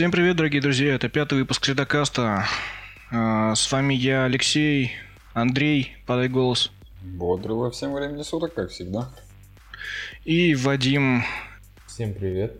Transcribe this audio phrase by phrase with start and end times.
[0.00, 2.46] Всем привет, дорогие друзья, это пятый выпуск Следокаста.
[3.10, 4.92] А, С вами я, Алексей,
[5.34, 9.10] Андрей, подай голос, Бодрого всем времени суток, как всегда.
[10.24, 11.22] и Вадим.
[11.86, 12.58] Всем привет.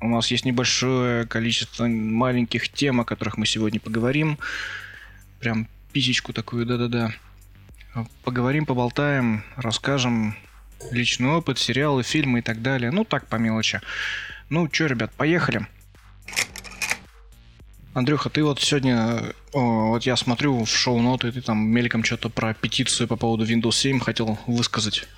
[0.00, 4.38] У нас есть небольшое количество маленьких тем, о которых мы сегодня поговорим.
[5.40, 7.12] Прям писечку такую, да-да-да.
[8.24, 10.34] Поговорим, поболтаем, расскажем
[10.90, 12.90] личный опыт, сериалы, фильмы и так далее.
[12.92, 13.82] Ну, так, по мелочи.
[14.48, 15.66] Ну, чё, ребят, поехали.
[17.96, 22.52] Андрюха, ты вот сегодня, о, вот я смотрю в шоу-ноты, ты там мельком что-то про
[22.52, 25.08] петицию по поводу Windows 7 хотел высказать.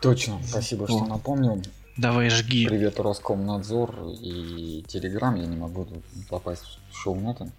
[0.00, 1.62] Точно, спасибо, что напомнил.
[1.98, 2.66] Давай, жги.
[2.66, 5.34] Привет, Роскомнадзор и Телеграм.
[5.34, 5.86] Я не могу
[6.30, 7.52] попасть в шоу-ноты.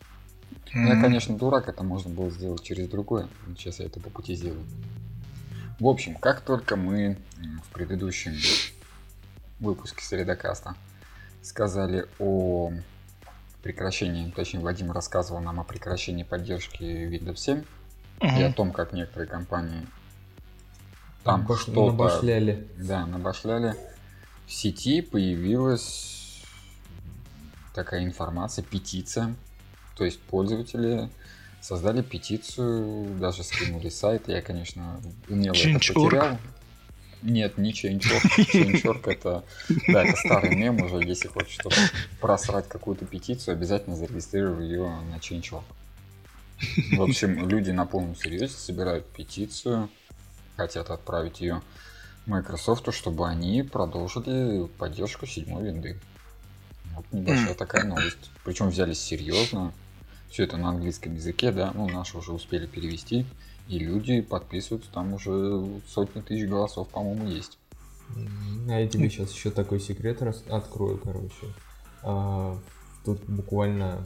[0.74, 3.28] Я, М, конечно, дурак, это можно было сделать через другое.
[3.56, 4.66] Сейчас я это по пути сделаю.
[5.80, 7.16] В общем, как только мы
[7.64, 8.34] в предыдущем
[9.60, 10.74] выпуске Средокаста
[11.44, 12.72] сказали о
[13.62, 17.64] прекращении, точнее, Вадим рассказывал нам о прекращении поддержки Windows 7
[18.22, 19.88] и о том, как некоторые компании
[21.24, 22.68] там Баш- что-то Набашляли.
[22.78, 23.76] да, набашляли.
[24.48, 26.42] В сети появилась
[27.74, 29.36] такая информация, петиция.
[29.96, 31.10] То есть пользователи
[31.62, 34.28] создали петицию, даже скинули сайт.
[34.28, 36.38] Я, конечно, умело это потерял.
[37.22, 38.48] Нет, не Change.org.
[38.50, 39.44] Change.org это,
[39.88, 41.06] да, это старый мем уже.
[41.06, 41.76] Если хочешь что-то
[42.20, 45.64] просрать какую-то петицию, обязательно зарегистрируй ее на Change.org.
[46.98, 49.90] В общем, люди на полном серьезе собирают петицию,
[50.58, 51.62] хотят отправить ее
[52.26, 56.00] Microsoft, чтобы они продолжили поддержку седьмой винды.
[56.96, 58.30] Вот небольшая такая новость.
[58.44, 59.74] Причем взялись серьезно.
[60.30, 63.26] Все это на английском языке, да, ну наши уже успели перевести.
[63.72, 67.58] И люди подписываются, там уже сотни тысяч голосов, по-моему, есть.
[68.68, 71.48] А я тебе сейчас еще такой секрет рас- открою, короче.
[72.04, 72.60] А,
[73.06, 74.06] тут буквально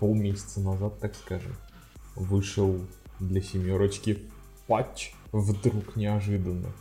[0.00, 1.54] полмесяца назад, так скажем,
[2.16, 2.80] вышел
[3.20, 4.18] для семерочки
[4.66, 6.72] патч вдруг неожиданно.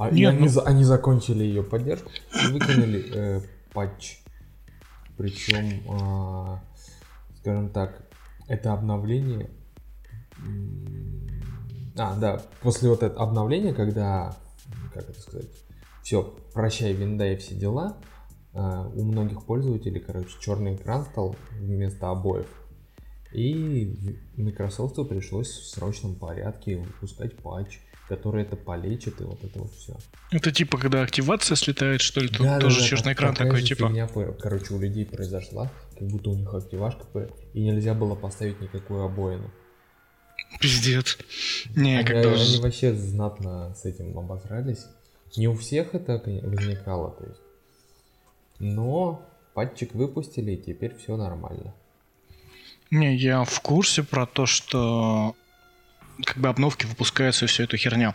[0.00, 3.40] А, и Не, они, ну- за- они закончили ее поддержку и выкинули э,
[3.72, 4.18] патч.
[5.16, 6.60] Причем, а,
[7.38, 8.02] скажем так,
[8.48, 9.48] это обновление.
[11.96, 14.36] А, да, после вот этого обновления, когда,
[14.92, 15.46] как это сказать,
[16.02, 16.22] все,
[16.52, 17.96] прощай, винда и все дела,
[18.52, 22.48] а, у многих пользователей, короче, черный экран стал вместо обоев.
[23.32, 29.72] И Microsoft пришлось в срочном порядке выпускать патч, который это полечит, и вот это вот
[29.72, 29.96] все.
[30.30, 32.28] Это типа, когда активация слетает, что ли?
[32.28, 33.88] Тут тоже черный экран такой, типа.
[33.88, 39.02] Фигня, короче, у людей произошла, как будто у них активашка, и нельзя было поставить никакую
[39.04, 39.50] обоину.
[40.60, 41.18] Пиздец.
[41.74, 42.32] Не, они, когда...
[42.32, 44.86] они вообще знатно с этим обосрались.
[45.36, 47.40] Не у всех это возникало, то есть.
[48.58, 49.22] Но
[49.54, 51.74] патчик выпустили, и теперь все нормально.
[52.90, 55.34] Не, я в курсе про то, что
[56.24, 58.14] как бы обновки выпускаются и всю эту херня.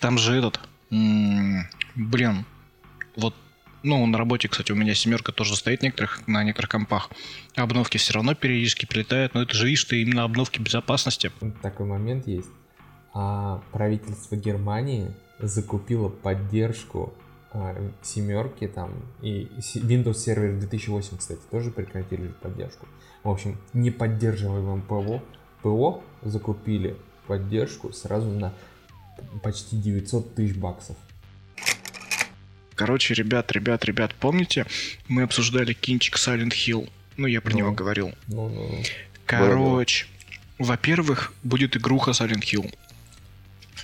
[0.00, 0.60] Там же этот...
[0.90, 2.44] м, Блин,
[3.16, 3.34] вот
[3.82, 7.10] ну, на работе, кстати, у меня семерка тоже стоит некоторых, на некоторых компах.
[7.54, 11.30] Обновки все равно периодически прилетают, но это же, видишь, ты именно обновки безопасности.
[11.62, 12.48] Такой момент есть.
[13.14, 17.14] А правительство Германии закупило поддержку
[17.52, 18.92] а, семерки там
[19.22, 22.86] и Windows Server 2008, кстати, тоже прекратили поддержку.
[23.22, 25.22] В общем, неподдерживаемым ПО,
[25.62, 28.52] ПО закупили поддержку сразу на
[29.42, 30.96] почти 900 тысяч баксов.
[32.76, 34.66] Короче, ребят, ребят, ребят, помните,
[35.08, 36.88] мы обсуждали кинчик Silent Hill?
[37.16, 37.58] Ну, я про Ну.
[37.58, 38.12] него говорил.
[38.28, 38.82] Ну, ну, ну.
[39.24, 40.06] Короче,
[40.58, 42.72] во-первых, будет игруха Silent Hill.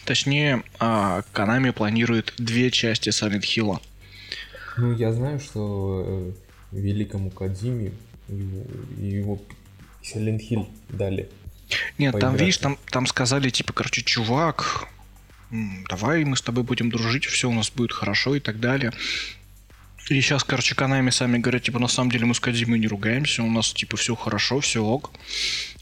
[0.05, 3.81] Точнее, Konami планирует две части Silent Hill.
[4.77, 6.05] Ну, я знаю, что
[6.73, 7.93] э, великому Кадзиме
[8.29, 8.65] его,
[8.99, 9.43] его
[10.03, 11.29] Silent Hill дали.
[11.99, 12.38] Нет, там, Поиграться.
[12.45, 14.87] видишь, там, там сказали, типа, короче, чувак,
[15.88, 18.93] давай мы с тобой будем дружить, все у нас будет хорошо и так далее.
[20.08, 23.43] И сейчас, короче, Канами сами говорят, типа, на самом деле мы с Кадзимой не ругаемся,
[23.43, 25.12] у нас, типа, все хорошо, все ок.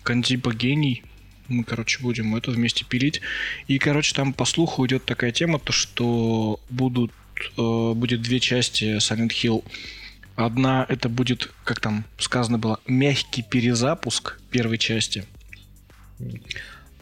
[0.02, 1.04] Кандиба гений,
[1.48, 3.20] мы, короче, будем это вместе пилить.
[3.66, 7.12] И, короче, там по слуху идет такая тема, то что будут,
[7.56, 9.64] э, будет две части Silent Hill.
[10.36, 15.24] Одна это будет, как там сказано было, мягкий перезапуск первой части.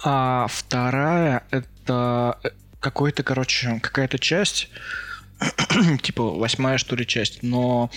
[0.03, 2.33] А вторая это э,
[2.81, 4.69] какой-то, короче, какая-то часть,
[6.03, 7.91] типа восьмая что ли часть, но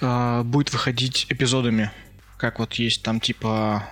[0.00, 1.90] э, будет выходить эпизодами,
[2.36, 3.88] как вот есть там типа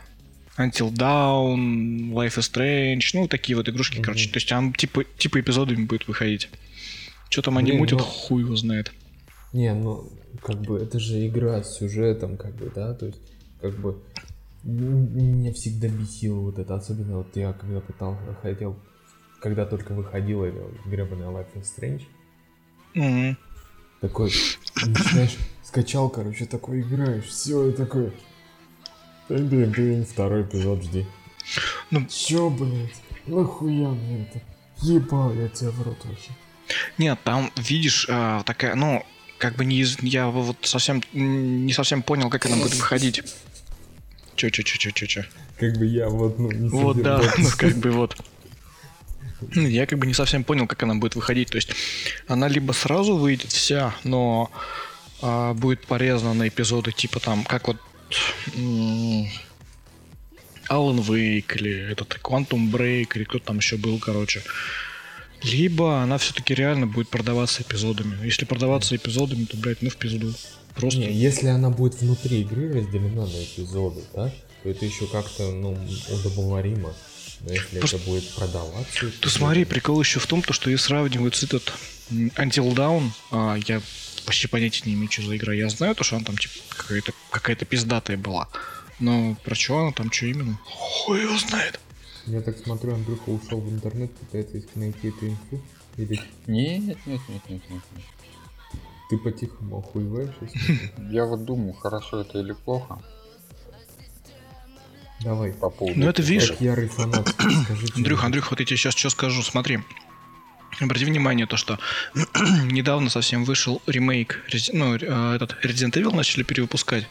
[0.59, 4.05] Until Dawn, Life is Strange, ну такие вот игрушки, Мгм.
[4.05, 6.49] короче, то есть он типа типа эпизодами будет выходить.
[7.29, 8.93] Что там они Блин, мутят, ну- хуй его знает.
[9.53, 13.19] Не, ну, как бы, это же игра с сюжетом, как бы, да, то есть,
[13.61, 13.99] как бы,
[14.65, 18.77] меня всегда бесило вот это, особенно вот я когда пытался, хотел,
[19.47, 20.51] когда только выходила
[20.87, 22.03] гребаная Life is Strange,
[22.95, 23.39] Мгм.
[24.01, 24.33] такой,
[24.85, 28.13] начинаешь, скачал, короче, такой играешь, все, и такой,
[29.29, 31.07] тынь тынь тынь второй эпизод жди.
[31.93, 34.43] Ну- Чё, блядь, нахуя мне это?
[34.83, 36.33] Ебал я тебя в рот вообще.
[36.99, 39.05] Нет, там, видишь, а, такая, ну,
[39.39, 39.97] как бы не из...
[40.03, 43.23] Я вот совсем не совсем понял, как она будет выходить.
[44.35, 45.23] Чё, чё, чё, чё, чё, чё.
[45.61, 48.17] Как бы я вот, ну, не Вот, да, ну, как бы вот.
[49.41, 51.51] Ну, Я как бы не совсем понял, как она будет выходить.
[51.51, 51.71] То есть
[52.27, 54.51] она либо сразу выйдет вся, но
[55.23, 57.77] а, будет порезана на эпизоды типа там, как вот
[60.69, 64.43] Alan Wake или этот Quantum Break или кто там еще был, короче.
[65.43, 68.25] Либо она все-таки реально будет продаваться эпизодами.
[68.25, 70.33] Если продаваться эпизодами, то, блядь, ну в пизду.
[70.75, 71.01] Просто...
[71.01, 74.33] Не, если она будет внутри игры разделена на эпизоды, да,
[74.63, 75.79] то это еще как-то, ну,
[76.11, 76.95] удобоваримо.
[77.41, 78.93] Но если Просто- это будет продаваться...
[79.01, 81.73] Ты эпизодами- смотри, прикол еще в том, то, что и сравнивают с этот
[82.11, 83.81] Until Dawn, а, я
[84.25, 85.53] почти понятия не имею, что за игра.
[85.53, 88.49] Я знаю то, что она там типа какая-то какая-то пиздатая была.
[88.99, 90.59] Но про что она там, что именно?
[90.65, 91.79] Хуй его знает.
[92.27, 95.63] Я так смотрю, Андрюха ушел в интернет, пытается найти эту инфу.
[95.97, 97.83] Или Нет, нет, нет, нет, нет, нет.
[99.11, 100.35] ты по-тихому охуеваешь?
[101.11, 103.01] Я вот думаю, хорошо это или плохо
[105.21, 105.53] Давай.
[105.53, 105.99] по поводу...
[105.99, 107.29] Ну, это видишь, Как ярый фанат,
[107.65, 107.87] скажи.
[107.95, 108.25] Андрюх.
[108.25, 109.81] Андрюх, вот я тебе сейчас что скажу, смотри.
[110.81, 111.79] Обрати внимание, то, что
[112.65, 117.07] недавно совсем вышел ремейк, ну, э, этот Resident Evil начали перевыпускать.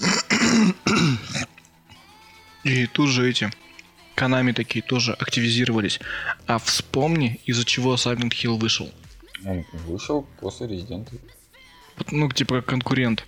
[2.64, 3.50] И тут же эти
[4.14, 6.00] Канами такие тоже активизировались.
[6.46, 8.90] А вспомни, из-за чего Silent Hill вышел.
[9.44, 11.20] Он вышел после Resident Evil.
[12.10, 13.24] Ну, типа как конкурент.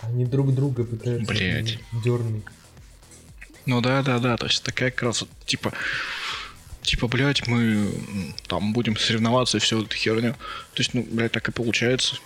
[0.00, 1.78] Они друг друга пытаются Блядь.
[2.02, 2.44] дернуть.
[3.66, 4.36] Ну да, да, да.
[4.36, 5.72] То есть такая как раз типа.
[6.82, 7.92] Типа, блядь, мы
[8.48, 10.32] там будем соревноваться и всю эту херню.
[10.32, 12.16] То есть, ну, блядь, так и получается.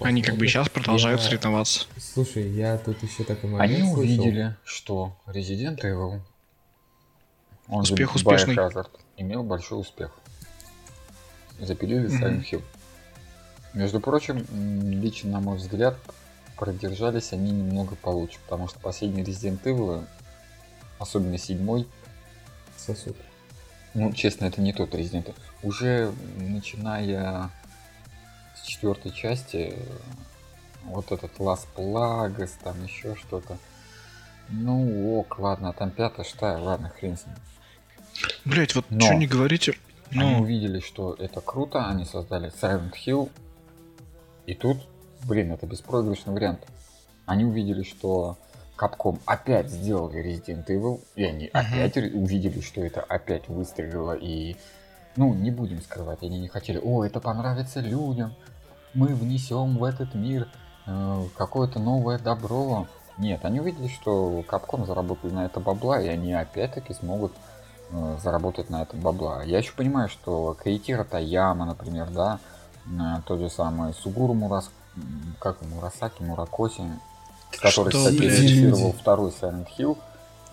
[0.00, 1.86] Они как бы и сейчас продолжают Я- соревноваться.
[1.98, 3.98] Слушай, я тут еще такой момент Они слышал.
[3.98, 6.20] увидели, что Resident Evil,
[7.66, 8.54] он Успех успешный.
[8.54, 10.12] Biohazard, имел большой успех.
[11.58, 12.22] Запилили Мгм.
[12.24, 12.62] Silent Hill.
[13.74, 14.46] Между прочим,
[15.02, 15.96] лично на мой взгляд,
[16.56, 20.06] продержались они немного получше, потому что последний Resident Evil,
[21.02, 21.86] особенно седьмой,
[22.76, 23.16] Сосуд.
[23.94, 25.34] ну, честно, это не тот Resident Evil.
[25.62, 27.50] Уже начиная
[28.56, 29.74] с четвертой части,
[30.84, 33.58] вот этот Las Plagas, там еще что-то.
[34.48, 37.36] Ну, ок, ладно, а там пятая, шестая, ладно, хрен с ним.
[38.44, 39.00] Блять, вот Но.
[39.00, 39.74] что не говорите.
[40.10, 43.30] Они Ну, увидели, что это круто, они создали Silent Hill,
[44.46, 44.78] и тут,
[45.24, 46.66] блин, это беспроигрышный вариант.
[47.24, 48.36] Они увидели, что
[48.78, 54.56] Capcom опять сделали Resident Evil, и они опять ре- увидели, что это опять выстрелило, и,
[55.16, 58.34] ну, не будем скрывать, они не хотели, о, это понравится людям,
[58.94, 60.48] мы внесем в этот мир
[60.86, 62.86] э, какое-то новое добро.
[63.18, 67.32] Нет, они увидели, что Capcom заработали на это бабла, и они опять-таки смогут
[67.90, 69.42] э, заработать на этом бабла.
[69.44, 72.38] Я еще понимаю, что Каитира Таяма, например, да,
[72.86, 74.70] э, тот же самый Сугуру Мурас,
[75.38, 76.82] как Мурасаки, Муракоси,
[77.60, 79.98] который, Что, кстати, режиссировал второй Silent Hill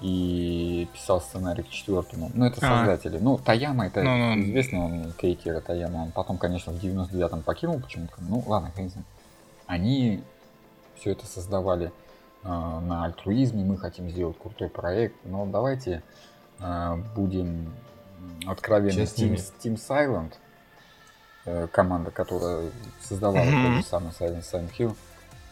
[0.02, 2.32] и писал сценарий к четвертому.
[2.34, 2.86] Ну, это А.
[2.86, 3.18] создатели.
[3.20, 4.42] Ну, Таяма, это Ну, ну.
[4.44, 6.04] известный он, Кейтира Таяма.
[6.04, 8.14] Он потом, конечно, в 99-м покинул почему-то.
[8.20, 8.92] Ну, ладно, хрен.
[9.68, 10.24] Они
[11.00, 11.92] все это создавали
[12.44, 16.02] э, на альтруизме, мы хотим сделать крутой проект, но давайте
[16.60, 17.74] э, будем
[18.48, 19.02] откровенны.
[19.02, 20.34] Team, Team Silent,
[21.46, 22.70] э, команда, которая
[23.02, 23.66] создавала Мгм.
[23.66, 24.96] тот же самый Silent, Silent Hill,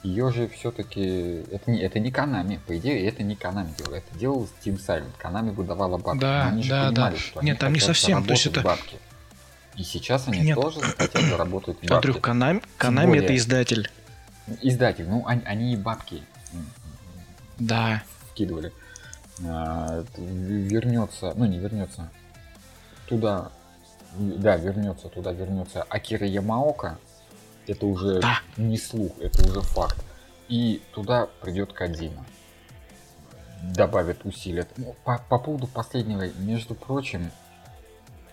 [0.08, 4.18] ее же все-таки это не это не Канами, по идее это не Канами делал, это
[4.18, 5.12] делал Team Silent.
[5.18, 6.22] Канами выдавала бабки.
[6.22, 7.20] Да, они же да, понимали, да.
[7.20, 8.98] что они Нет, там не совсем, то есть это- бабки.
[9.76, 10.56] И сейчас они Нет.
[10.60, 11.94] тоже хотят заработать бабки.
[11.94, 13.90] Андрюх, Канами, Канами более- это издатель.
[14.62, 16.24] Издатель, ну они, они и бабки
[17.60, 18.02] Да.
[18.32, 18.72] вкидывали.
[19.46, 22.10] А, вернется, ну не вернется,
[23.08, 23.52] туда,
[24.16, 26.98] да, вернется, туда вернется Акира Ямаока.
[27.68, 28.40] Это уже Да.
[28.56, 30.04] не слух, это уже факт.
[30.48, 32.26] И туда придет Кадима.
[33.62, 34.68] Добавит усилия.
[34.78, 37.32] Ну, По, по поводу последнего, между прочим,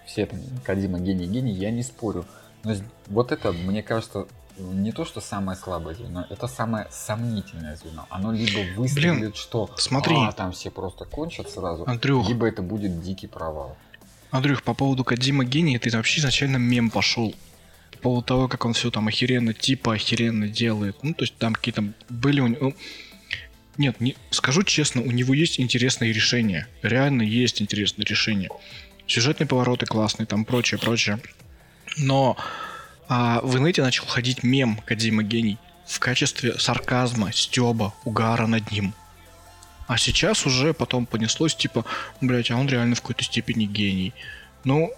[0.07, 2.25] все там Кадима гений, гений, я не спорю.
[2.62, 2.75] Но
[3.07, 4.26] вот это, мне кажется,
[4.59, 8.07] не то, что самое слабое звено, это самое сомнительное звено.
[8.11, 10.17] Оно либо выстрелит, что смотри.
[10.17, 13.76] «А, там все просто кончат сразу, Андрюх, либо это будет дикий провал.
[14.31, 17.35] Андрюх, по поводу Кадима гения, это вообще изначально мем пошел.
[18.04, 20.96] Поводу того, как он все там охеренно, типа охеренно делает.
[21.02, 22.58] Ну, то есть там какие-то были у него...
[22.61, 22.76] Ну,
[23.78, 26.68] нет, не, скажу честно, у него есть интересные решения.
[26.82, 28.50] Реально есть интересные решения.
[29.06, 31.18] Сюжетные повороты классные, там прочее, прочее.
[31.96, 32.37] Но
[33.08, 35.56] а, в инете начал ходить мем Кадима Гений
[35.87, 38.92] в качестве сарказма, стеба, угара над ним.
[39.87, 41.87] А сейчас уже потом понеслось, типа,
[42.20, 44.12] блять, а он реально в какой-то степени гений.
[44.64, 44.92] Ну,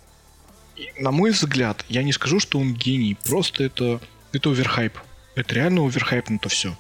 [0.99, 4.01] на мой взгляд, я не скажу, что он гений, просто это,
[4.33, 4.99] это оверхайп.
[5.35, 6.71] Это реально оверхайпнуто все.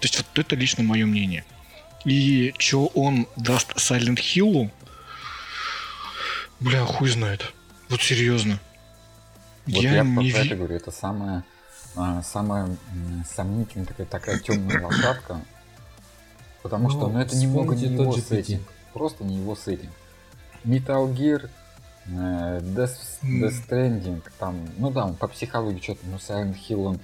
[0.00, 1.44] То есть вот это лично мое мнение.
[2.04, 4.70] И что он даст Silent Hill,
[6.60, 7.52] бля, хуй знает.
[7.88, 8.58] Вот серьезно.
[9.66, 11.44] Вот я, я не про это говорю, это самая,
[12.24, 12.76] самая
[13.34, 15.42] сомнительная такая, такая темная лошадка.
[16.62, 18.62] Потому что ну, это немного не его сеттинг.
[18.92, 19.92] Просто не его сеттинг.
[20.64, 21.50] Metal Gear,
[22.10, 27.00] Death, Death Stranding, там, ну да, он по психологии что-то, но Silent Hill он...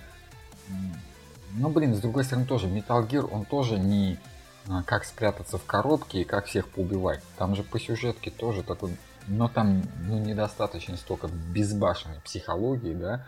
[1.57, 4.19] Ну блин, с другой стороны тоже, Metal Gear, он тоже не
[4.69, 7.23] а, как спрятаться в коробке и как всех поубивать.
[7.39, 8.97] Там же по сюжетке тоже такой
[9.27, 13.25] но там ну, недостаточно столько безбашенной психологии, да,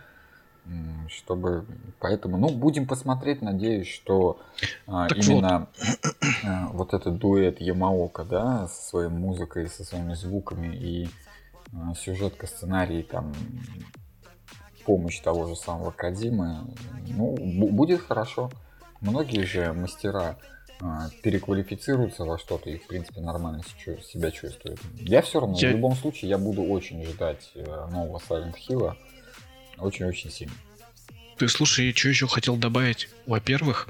[1.07, 1.65] чтобы
[1.99, 4.39] поэтому, ну, будем посмотреть, надеюсь, что
[4.85, 6.25] а, именно вот.
[6.45, 11.09] а, вот этот дуэт Ямаока, да, со своей музыкой, со своими звуками и
[11.95, 13.33] сюжетка, сценарий, там,
[14.85, 16.73] помощь того же самого Кадимы,
[17.07, 18.49] ну, будет хорошо.
[19.01, 20.37] Многие же мастера
[20.79, 24.79] а, переквалифицируются во что-то и, в принципе, нормально себя чувствуют.
[24.93, 25.69] Я все равно, я...
[25.69, 28.95] в любом случае, я буду очень ждать э, нового Silent Hill.
[29.77, 30.53] Очень-очень сильно.
[31.37, 33.09] Ты слушай, я что еще хотел добавить?
[33.25, 33.89] Во-первых,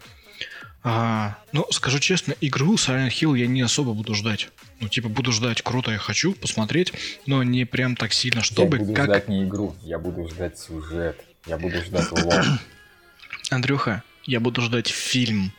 [0.83, 4.49] а, ну, скажу честно, игру Silent Hill я не особо буду ждать.
[4.79, 6.93] Ну, типа, буду ждать, круто, я хочу посмотреть,
[7.25, 8.77] но не прям так сильно, чтобы...
[8.77, 9.05] Я буду как...
[9.05, 12.45] ждать не игру, я буду ждать сюжет, я буду ждать лор.
[13.49, 15.51] Андрюха, я буду ждать фильм.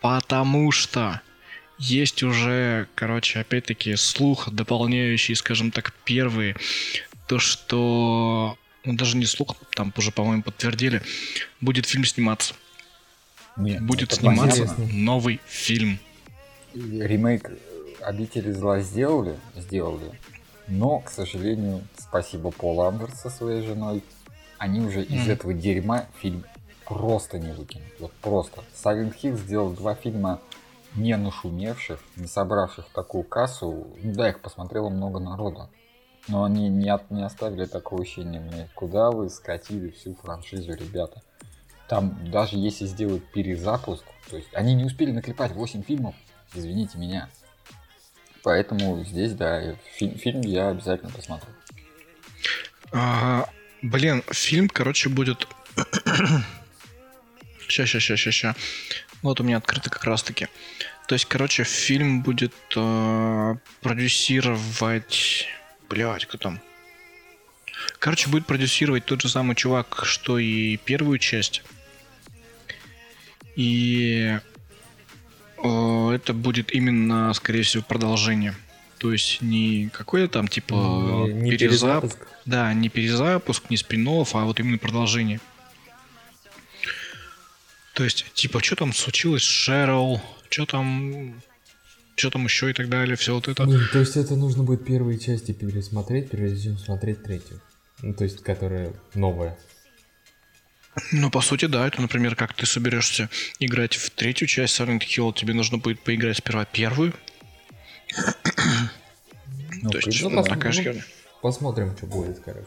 [0.00, 1.20] Потому что
[1.78, 6.56] есть уже, короче, опять-таки слух, дополняющий, скажем так, первый,
[7.28, 11.02] то, что, ну даже не слух, там уже, по-моему, подтвердили,
[11.60, 12.54] будет фильм сниматься.
[13.56, 14.88] Нет, будет сниматься интересно.
[14.92, 15.98] новый фильм.
[16.74, 17.50] Ремейк
[18.00, 20.18] «Обители зла» сделали, сделали,
[20.68, 24.02] но, к сожалению, спасибо Пол Андерс со своей женой,
[24.58, 25.06] они уже mm.
[25.06, 26.44] из этого дерьма фильм
[26.86, 27.92] просто не выкинуть.
[27.98, 28.62] Вот просто.
[28.74, 30.40] Silent Hill сделал два фильма
[30.94, 33.86] не нашумевших, не собравших такую кассу.
[34.02, 35.68] Ну да, их посмотрело много народу.
[36.28, 38.68] Но они не, от, не оставили такого ощущения мне.
[38.74, 41.22] Куда вы скатили всю франшизу, ребята?
[41.92, 46.14] Там даже если сделать перезапуск, то есть они не успели наклепать 8 фильмов,
[46.54, 47.28] извините меня.
[48.42, 51.50] Поэтому здесь, да, фильм, фильм я обязательно посмотрю.
[52.92, 53.46] А,
[53.82, 55.46] блин, фильм, короче, будет
[57.68, 58.56] Ща, ща, ща, ща, ща.
[59.20, 60.48] Вот у меня открыто как раз таки.
[61.08, 65.46] То есть, короче, фильм будет э, продюсировать...
[65.90, 66.58] Блять, кто там?
[67.98, 71.62] Короче, будет продюсировать тот же самый чувак, что и первую часть.
[73.56, 74.38] И
[75.62, 78.54] э, это будет именно, скорее всего, продолжение.
[78.98, 80.74] То есть не какой-то там типа
[81.28, 82.16] не, не перезапуск.
[82.18, 82.18] перезапуск.
[82.46, 85.40] Да, не перезапуск, не спин а вот именно продолжение.
[87.94, 91.42] То есть, типа, что там случилось с Шерл, что там,
[92.16, 93.64] что там еще и так далее, все вот это.
[93.64, 97.60] Не, то есть это нужно будет первые части пересмотреть, прежде чем смотреть третью.
[98.00, 99.58] Ну, то есть, которая новая.
[101.12, 101.86] Ну, по сути, да.
[101.86, 106.36] Это, например, как ты соберешься играть в третью часть Silent Hill, тебе нужно будет поиграть
[106.36, 107.14] сперва первую.
[109.82, 111.02] Ну, то есть, ну, такая же херня.
[111.40, 112.66] Посмотрим, что будет, короче.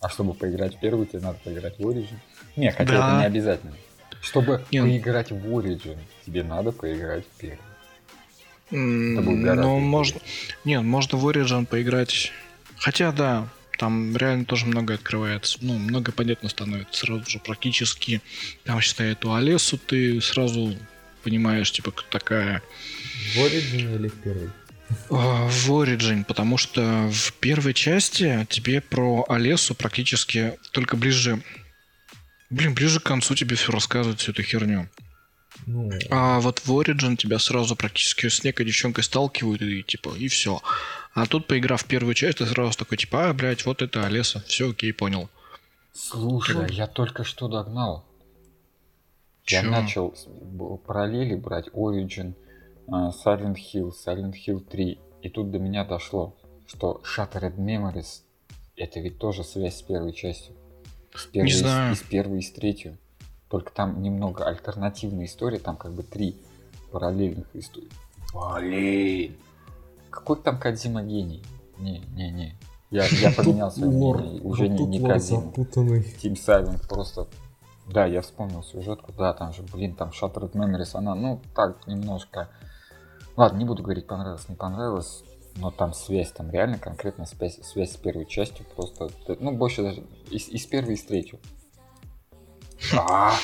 [0.00, 2.18] А чтобы поиграть в первую, тебе надо поиграть в Origin.
[2.56, 3.08] Не, хотя да.
[3.08, 3.76] это не обязательно.
[4.20, 4.82] Чтобы Нет.
[4.82, 7.58] поиграть в Origin, тебе надо поиграть в первый.
[8.72, 10.20] Ну, можно...
[10.64, 12.32] Нет, можно в Origin поиграть...
[12.78, 13.48] Хотя, да,
[13.78, 15.58] там реально тоже много открывается.
[15.60, 18.20] Ну, много понятно становится сразу же практически.
[18.64, 20.76] Там, считай, эту Олесу ты сразу
[21.22, 22.62] понимаешь, типа, такая...
[23.34, 24.50] В Origin или в первой?
[25.10, 31.42] А, в Origin, потому что в первой части тебе про Олесу практически только ближе
[32.50, 34.88] Блин, ближе к концу тебе все рассказывают, всю эту херню.
[35.66, 35.90] Ну...
[36.10, 40.62] А вот в Origin тебя сразу практически с некой девчонкой сталкивают и типа, и все.
[41.16, 44.44] А тут, поиграв в первую часть, ты сразу такой, типа, а, блядь, вот это Олеса.
[44.46, 45.30] Все, окей, понял.
[45.94, 46.70] Слушай, как...
[46.70, 48.04] я только что догнал.
[49.44, 49.56] Чё?
[49.56, 50.14] Я начал
[50.86, 52.34] параллели брать Origin,
[52.86, 54.98] uh, Silent Hill, Silent Hill 3.
[55.22, 58.20] И тут до меня дошло, что Shattered Memories
[58.76, 60.54] это ведь тоже связь с первой частью.
[61.14, 61.94] С первой, Не знаю.
[61.94, 62.98] Из, из первой и с третью.
[63.48, 66.36] Только там немного альтернативная история, там как бы три
[66.92, 67.88] параллельных истории.
[68.34, 69.34] Блин!
[70.16, 71.42] Какой там Кадзима гений?
[71.76, 72.58] Не, не, не.
[72.90, 74.40] Я, я поменял свое мнение.
[74.40, 75.52] Уже не, не Кадзима.
[76.22, 77.28] Тим Сайлент просто...
[77.86, 79.12] Да, я вспомнил сюжетку.
[79.12, 82.48] Да, там же, блин, там Shattered Memories, она, ну, так, немножко...
[83.36, 85.22] Ладно, не буду говорить, понравилось, не понравилось.
[85.56, 89.10] Но там связь, там реально конкретно связь, связь с первой частью просто...
[89.38, 91.38] Ну, больше даже из, из первой и с третью.
[92.96, 93.34] А,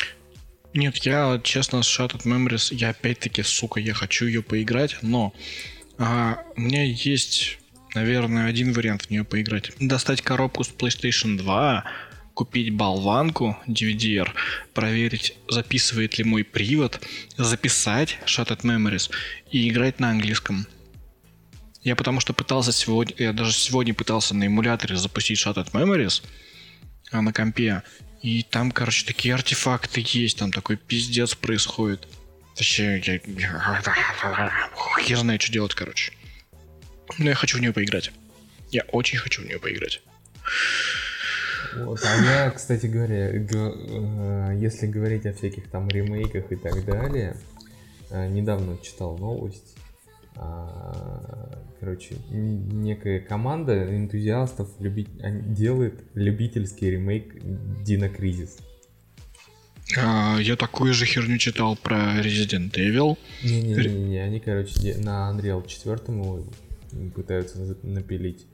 [0.72, 5.34] Нет, я, честно, с Shattered Memories, я опять-таки, сука, я хочу ее поиграть, но
[5.98, 7.58] а, у меня есть,
[7.94, 9.72] наверное, один вариант в нее поиграть.
[9.78, 11.84] Достать коробку с PlayStation 2,
[12.34, 14.34] купить болванку DVD-R,
[14.74, 17.00] проверить, записывает ли мой привод,
[17.36, 19.10] записать Shattered Memories
[19.50, 20.66] и играть на английском.
[21.82, 26.22] Я потому что пытался сегодня, я даже сегодня пытался на эмуляторе запустить Shattered Memories
[27.10, 27.82] а, на компе,
[28.22, 32.06] и там, короче, такие артефакты есть, там такой пиздец происходит.
[32.56, 33.18] Точнее, я...
[35.02, 36.12] Хер знает, что делать, короче.
[37.18, 38.12] Но я хочу в нее поиграть.
[38.70, 40.02] Я очень хочу в нее поиграть.
[41.76, 47.36] Вот, а я, кстати говоря, э, если говорить о всяких там ремейках и так далее,
[48.10, 49.74] э, недавно читал новость.
[50.36, 57.34] а, Короче, некая команда энтузиастов люби- они делает любительский ремейк
[57.82, 58.58] Дина Кризис.
[59.98, 63.18] А, я такую же херню читал про Resident Evil.
[63.42, 66.44] Не-не-не, они, короче, на Unreal 4 его
[67.14, 68.46] пытаются напилить.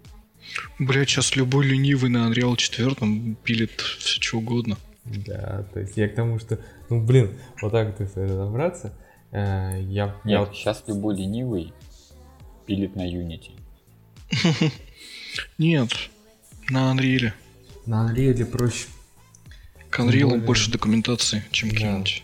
[0.78, 4.78] Блять, сейчас любой ленивый на Unreal 4 пилит все что угодно.
[5.04, 6.58] Да, то есть я к тому, что,
[6.90, 8.92] ну блин, вот так вот если разобраться,
[9.30, 11.72] э, я, я Нет, вот сейчас любой ленивый
[12.66, 13.52] пилит на Unity.
[15.58, 15.90] Нет,
[16.68, 17.32] на Unreal.
[17.86, 18.88] на Unreal проще.
[19.98, 21.76] К Unreal более- больше документации, чем Да.
[21.78, 22.22] Unity.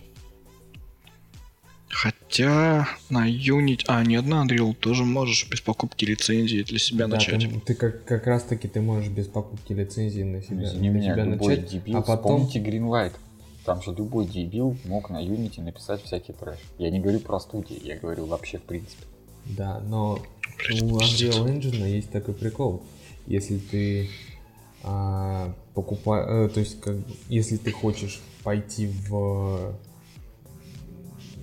[1.89, 3.83] Хотя на Unity...
[3.89, 7.41] А, нет, на Unreal тоже можешь без покупки лицензии для себя Да, начать.
[7.41, 10.95] ты, ты как, как раз таки ты можешь без покупки лицензии на себя, Извини на
[10.95, 12.47] меня, себя любой начать, дебил, а потом...
[12.47, 13.13] вспомните Greenlight.
[13.65, 16.59] Там же любой дебил мог на Unity написать всякий трэш.
[16.79, 19.03] Я не говорю про студии, я говорю вообще в принципе.
[19.47, 20.21] Да, но
[20.69, 20.99] Блядь, у.
[20.99, 22.85] Unreal Engine есть такой прикол.
[23.27, 24.11] Если ты
[24.83, 29.75] а, покупаешь, то есть как, бы, если ты хочешь пойти в,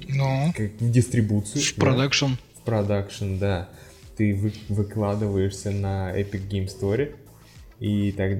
[0.08, 2.26] Ну, как, в дистрибуцию, в да, продакшн.
[2.56, 3.70] в продакшн, да,
[4.17, 7.15] ты вы- выкладываешься на Epic Game Store,
[7.80, 8.38] и так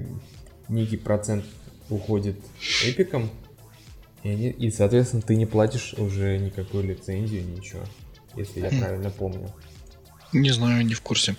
[0.68, 1.44] некий процент
[1.90, 2.36] уходит
[2.84, 3.30] эпиком,
[4.22, 7.82] и, они- и, соответственно, ты не платишь уже никакую лицензию, ничего,
[8.36, 8.78] если я Хм.
[8.80, 9.50] правильно помню.
[10.32, 11.36] Не знаю, не в курсе.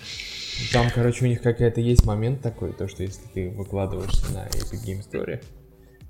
[0.72, 4.86] Там, короче, у них какая-то есть момент такой, то, что если ты выкладываешься на Epic
[4.86, 5.44] Game Store,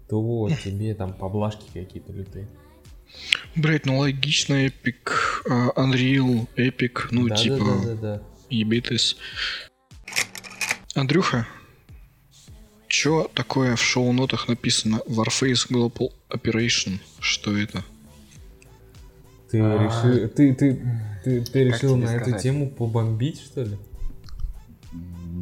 [0.10, 2.48] то тебе там поблажки какие-то лютые.
[3.56, 5.10] Блять, ну логично, Epic,
[5.50, 8.24] а, Unreal, Epic, ну да, типа, да, да, да, да.
[8.50, 9.18] ебитесь.
[10.96, 11.48] Андрюха,
[12.88, 17.00] чё такое в шоу-нотах написано Warface Global Operation?
[17.20, 17.84] Что это?
[19.50, 19.78] Ты А.
[19.84, 20.82] решил, ты, ты,
[21.24, 22.42] ты, ты решил на эту сказать?
[22.42, 23.78] тему побомбить, что ли?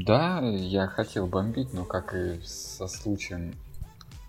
[0.06, 3.54] Да, я хотел бомбить, но как и со случаем,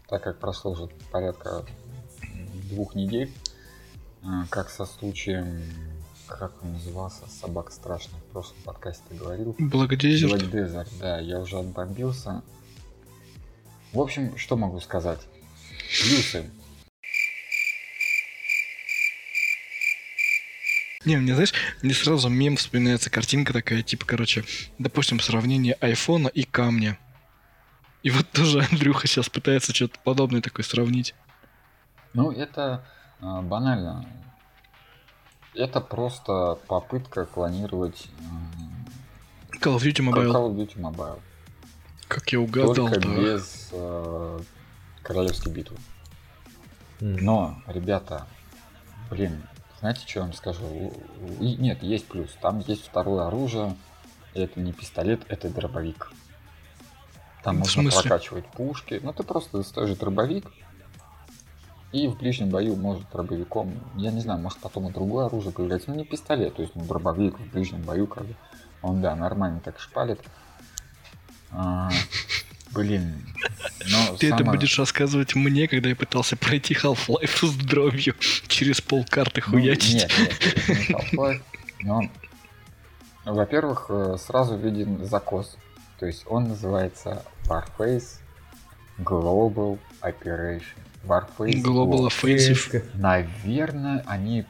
[0.09, 1.65] так как прошло уже порядка
[2.71, 3.33] двух недель,
[4.23, 5.63] а, как со случаем,
[6.27, 9.57] как он назывался, собак страшных, в прошлом подкасте говорил?
[10.29, 12.43] Black Desert, да, я уже отбомбился.
[13.93, 15.21] В общем, что могу сказать?
[15.89, 16.51] Плюсы.
[21.05, 24.45] Не, мне, знаешь, мне сразу мем вспоминается, картинка такая, типа, короче,
[24.79, 26.99] допустим, сравнение айфона и камня.
[28.03, 31.15] И вот тоже Андрюха сейчас пытается что-то подобное такое сравнить.
[32.15, 32.85] Ну, это
[33.21, 34.07] а, банально.
[35.55, 38.87] Это просто попытка клонировать м,
[39.61, 40.33] Call of Duty Mobile.
[40.33, 41.21] Call of Duty Mobile.
[42.09, 43.09] Как я угадал, Только да.
[43.09, 44.41] без э,
[45.03, 45.77] королевской битвы.
[47.01, 47.17] М.
[47.17, 48.27] Но, ребята,
[49.11, 49.43] блин,
[49.83, 50.92] знаете, что я вам скажу?
[51.40, 52.31] И- Нет, есть плюс.
[52.40, 53.77] Там есть второе оружие.
[54.33, 56.12] Это не пистолет, это дробовик.
[57.42, 59.01] Там можно прокачивать пушки.
[59.03, 60.47] Ну, ты просто достаешь дробовик.
[61.90, 65.90] И в ближнем бою может дробовиком, я не знаю, может потом и другое оружие появляется,
[65.90, 68.35] но не пистолет, то есть ну, дробовик в ближнем бою, как бы,
[68.81, 70.18] он, да, нормально так шпалит.
[71.51, 71.90] А,
[72.71, 73.27] блин,
[73.90, 78.14] но Ты это самое- будешь рассказывать мне, когда я пытался пройти Half-Life с дробью
[78.49, 79.95] через полкарты Ну, хуячить.
[79.95, 81.42] Нет, нет, это не Half-Life,
[81.83, 82.01] но,
[83.25, 85.57] во-первых, э, сразу виден закос.
[85.99, 88.18] То есть он называется Warface
[88.99, 90.62] Global Operation.
[91.05, 91.62] Warface.
[91.62, 92.07] Global.
[92.09, 92.85] Offensive.
[92.95, 94.45] Наверное, они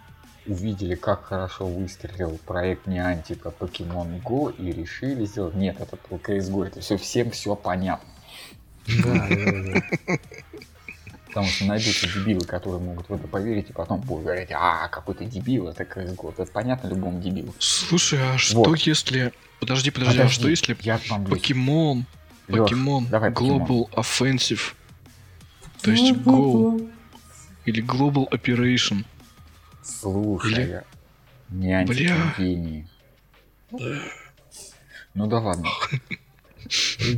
[0.47, 5.55] увидели, как хорошо выстрелил проект Niantic Pokemon Go и решили сделать...
[5.55, 8.09] Нет, это только CSGO, это все всем все понятно.
[8.87, 10.19] Да, да, да.
[11.29, 15.15] Потому что найдутся дебилы, которые могут в это поверить, и потом будут говорить, а, какой
[15.15, 16.35] ты дебил, это CSGO.
[16.37, 17.55] Это понятно любому дебилу.
[17.59, 18.79] Слушай, а что Вот.
[18.81, 19.33] если...
[19.59, 21.01] Подожди, подожди, а Подожди, что если Я.
[21.31, 22.05] Покемон,
[22.49, 24.75] Лёш, Покемон, давай Global Offensive,
[25.81, 26.91] то есть Go
[27.65, 29.05] или Global Operation?
[29.83, 30.83] Слушай, Или-
[31.49, 32.87] не антигений.
[33.71, 35.69] Ну да ладно.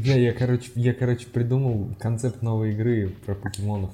[0.05, 3.91] Да, я, короче, я, короче, придумал концепт новой игры про покемонов.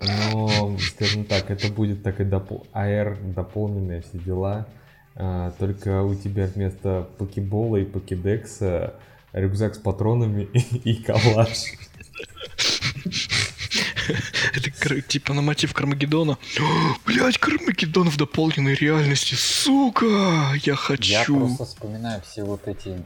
[0.00, 2.66] Но, скажем так, это будет так и допол...
[2.74, 4.66] AR дополненные все дела.
[5.14, 8.94] А, только у тебя вместо покебола и покедекса
[9.32, 10.58] рюкзак с патронами и,
[10.92, 11.72] и калаш.
[14.54, 16.38] Это типа на мотив Кармагеддона.
[17.06, 20.06] Блять, Кармагеддон в дополненной реальности, сука!
[20.54, 21.38] Я Я хочу.
[21.38, 23.02] просто вспоминаю все вот эти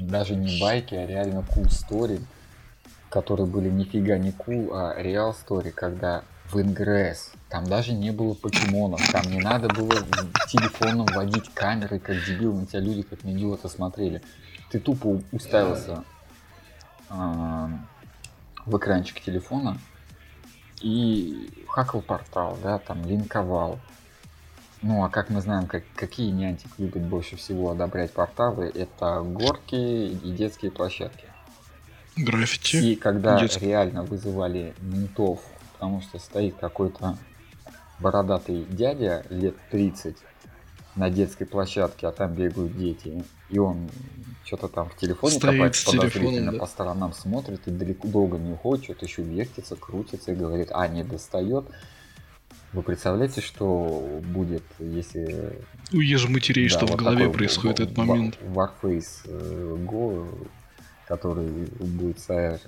[0.00, 2.22] даже не байки, а реально cool story,
[3.08, 8.34] которые были нифига не cool, а реал story, когда в Ingress там даже не было
[8.34, 9.94] покемонов, там не надо было
[10.48, 14.22] телефоном вводить камеры, как дебил, на тебя люди как на идиота смотрели.
[14.70, 16.04] Ты тупо уставился
[17.08, 17.70] а,
[18.66, 19.78] в экранчик телефона
[20.80, 23.78] и хакал портал, да, там линковал.
[24.86, 29.74] Ну, а как мы знаем, как, какие нянтик любят больше всего одобрять порталы, это горки
[29.74, 31.24] и детские площадки.
[32.18, 32.76] Граффити.
[32.76, 33.70] И когда детские.
[33.70, 35.40] реально вызывали ментов,
[35.72, 37.16] потому что стоит какой-то
[37.98, 40.18] бородатый дядя лет 30
[40.96, 43.88] на детской площадке, а там бегают дети, и он
[44.44, 46.58] что-то там в телефоне Стоит копает с телефоном, подозрительно, да.
[46.58, 50.86] по сторонам смотрит и далеко долго не уходит, что-то еще вертится, крутится и говорит, а,
[50.88, 51.64] не достает.
[52.74, 55.58] Вы представляете, что будет, если
[55.92, 58.36] У ежематерей, да, что в вот голове такой происходит этот момент.
[58.42, 60.48] Warface э, Go,
[61.06, 61.46] который
[61.78, 62.58] будет со-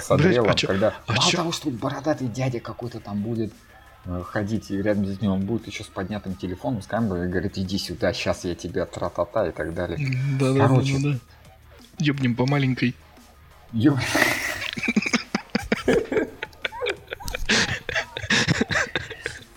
[0.00, 3.52] со Блядь, а чё- когда а мало чё- того, что бородатый дядя какой-то там будет
[4.04, 7.30] э, ходить и рядом с ним, он будет еще с поднятым телефоном, с камерой и
[7.30, 9.96] говорит, иди сюда, сейчас я тебя тра-та-та и так далее.
[10.38, 10.98] Да, да, Короче.
[10.98, 11.18] да, да.
[11.98, 12.94] Ёбнем по маленькой.
[13.72, 13.96] Ё-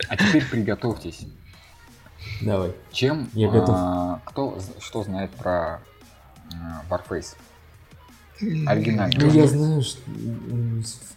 [0.08, 1.28] А теперь приготовьтесь.
[2.42, 2.74] Давай.
[2.92, 3.76] Чем Я готов.
[3.78, 5.80] а, кто что знает про
[6.54, 7.36] а, Warface?
[8.42, 9.16] Оригинальный.
[9.18, 10.02] Ну, я знаю, что...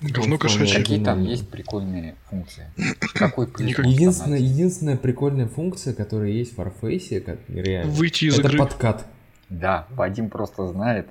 [0.03, 0.79] Говно кошачье.
[0.79, 2.71] Какие там есть прикольные функции?
[3.15, 8.59] Какой Единственная, единственная прикольная функция, которая есть в Warface, как реально, Выйти из это игры.
[8.59, 9.07] подкат.
[9.49, 11.09] Да, Вадим просто знает.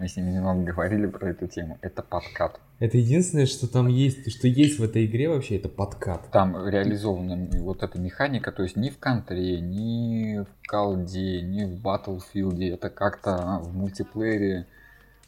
[0.00, 1.76] Мы с ним немного говорили про эту тему.
[1.82, 2.58] Это подкат.
[2.78, 6.30] Это единственное, что там есть, что есть в этой игре вообще, это подкат.
[6.30, 11.86] Там реализована вот эта механика, то есть ни в контре, ни в колде, ни в
[11.86, 14.66] Battlefield, это как-то в мультиплеере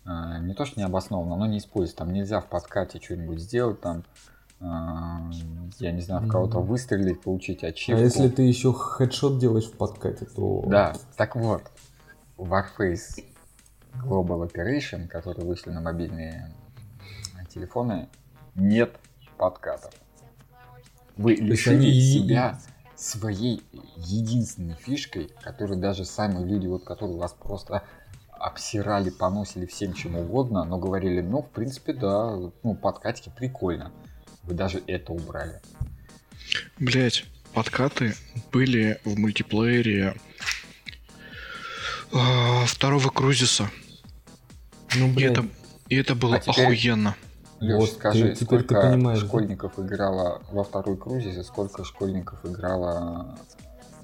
[0.07, 1.99] а, не то что не обоснованно, но не используется.
[1.99, 4.05] Там нельзя в подкате что-нибудь сделать, там,
[4.59, 5.31] а,
[5.81, 8.01] я не знаю, в кого-то выстрелить, получить А ачивку.
[8.03, 10.65] если ты еще хедшот делаешь в подкате, то...
[10.67, 11.61] Да, так вот,
[12.39, 13.23] Warface
[13.95, 16.55] Global Operation, которые вышли на мобильные
[17.53, 18.09] телефоны,
[18.55, 18.97] нет
[19.37, 19.93] подкатов.
[21.17, 22.61] Вы лишили они себя
[22.97, 23.63] своей
[23.97, 27.83] единственной фишкой, которую даже сами люди, вот которые вас просто
[28.31, 33.93] обсирали, поносили всем чем угодно, но говорили, ну, в принципе, да, ну, подкатики прикольно.
[34.45, 35.61] Вы даже это убрали.
[36.79, 37.25] Блять,
[37.55, 38.15] подкаты
[38.51, 40.15] были в мультиплеере
[42.13, 43.71] а, второго крузиса.
[44.97, 45.47] Ну, И блядь, это,
[45.89, 47.15] и это было А теперь- охуенно.
[47.61, 49.17] Леш, Вот, скажи, ты- ты сколько да?
[49.17, 53.39] школьников играло во второй крузис и сколько школьников играло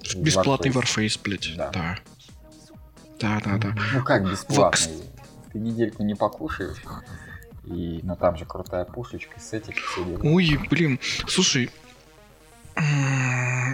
[0.01, 0.95] в Бесплатный Warface?
[0.97, 1.53] Warface, блять.
[1.57, 1.69] Да.
[1.73, 1.97] Да.
[3.19, 3.75] Да, да, да.
[3.93, 5.03] Ну как бесплатный?
[5.51, 6.77] Ты недельку не покушаешь,
[7.65, 10.19] и ну там же крутая пушечка, сетик, все дела.
[10.23, 11.69] Ой, блин, слушай,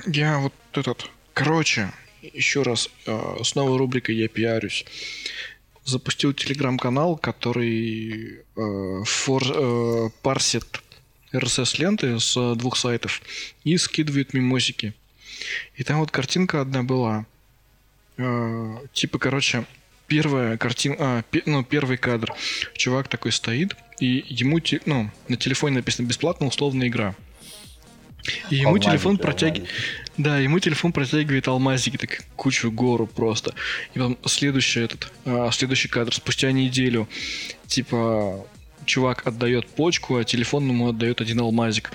[0.08, 4.86] я вот этот, короче, еще раз, э, с новой рубрикой «Я пиарюсь».
[5.86, 10.82] Запустил телеграм-канал, который э, фор- э, парсит
[11.32, 13.22] RSS-ленты с двух сайтов
[13.64, 14.94] и скидывает мимосики.
[15.76, 17.26] И там вот картинка одна была.
[18.18, 19.66] Э, типа, короче,
[20.08, 22.34] первая картина, ну, первый кадр.
[22.74, 27.16] Чувак такой стоит, и ему, ну, на телефоне написано бесплатно условная игра.
[28.50, 29.70] И ему Алмазики, телефон протягивает...
[29.70, 30.06] алмазики.
[30.18, 33.54] Да, ему телефон протягивает алмазики, так кучу гору просто.
[33.94, 37.08] И потом следующий этот, а, следующий кадр, спустя неделю,
[37.68, 38.46] типа,
[38.86, 41.92] чувак отдает почку, а телефон ему отдает один алмазик.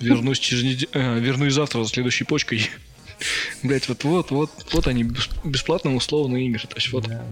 [0.00, 2.70] Вернусь через неделю, вернусь завтра за следующей почкой.
[3.62, 6.66] Блять, вот вот вот вот они бес- бесплатно условные игры.
[6.66, 7.06] То есть вот.
[7.08, 7.24] Да.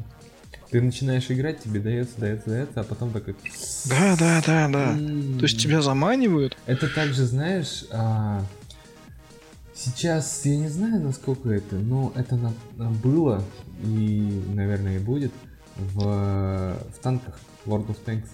[0.72, 3.36] Ты начинаешь играть, тебе дается, дается, дается, а потом такой...
[3.84, 4.92] Да, да, да, да.
[4.96, 6.56] «М, То есть тебя заманивают.
[6.64, 8.42] Это также, знаешь, а,
[9.74, 13.44] сейчас я не знаю, насколько это, но это на- было
[13.84, 15.32] и, наверное, и будет
[15.76, 18.28] в, в танках World of Tanks.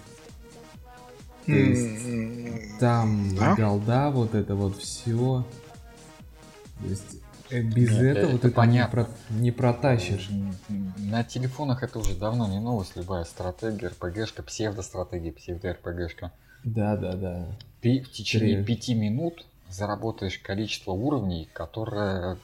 [1.45, 3.55] То есть М, там Да?
[3.55, 5.45] голда, вот это вот все.
[6.79, 7.17] То есть
[7.51, 9.05] без Нет, этого это ты не, понятно.
[9.05, 10.29] про- не протащишь.
[10.97, 16.31] На телефонах это уже давно не новость, любая стратегия, РПГшка, псевдостратегия, псевдо-РПГшка.
[16.63, 17.47] Да, да, да.
[17.81, 18.65] Ты в течение Три.
[18.75, 22.37] пяти минут заработаешь количество уровней, которое,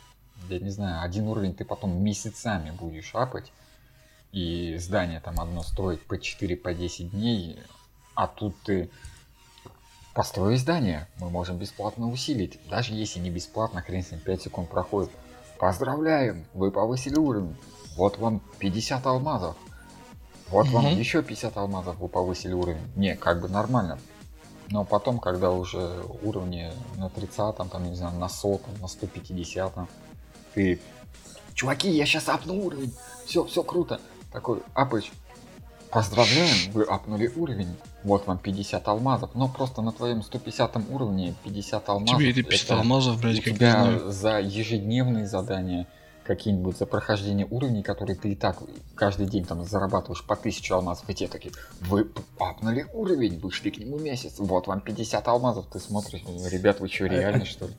[0.49, 3.51] я не знаю, один уровень ты потом месяцами будешь апать,
[4.31, 7.59] и здание там одно строить по 4 по 10 дней,
[8.15, 8.89] а тут ты
[10.15, 12.58] построй здание, мы можем бесплатно усилить.
[12.69, 15.12] Даже если не бесплатно, хрен с ним, 5 секунд проходит.
[15.60, 17.56] Поздравляем, вы повысили уровень.
[17.97, 19.58] Вот вам 50 алмазов.
[20.49, 20.97] Вот вам Мгм.
[20.97, 22.82] еще 50 алмазов, вы повысили уровень.
[22.95, 23.99] Не, как бы нормально.
[24.69, 29.73] Но потом, когда уже уровни на 30, там, не знаю, на 100, на 150,
[30.54, 30.80] ты...
[31.54, 32.93] Чуваки, я сейчас апну уровень.
[33.25, 33.99] Все, все круто.
[34.32, 35.12] Такой, апыч,
[35.91, 37.76] поздравляем, вы апнули уровень.
[38.04, 39.32] Вот вам 50 алмазов.
[39.34, 42.17] Но просто на твоем 150 уровне 50 алмазов.
[42.17, 44.12] Тебе эти 50 это алмазов, блядь, как тебя знаю.
[44.12, 45.88] за ежедневные задания
[46.26, 48.58] какие-нибудь за прохождение уровней, которые ты и так
[48.95, 53.78] каждый день там зарабатываешь по 1000 алмазов, и те такие, вы апнули уровень, вышли к
[53.78, 57.74] нему месяц, вот вам 50 алмазов, ты смотришь, ну, ребят, вы что, реально что ли?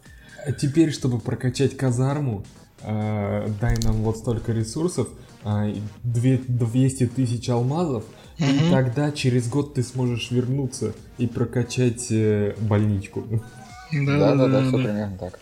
[0.44, 2.44] А теперь, чтобы прокачать казарму,
[2.82, 5.25] э, дай нам вот столько ресурсов, а,
[6.02, 8.04] 200 тысяч алмазов,
[8.38, 8.70] и Мгм.
[8.70, 13.24] тогда через год ты сможешь вернуться и прокачать э, больничку.
[13.92, 14.84] Да-да-да, все да.
[14.84, 15.38] примерно так.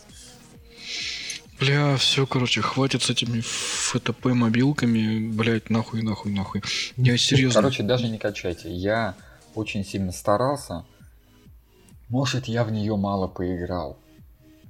[1.59, 6.63] Бля, все, короче, хватит с этими ФТП мобилками, блять, нахуй, нахуй, нахуй.
[6.97, 7.63] Я серьезно.
[7.63, 8.73] Короче, даже не качайте.
[8.73, 9.15] Я
[9.55, 10.85] очень сильно старался.
[12.09, 13.97] Может, я в нее мало поиграл.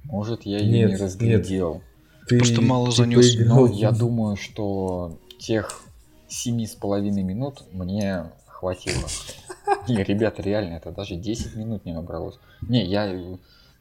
[0.05, 1.81] Может, я ее Нет, не разглядел.
[2.27, 5.81] Ты- Просто мало поиграл Но я думаю, что тех
[6.27, 9.07] семи с половиной минут мне хватило.
[9.87, 12.39] Не, ребята, реально, это даже 10 минут не набралось.
[12.61, 13.07] Не, я...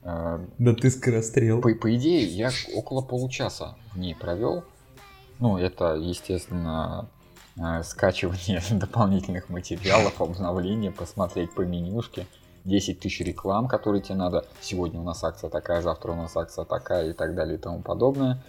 [0.02, 1.60] э, Да ты скорострел.
[1.60, 4.64] по, по идее, я около получаса в ней провел.
[5.40, 7.08] Ну, это, естественно,
[7.56, 12.26] э, скачивание дополнительных материалов, обновление, посмотреть по менюшке.
[12.64, 14.46] 10 тысяч реклам, которые тебе надо.
[14.62, 17.82] Сегодня у нас акция такая, завтра у нас акция такая и так далее и тому
[17.82, 18.42] подобное.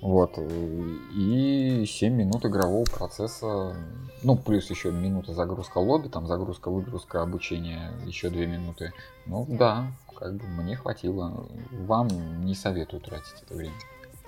[0.00, 0.38] Вот.
[1.14, 3.76] И 7 минут игрового процесса.
[4.22, 8.92] Ну, плюс еще минута загрузка лобби, там загрузка, выгрузка, обучение, еще 2 минуты.
[9.26, 11.46] Ну да, как бы мне хватило.
[11.70, 13.74] Вам не советую тратить это время.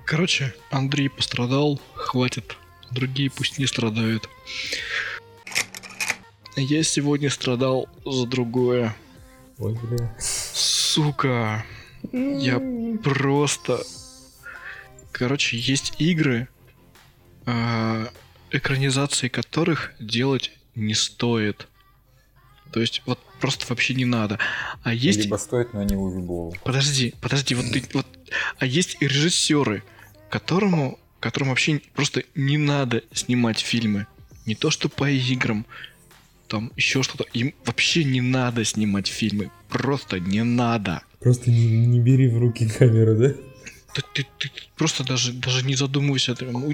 [0.05, 2.57] Короче, Андрей пострадал, хватит.
[2.91, 4.29] Другие пусть не страдают.
[6.57, 8.95] Я сегодня страдал за другое.
[9.59, 10.15] Ой, бля.
[10.19, 11.65] Сука.
[12.13, 12.61] Я
[13.03, 13.81] просто...
[15.13, 16.49] Короче, есть игры,
[17.47, 18.09] а,
[18.51, 21.69] экранизации которых делать не стоит.
[22.73, 24.39] То есть, вот просто вообще не надо.
[24.83, 25.25] А есть...
[25.25, 26.57] Либо стоит, но не увибол.
[26.65, 28.07] Подожди, подожди, вот ты, вот,
[28.59, 29.83] а есть и режиссеры,
[30.31, 34.07] которому, которым вообще просто не надо снимать фильмы,
[34.47, 35.67] не то что по играм,
[36.49, 41.03] там еще что-то, им вообще не надо снимать фильмы, просто не надо.
[41.21, 43.35] Просто не, не бери в руки камеру, да?
[43.95, 46.73] Ты, ты- ты просто даже, даже не задумывайся, ты, ну,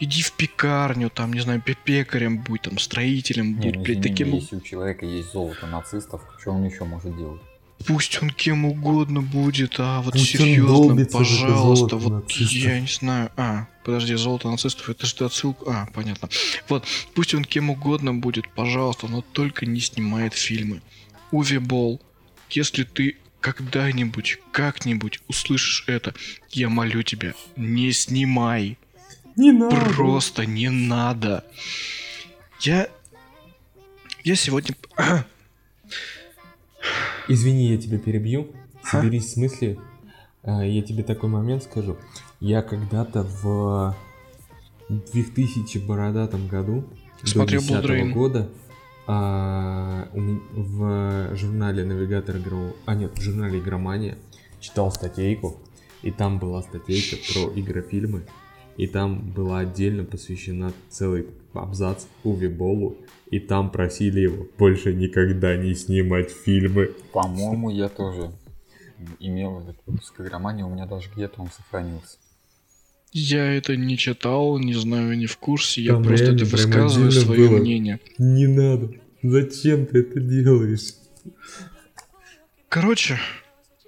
[0.00, 3.98] иди, в пекарню, там, не знаю, пе- пекарем будь, там, строителем Не, будь, ну, блядь,
[3.98, 7.40] извини, таким, если у человека есть золото нацистов, что он еще может делать?
[7.86, 12.52] Пусть он кем угодно будет, а вот Пусть серьезно, пожалуйста, вот нацистов.
[12.52, 13.30] я не знаю.
[13.36, 15.64] А, подожди, золото нацистов, это же отсылка.
[15.70, 16.28] А, понятно.
[16.68, 20.80] Вот, пусть он кем угодно будет, пожалуйста, но только не снимает фильмы.
[21.30, 22.00] Уви Болл,
[22.48, 26.14] если ты когда-нибудь, как-нибудь услышишь это,
[26.50, 28.76] я молю тебя, не снимай.
[29.36, 29.76] Не надо.
[29.76, 31.44] Просто не надо.
[32.60, 32.88] Я...
[34.24, 34.74] Я сегодня...
[37.28, 38.50] Извини, я тебя перебью.
[38.82, 39.00] Ха?
[39.00, 39.78] Соберись с мысли.
[40.42, 41.96] А, Я тебе такой момент скажу.
[42.40, 43.96] Я когда-то в
[44.88, 46.84] 2000 бородатом году,
[47.22, 48.10] Смотрел до 10 Blood Rain.
[48.10, 48.50] года,
[49.06, 54.18] а, в журнале «Навигатор игрового...» А нет, в журнале «Игромания»
[54.60, 55.60] читал статейку,
[56.02, 58.26] и там была статейка про игрофильмы,
[58.76, 62.96] и там была отдельно посвящена целый абзац Уви Болу,
[63.30, 66.94] и там просили его больше никогда не снимать фильмы.
[67.12, 68.32] По-моему, я тоже
[69.20, 72.18] имел этот выпуск игромании, у меня даже где-то он сохранился.
[73.18, 77.24] Я это не читал, не знаю, не в курсе, я Там просто реально высказываю отдельно
[77.24, 77.56] свое было.
[77.56, 78.00] мнение.
[78.18, 78.92] Не надо.
[79.22, 80.92] Зачем ты это делаешь?
[82.68, 83.18] Короче,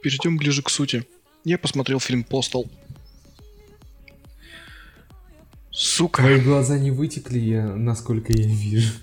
[0.02, 1.04] перейдем ближе к сути.
[1.44, 2.70] Я посмотрел фильм «Постол».
[5.70, 8.94] Сука, Твои глаза не вытекли, я, насколько я вижу.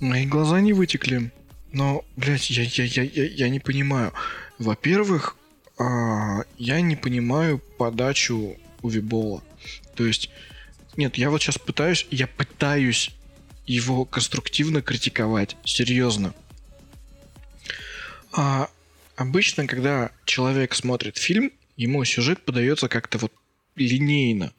[0.00, 1.30] мои глаза не вытекли.
[1.72, 4.14] Но, блядь, я, я, я, я, я не понимаю.
[4.58, 5.36] Во-первых,
[5.78, 9.42] а, я не понимаю подачу Увибола.
[9.94, 10.30] То есть,
[10.96, 13.10] нет, я вот сейчас пытаюсь, я пытаюсь
[13.66, 15.56] его конструктивно критиковать.
[15.64, 16.34] Серьезно.
[18.32, 18.70] А,
[19.16, 23.32] обычно, когда человек смотрит фильм, ему сюжет подается как-то вот
[23.76, 24.52] линейно.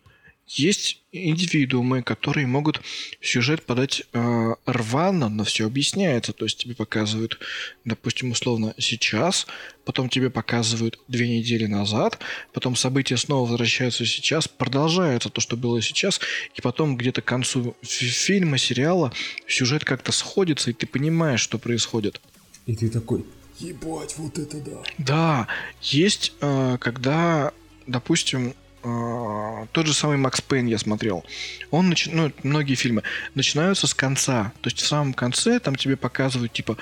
[0.52, 2.82] Есть индивидуумы, которые могут
[3.22, 6.34] сюжет подать э, рвано, но все объясняется.
[6.34, 7.38] То есть тебе показывают,
[7.86, 9.46] допустим, условно сейчас,
[9.86, 12.18] потом тебе показывают две недели назад,
[12.52, 16.20] потом события снова возвращаются сейчас, продолжается то, что было сейчас,
[16.56, 19.14] и потом где-то к концу фи- фильма, сериала
[19.48, 22.20] сюжет как-то сходится, и ты понимаешь, что происходит.
[22.66, 23.24] И ты такой,
[23.60, 24.82] ебать, вот это да.
[24.98, 25.48] Да,
[25.80, 27.52] есть, э, когда,
[27.86, 31.26] допустим, э, тот же самый Макс Пейн я смотрел.
[31.72, 33.04] Он начи- ну, многие фильмы
[33.36, 34.52] начинаются с конца.
[34.62, 36.78] То есть в самом конце там тебе показывают, типа,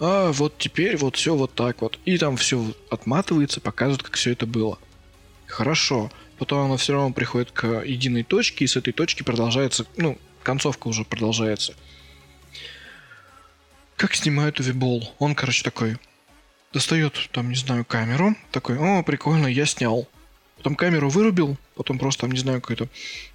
[0.00, 1.98] а, вот теперь вот все вот так вот.
[2.04, 4.78] И там все отматывается, показывают, как все это было.
[5.46, 6.10] Хорошо.
[6.38, 10.88] Потом оно все равно приходит к единой точке, и с этой точки продолжается, ну, концовка
[10.88, 11.74] уже продолжается.
[13.96, 15.14] Как снимают Увибол?
[15.18, 15.96] Он, короче, такой,
[16.72, 20.08] достает, там, не знаю, камеру, такой, о, прикольно, я снял.
[20.64, 22.88] Потом камеру вырубил, потом просто, там, не знаю, какое-то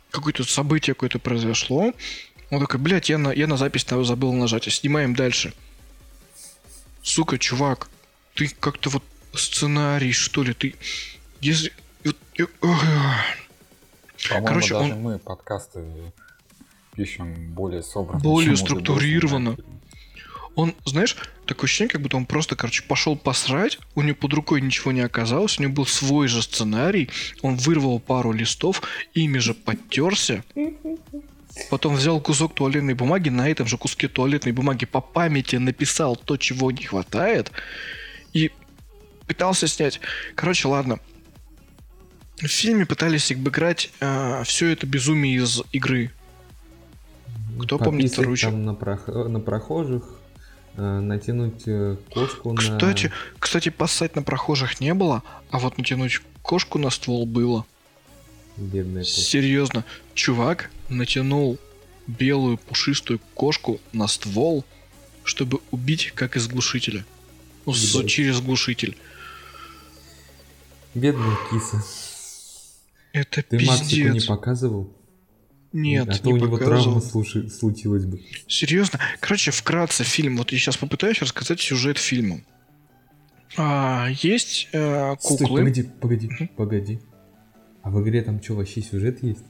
[0.09, 1.93] какое-то событие какое-то произошло.
[2.49, 5.53] Он такой, блядь, я на, я на запись забыл нажать, а снимаем дальше.
[7.03, 7.87] Сука, чувак,
[8.33, 9.03] ты как-то вот
[9.35, 10.73] сценарий, что ли, ты...
[11.39, 11.71] Если...
[12.33, 15.85] По-моему, Короче, даже он- мы подкасты
[16.95, 18.23] пишем более собранно.
[18.23, 19.55] Более структурированно.
[19.55, 19.78] фильмы.
[20.59, 24.59] Он, знаешь, такое ощущение, как будто он просто, короче, пошел посрать, у него под рукой
[24.59, 27.09] ничего не оказалось, у него был свой же сценарий,
[27.41, 28.81] он вырвал пару листов,
[29.13, 30.43] ими же подтерся,
[31.69, 36.35] потом взял кусок туалетной бумаги, на этом же куске туалетной бумаги по памяти написал то,
[36.35, 37.53] чего не хватает,
[38.33, 38.51] и
[39.27, 40.01] пытался снять.
[40.35, 40.99] Короче, ладно.
[42.35, 43.91] В фильме пытались обыграть
[44.43, 46.11] все это безумие из игры.
[47.61, 48.55] Кто помнит Пописать вторую часть?
[48.55, 50.28] на, прох- на прохожих, э,
[50.75, 52.57] натянуть э, кошку на...
[52.57, 57.65] Кстати, кстати, поссать на прохожих не было, а вот натянуть кошку на ствол было.
[58.57, 59.19] Бедная кошка.
[59.21, 61.57] Серьезно, чувак натянул
[62.07, 64.65] белую пушистую кошку на ствол,
[65.23, 67.05] чтобы убить как из глушителя.
[67.65, 68.97] Ну, через глушитель.
[70.95, 71.83] Бедная киса.
[73.13, 74.25] Это Ты Максику не пиздец.
[74.25, 74.91] показывал?
[75.71, 76.81] Нет, а то не у него показывал.
[76.83, 78.19] травма слушай- случилась бы.
[78.47, 78.99] Серьезно?
[79.19, 80.37] Короче, вкратце фильм.
[80.37, 82.41] Вот я сейчас попытаюсь рассказать сюжет фильма.
[83.57, 85.59] А, есть Стой, куклы.
[85.61, 86.47] погоди, погоди, Мгм.
[86.49, 86.99] погоди.
[87.83, 89.43] А в игре там что, вообще сюжет есть?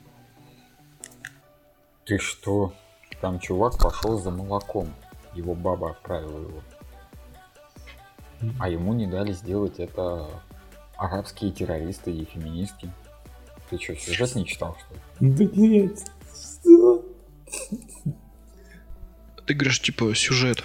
[2.06, 2.74] Ты что?
[3.22, 4.94] Там чувак пошел за молоком.
[5.36, 6.64] Его баба отправила его.
[8.60, 10.30] А ему не дали сделать это
[10.98, 12.92] арабские террористы и феминистки.
[13.70, 15.00] Ты что, сюжет не читал, что ли?
[15.36, 16.00] Да нет.
[16.34, 17.06] Что?
[19.46, 20.64] Ты говоришь, типа, сюжет.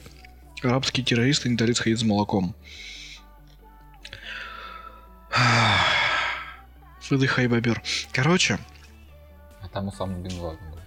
[0.63, 2.55] Арабские террористы не дали сходить за молоком.
[7.11, 7.83] Выдыхай, бобер.
[8.13, 8.59] Короче,
[9.61, 10.79] А там и сам Бен Ладен был.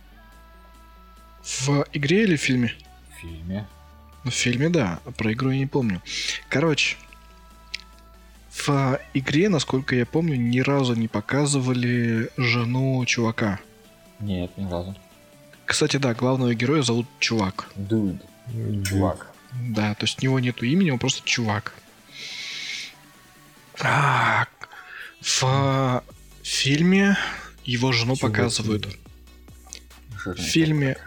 [1.44, 2.74] в игре или в фильме?
[3.12, 3.68] В фильме.
[4.24, 5.00] В фильме, да.
[5.18, 6.02] Про игру я не помню.
[6.50, 6.98] Короче,
[8.58, 13.60] в игре, насколько я помню, ни разу не показывали жену чувака.
[14.20, 14.96] Нет, ни разу.
[15.66, 17.70] Кстати, да, главного героя зовут Чувак.
[17.76, 18.16] Дуд,
[18.86, 19.34] чувак.
[19.70, 21.74] Да, то есть у него нету имени, он просто чувак.
[23.80, 24.48] А,
[25.22, 26.04] в
[26.42, 27.18] фильме
[27.64, 28.98] его жену Чувак, показывают.
[30.26, 30.98] В фильме,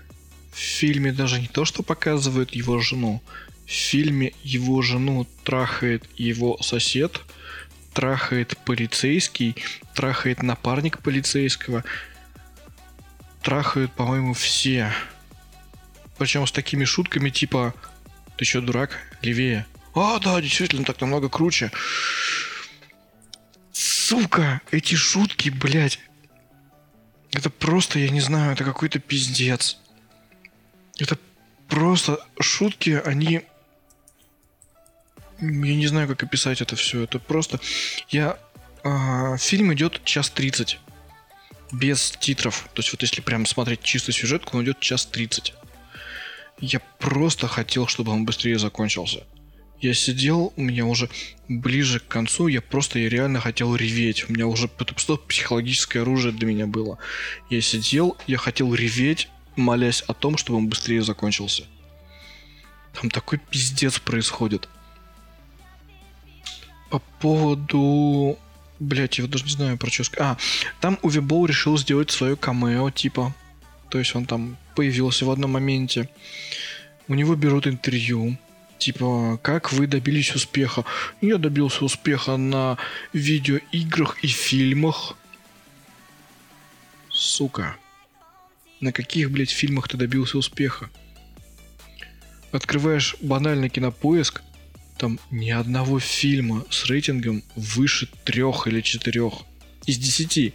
[0.52, 3.22] в фильме даже не то, что показывают его жену.
[3.66, 7.20] В фильме его жену трахает его сосед,
[8.00, 9.56] трахает полицейский,
[9.94, 11.84] трахает напарник полицейского,
[13.42, 14.90] трахают, по-моему, все.
[16.16, 17.74] Причем с такими шутками типа
[18.38, 18.96] «Ты чё, дурак?
[19.20, 21.72] Левее!» «А, а, да, действительно, так намного круче.
[23.70, 26.00] Сука, эти шутки, блядь.
[27.32, 29.76] Это просто, я не знаю, это какой-то пиздец.
[30.98, 31.18] Это
[31.68, 33.42] просто шутки, они...
[35.40, 37.04] Я не знаю, как описать это все.
[37.04, 37.60] Это просто...
[38.08, 38.38] Я...
[38.82, 40.78] А, фильм идет час тридцать.
[41.72, 42.68] Без титров.
[42.74, 45.54] То есть вот если прям смотреть чисто сюжетку, он идет час тридцать.
[46.58, 49.24] Я просто хотел, чтобы он быстрее закончился.
[49.80, 51.08] Я сидел, у меня уже
[51.48, 54.28] ближе к концу, я просто, я реально хотел реветь.
[54.28, 56.98] У меня уже это просто психологическое оружие для меня было.
[57.48, 61.64] Я сидел, я хотел реветь, молясь о том, чтобы он быстрее закончился.
[62.92, 64.68] Там такой пиздец происходит.
[66.90, 68.38] По поводу...
[68.80, 70.04] Блять, я даже не знаю про что.
[70.18, 70.36] А,
[70.80, 73.34] там Уви Боу решил сделать свое камео, типа.
[73.90, 76.08] То есть он там появился в одном моменте.
[77.08, 78.36] У него берут интервью.
[78.78, 80.84] Типа, как вы добились успеха?
[81.20, 82.78] Я добился успеха на
[83.12, 85.16] видеоиграх и фильмах.
[87.10, 87.76] Сука.
[88.80, 90.88] На каких, блядь, фильмах ты добился успеха?
[92.52, 94.42] Открываешь банальный кинопоиск,
[95.00, 99.32] там ни одного фильма с рейтингом выше трех или четырех
[99.86, 100.52] из десяти.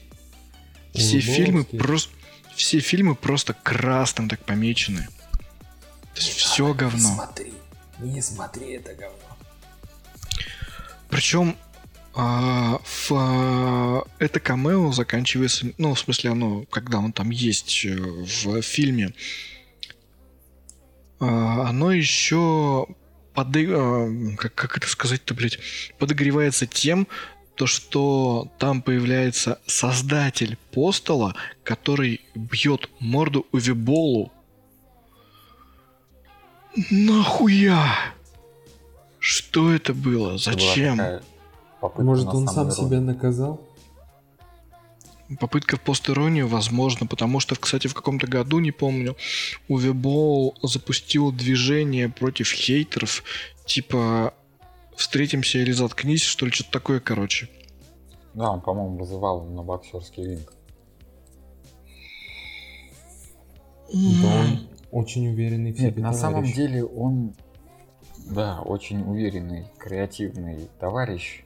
[0.93, 2.13] Все фильмы просто
[2.55, 5.07] все фильмы просто красным так помечены.
[6.13, 7.09] То есть все говно.
[7.09, 7.53] Не смотри,
[7.99, 9.17] не смотри это говно.
[11.09, 11.57] Причем
[12.13, 17.95] а, в, а, это камео заканчивается, ну, в смысле, оно, когда он там есть э,
[17.95, 19.13] в фильме,
[21.19, 22.87] а, оно еще
[23.36, 23.67] поды...
[23.69, 25.59] а, как, как это сказать-то, блядь,
[25.99, 27.07] подогревается тем,
[27.55, 34.31] то, что там появляется создатель постола, который бьет морду Увиболу.
[36.91, 37.95] Нахуя?
[39.19, 40.38] Что это было?
[40.38, 40.99] Зачем?
[41.97, 43.61] Может, он сам себя наказал?
[45.39, 49.15] Попытка в постиронию, возможно, потому что, кстати, в каком-то году, не помню,
[49.67, 53.23] Увебол запустил движение против хейтеров,
[53.65, 54.36] типа
[54.95, 57.49] встретимся или заткнись, что ли, что-то такое, короче.
[58.36, 60.53] Да, он, по-моему, вызывал на боксерский ринг.
[63.93, 67.34] Да, он очень уверенный в себе Нет, на самом деле он,
[68.30, 71.43] да, очень уверенный, креативный товарищ.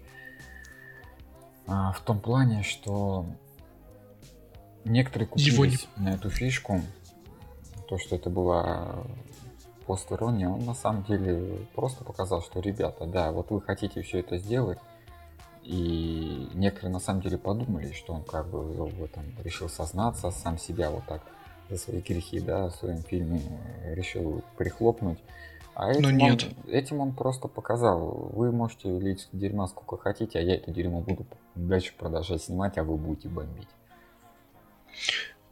[1.67, 3.25] А, в том плане, что
[4.85, 6.05] некоторые купились не...
[6.05, 6.81] на эту фишку,
[7.87, 9.03] то, что это была
[9.85, 14.37] пост-ирония, он на самом деле просто показал, что, ребята, да, вот вы хотите все это
[14.37, 14.77] сделать,
[15.63, 20.57] и некоторые на самом деле подумали, что он как бы в этом решил сознаться, сам
[20.57, 21.23] себя вот так
[21.69, 23.41] за свои грехи, да, в своем фильме
[23.85, 25.19] решил прихлопнуть.
[25.75, 26.43] А этим, нет.
[26.43, 31.01] Он, этим он просто показал, вы можете лить дерьма сколько хотите, а я это дерьмо
[31.01, 31.25] буду
[31.55, 33.69] дальше продолжать снимать, а вы будете бомбить.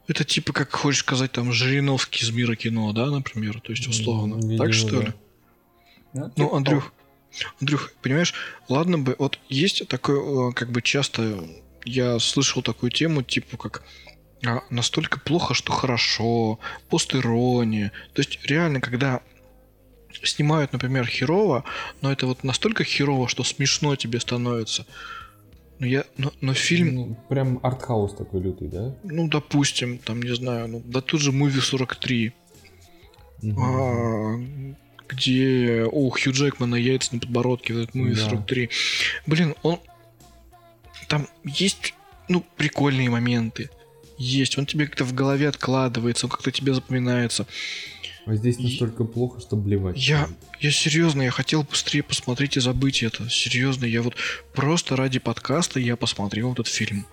[0.06, 3.60] Это типа, как хочешь сказать, там, Жириновский из мира кино, да, например?
[3.60, 4.36] То есть, условно.
[4.36, 5.06] Видимо, так что да.
[5.06, 5.12] ли?
[6.14, 6.92] Ну, ну типа Андрюх,
[7.60, 8.34] Андрюх, понимаешь,
[8.68, 11.46] ладно бы, вот есть такое, э, как бы часто
[11.84, 13.82] я слышал такую тему, типа как
[14.46, 17.92] а, настолько плохо, что хорошо, постирония.
[18.14, 19.20] То есть реально, когда
[20.22, 21.64] снимают, например, херово,
[22.00, 24.86] но это вот настолько херово, что смешно тебе становится.
[25.78, 26.94] Но я, но, но фильм...
[26.94, 28.96] Ну, прям артхаус такой лютый, да?
[29.04, 32.32] Ну, допустим, там, не знаю, ну, да тут же Movie 43.
[33.42, 33.62] Угу.
[33.62, 34.40] А,
[35.08, 38.28] где у Хью Джекмана яйца на подбородке, в этот Movie да.
[38.28, 38.70] 43.
[39.26, 39.78] Блин, он...
[41.06, 41.94] Там есть,
[42.28, 43.70] ну, прикольные моменты.
[44.18, 44.58] Есть.
[44.58, 47.46] Он тебе как-то в голове откладывается, он как-то тебе запоминается.
[48.28, 49.06] А здесь настолько и...
[49.06, 49.96] плохо, что блевать.
[49.96, 50.28] Я,
[50.60, 53.30] я серьезно, я хотел быстрее посмотреть и забыть это.
[53.30, 54.16] Серьезно, я вот
[54.52, 57.06] просто ради подкаста я посмотрел этот фильм.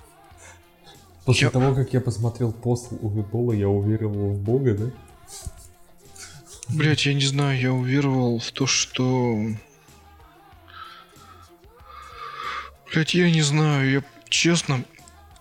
[1.24, 1.52] После я...
[1.52, 4.92] того, как я посмотрел пост Увипола, я уверовал в Бога, да?
[6.68, 9.40] Блять, я не знаю, я уверовал в то, что...
[12.92, 14.84] Блять, я не знаю, я честно,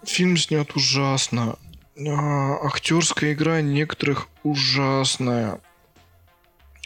[0.04, 1.56] фильм снят ужасно.
[1.98, 5.60] А, актерская игра некоторых ужасная.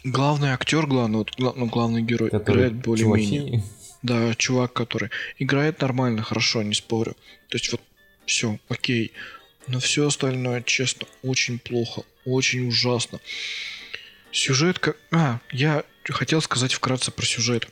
[0.04, 3.64] Главный актер, главный, вот, ну, главный герой, который играет более-менее.
[4.02, 7.16] Да, чувак, который играет нормально, хорошо, не спорю.
[7.48, 7.80] То есть вот
[8.26, 9.12] все, окей.
[9.66, 13.20] Но все остальное, честно, очень плохо, очень ужасно.
[14.30, 14.96] Сюжет как...
[15.10, 17.68] А, я хотел сказать вкратце про сюжет.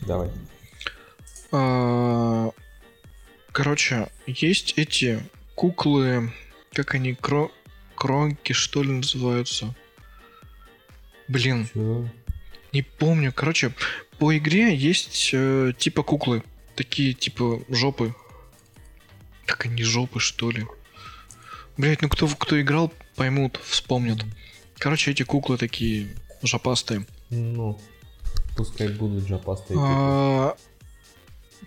[0.00, 0.30] Давай.
[1.50, 2.50] А...
[3.52, 5.20] Короче, есть эти
[5.54, 6.32] куклы
[6.72, 7.50] как они, кро...
[7.94, 9.74] кронки, что ли, называются?
[11.28, 11.68] Блин.
[11.72, 12.08] Чё?
[12.72, 13.32] Не помню.
[13.32, 13.72] Короче,
[14.18, 16.42] по игре есть э, типа куклы.
[16.74, 18.14] Такие типа жопы.
[19.46, 20.66] Так они жопы, что ли?
[21.76, 24.24] Блять, ну кто, кто играл, поймут, вспомнят.
[24.78, 26.08] Короче, эти куклы такие
[26.42, 27.06] жопастые.
[27.30, 27.80] Ну,
[28.56, 29.78] пускай будут жопастые.
[29.80, 30.56] А,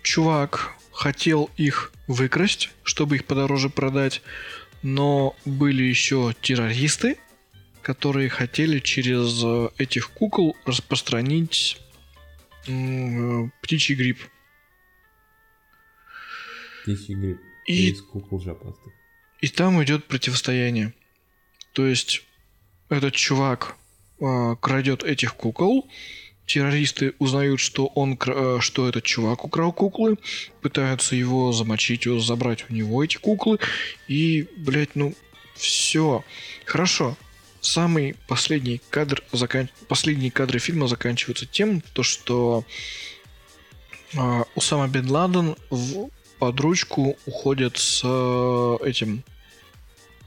[0.02, 4.22] чувак хотел их выкрасть, чтобы их подороже продать,
[4.82, 7.16] но были еще террористы,
[7.82, 11.80] которые хотели через э, этих кукол распространить
[12.66, 14.20] э, птичий грипп.
[16.82, 17.40] Птичий гриб.
[17.66, 18.92] И, Из кукол жопастых.
[19.40, 20.94] и там идет противостояние.
[21.72, 22.24] То есть
[22.88, 23.76] этот чувак
[24.20, 25.88] э, крадет этих кукол,
[26.46, 30.18] террористы узнают, что он, э, что этот чувак украл куклы,
[30.60, 33.58] пытаются его замочить, его забрать у него эти куклы,
[34.08, 35.14] и, блядь, ну,
[35.54, 36.24] все.
[36.64, 37.16] Хорошо.
[37.62, 39.68] Самый последний кадр, закан...
[39.86, 42.64] последние кадры фильма заканчиваются тем, то, что
[44.14, 46.10] э, Усама Бен Ладен в
[46.40, 49.22] подручку уходит с э, этим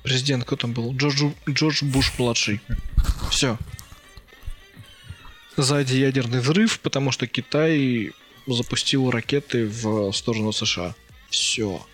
[0.01, 0.95] президент, кто там был?
[0.95, 2.61] Джордж, Джордж Буш младший.
[3.29, 3.57] Все.
[5.57, 8.13] Сзади ядерный взрыв, потому что Китай
[8.47, 10.95] запустил ракеты в сторону США.
[11.29, 11.85] Все.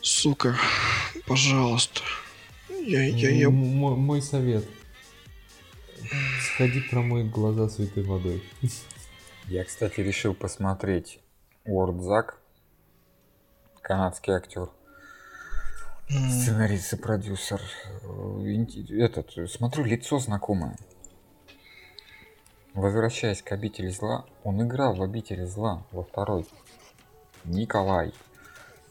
[0.00, 0.58] Сука,
[1.26, 2.00] пожалуйста.
[2.84, 3.46] Я, я, я...
[3.46, 4.64] М- Мой, мой совет.
[6.42, 8.42] Сходи промой глаза святой водой.
[9.46, 11.20] Я, кстати, решил посмотреть
[11.64, 12.40] Уорд Зак,
[13.82, 14.70] канадский актер,
[16.08, 17.60] сценарист и продюсер.
[18.02, 18.66] Э,
[18.98, 20.76] Этот, смотрю, лицо знакомое.
[22.74, 26.46] Возвращаясь к обители зла, он играл в обители зла во второй.
[27.44, 28.12] Николай.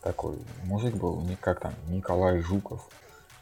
[0.01, 2.87] Такой мужик был, не как там, Николай Жуков.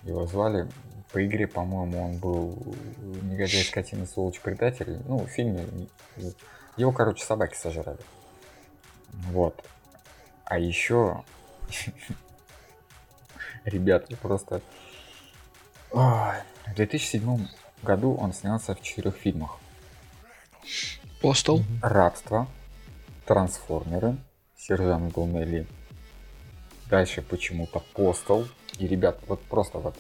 [0.04, 0.68] Его звали.
[1.12, 2.76] По игре, по-моему, он был
[3.24, 5.00] негодяй, скотина, сволочь, предатель.
[5.06, 5.66] Ну, в фильме
[6.76, 8.00] его, короче, собаки сожрали.
[9.10, 9.64] Вот.
[10.46, 11.24] А еще...
[13.66, 14.62] Ребят, просто...
[15.92, 17.48] В 2007
[17.84, 19.58] году он снялся в четырех фильмах.
[21.22, 21.64] Постол.
[21.82, 22.48] Рабство,
[23.26, 24.18] Трансформеры,
[24.58, 25.66] Сержант Гумели.
[26.90, 28.48] Дальше почему-то Постол.
[28.80, 29.96] И, ребят, вот просто вот,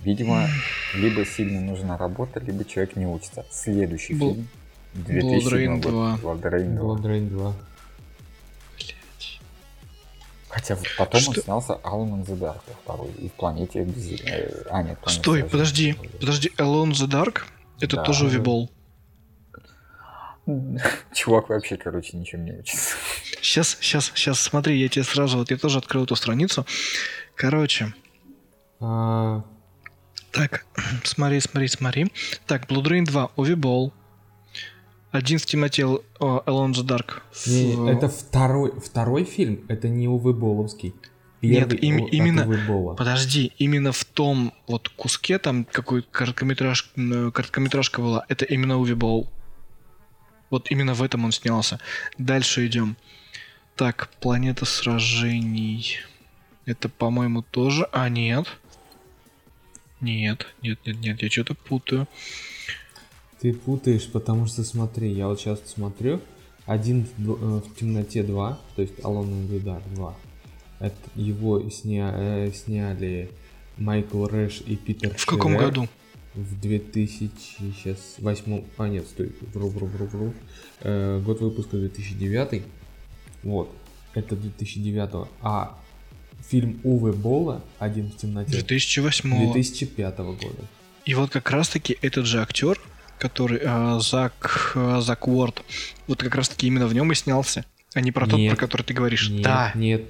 [0.00, 0.48] видимо,
[0.94, 3.44] либо сильно нужна работа, либо человек не учится.
[3.50, 4.48] Следующий Бл- фильм.
[4.94, 6.16] Blood Rain 2.
[6.22, 6.96] Blood Rain 2.
[6.96, 7.54] Blood Rain 2.
[10.48, 11.42] Хотя вот потом он Что?
[11.42, 13.10] снялся Alone in the Dark второй.
[13.12, 14.26] И в планете обезьян.
[14.26, 15.50] э, А, нет, Стой, обезьян.
[15.50, 15.94] подожди.
[16.20, 17.42] Подожди, Alone the Dark?
[17.80, 18.02] Это Да.
[18.04, 18.70] тоже Увибол.
[21.12, 22.96] Чувак вообще, короче, ничем не учится.
[23.48, 26.66] Сейчас, сейчас, сейчас, смотри, я тебе сразу, вот я тоже открыл эту страницу.
[27.34, 27.94] Короче,
[28.78, 29.42] А,
[30.32, 30.66] так,
[31.04, 32.12] смотри, смотри, смотри.
[32.46, 33.94] Так, Blood Rain 2, Увибол.
[35.12, 37.22] Один в темноте Л- о, Alone the Dark.
[37.46, 40.92] не, В- это второй, второй фильм, это не Увы Боловский.
[41.40, 42.94] Нет, Первый им- именно-.
[42.96, 46.92] Подожди, именно в том вот куске, там какой короткометраж,
[47.32, 49.32] короткометражка была, это именно Увибол.
[50.50, 51.80] Вот именно в этом он снялся.
[52.18, 52.96] Дальше идем.
[53.78, 55.98] Так, планета сражений.
[56.66, 57.88] Это, по-моему, тоже.
[57.92, 58.48] А, нет.
[60.00, 62.08] Нет, нет, нет, нет, я что-то путаю.
[63.40, 66.20] Ты путаешь, потому что смотри, я вот сейчас смотрю,
[66.66, 70.16] один в, э, в темноте 2, то есть the Dark 2.
[70.80, 73.30] Это его сня- э, сняли
[73.76, 75.88] Майкл Рэш и Питер В каком Шерер году?
[76.34, 78.64] В 2008...
[78.76, 80.34] А, нет, стой, вру, вру, вру, вру.
[80.80, 82.64] Э, год выпуска 2009.
[83.42, 83.70] Вот,
[84.14, 85.28] это 2009.
[85.42, 85.78] А
[86.48, 90.64] фильм Уве Бола «Один в темноте» 2008 2005 года.
[91.04, 92.80] И вот как раз-таки этот же актер,
[93.18, 95.62] который э, Зак, э, Зак Уорд,
[96.06, 97.64] вот как раз-таки именно в нем и снялся,
[97.94, 98.50] а не про тот, Нет.
[98.50, 99.30] про который ты говоришь.
[99.30, 100.04] Нет, да, нет,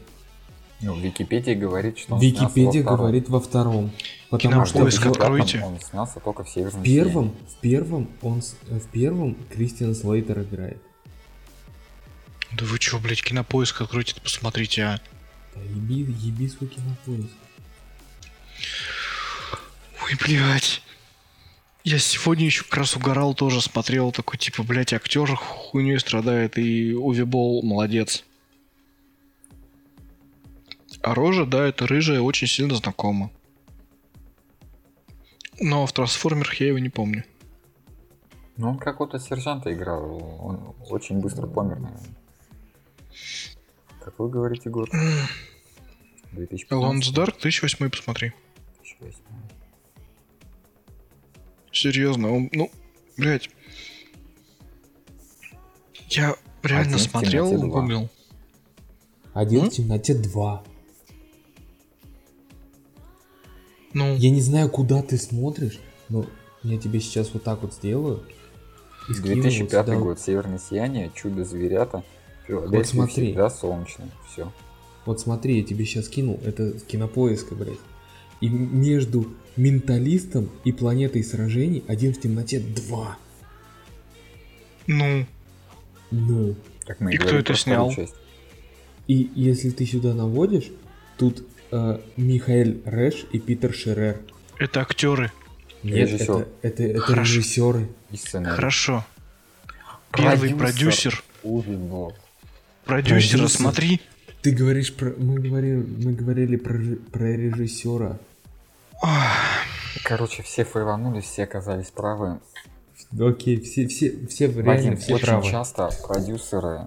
[0.80, 2.98] Ну, в Википедии говорит, что он во Википедия втором.
[2.98, 3.90] говорит во втором.
[4.30, 5.62] Потому Кинопоиск что Поиск в, откройте.
[5.64, 10.82] Он снялся только в Северном в первом, в первом он в первом Кристиан Слейтер играет.
[12.52, 15.00] Да вы чё, блядь, кинопоиск откройте, посмотрите, а.
[15.54, 17.30] Да еби, еби свой кинопоиск.
[20.04, 20.82] Ой, блядь.
[21.84, 26.92] Я сегодня еще как раз угорал тоже, смотрел такой, типа, блядь, актер хуйней страдает, и
[26.94, 28.24] Увибол молодец.
[31.02, 33.30] А рожа, да, это рыжая, очень сильно знакома.
[35.60, 37.24] Но в трансформерах я его не помню.
[38.56, 40.20] Ну, он какого-то сержанта играл.
[40.40, 42.17] Он очень быстро помер, наверное.
[44.04, 44.88] Как вы говорите, год?
[46.32, 46.70] 2015?
[46.72, 48.32] Alone Dark 1008 посмотри.
[49.00, 49.18] 2008.
[51.72, 52.70] Серьезно, он, ну,
[53.16, 53.50] блядь.
[56.08, 58.08] Я реально Один смотрел, гуглил.
[59.34, 59.70] Один М?
[59.70, 60.64] в темноте два.
[63.92, 66.26] Ну, Я не знаю, куда ты смотришь, но
[66.62, 68.24] я тебе сейчас вот так вот сделаю.
[69.08, 70.02] и скину вот 2005 сюда вот.
[70.04, 72.04] год, Северное сияние, Чудо зверята,
[72.48, 73.26] Филадельфия смотри.
[73.26, 74.52] всегда солнечно, все.
[75.06, 77.78] Вот смотри, я тебе сейчас кинул, это с кинопоиска, блядь.
[78.40, 83.16] И между менталистом и планетой сражений один в темноте два.
[84.86, 85.26] ну,
[86.10, 86.54] Ну.
[86.86, 87.92] Так мы И кто говорим это снял?
[87.92, 88.14] часть.
[89.08, 90.70] И если ты сюда наводишь,
[91.18, 94.20] тут э, Михаэль Рэш и Питер Шерер.
[94.58, 95.30] это актеры.
[95.82, 96.34] Нет, Режиссер.
[96.34, 97.20] это, это, это Хорошо.
[97.22, 97.88] режиссеры.
[98.10, 98.56] И сценарий.
[98.56, 99.04] Хорошо.
[100.12, 101.22] Первый продюсер.
[101.42, 102.14] Уви Болл.
[102.88, 103.48] Продюсера Продюсер.
[103.50, 104.00] смотри.
[104.40, 105.10] Ты говоришь про.
[105.18, 106.78] Мы говорили, мы говорили про,
[107.12, 108.16] про режиссера.
[110.04, 112.40] Короче, все фейванули, все оказались правы.
[113.20, 115.46] Окей, все, все, все реально Вадим, все очень правы.
[115.50, 116.86] часто продюсеры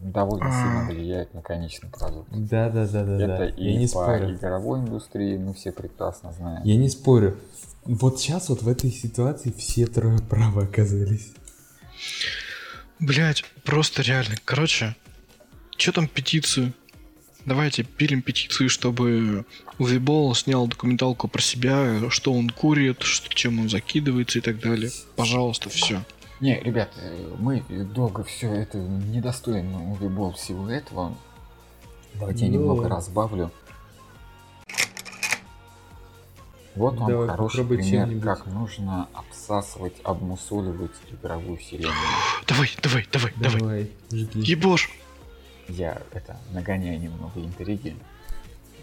[0.00, 0.52] довольно А.
[0.52, 2.28] сильно влияют на конечный продукт.
[2.30, 3.48] Да, да, да, да, Это да.
[3.48, 4.34] и Я не по спорю.
[4.34, 6.62] игровой индустрии мы все прекрасно знаем.
[6.64, 7.36] Я не спорю.
[7.84, 11.32] Вот сейчас вот в этой ситуации все трое правы оказались.
[13.00, 14.36] Блять, просто реально.
[14.44, 14.96] Короче,
[15.76, 16.72] что там петицию?
[17.44, 19.46] Давайте пилим петицию, чтобы
[19.78, 24.90] Увибол снял документалку про себя, что он курит, что, чем он закидывается и так далее.
[25.16, 26.02] Пожалуйста, все.
[26.40, 27.62] Не, ребят, э, мы
[27.94, 31.16] долго все это недостойно Увибол всего этого.
[32.14, 32.58] Давайте я Ну.
[32.58, 33.50] немного разбавлю.
[36.78, 41.92] Вот вам Давай, хороший пример, как нужно обсасывать, обмусоливать игровую вселенную.
[42.46, 43.60] Давай, давай, давай, давай.
[43.60, 44.40] Давай, жги.
[44.52, 44.88] Ебош!
[45.66, 47.96] Я это нагоняю немного интриги.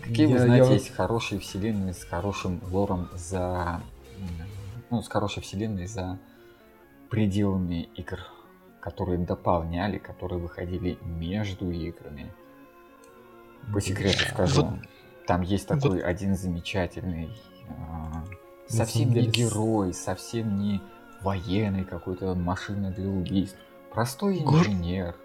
[0.01, 3.81] Какие вы Я- знаете, я вот- есть хорошие вселенные с хорошим лором за...
[4.91, 6.19] Ну, с хорошей вселенной за
[7.09, 8.19] пределами игр,
[8.81, 12.29] которые дополняли, которые выходили между играми.
[13.73, 14.79] По секрету скажу, Вот-
[15.27, 17.29] там есть такой один замечательный,
[18.67, 20.81] совсем самом не герой, совсем не
[21.21, 23.57] военный какой-то машина для убийств.
[23.93, 25.15] Простой Гор- инженер.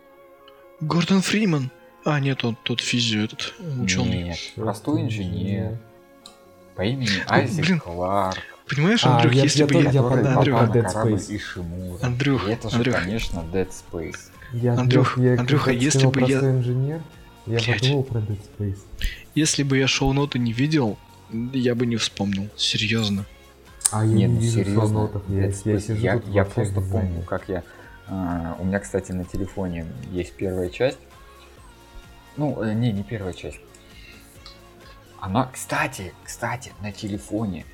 [0.81, 1.71] Гордон Фриман.
[2.05, 4.23] А, нет, он тот физио, этот ученый.
[4.25, 5.79] Нет, простой инженер
[6.75, 7.81] по имени Айзек блин.
[7.81, 8.39] Кларк,
[8.69, 9.93] Понимаешь, А, Андрюх, я- если я бы тоже- я...
[9.93, 11.37] я подумал Андрюх, Dead Space.
[11.37, 12.07] Ишимура.
[12.07, 12.95] Андрюх, И это же, Андрюх.
[12.97, 14.17] конечно, Dead Space.
[14.53, 17.03] Я, Андрюх, я, я Андрюха, если бы я- инженер,
[17.47, 17.81] я Блядь.
[17.81, 18.79] подумал про Dead Space.
[19.35, 20.97] Если бы я шоу-ноты не видел,
[21.33, 22.49] я бы не вспомнил.
[22.57, 23.25] Серьезно.
[23.93, 25.11] А я Не, не ну вижу серьезно.
[25.29, 25.81] я, Dead я Space.
[25.81, 27.63] сижу я, тут я просто помню, как я...
[28.09, 30.99] а, у меня, кстати, на телефоне есть первая часть.
[32.37, 33.59] Ну, э, не, не первая часть.
[35.21, 37.67] Она, кстати, кстати, на телефоне.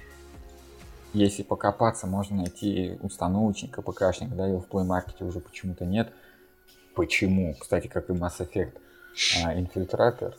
[1.12, 6.12] Если покопаться, можно найти установочник, АПКшник, да, его в Play Market уже почему-то нет.
[6.94, 7.54] Почему?
[7.54, 8.72] Кстати, как и Mass Effect.
[9.44, 10.34] А, Инфильтратор.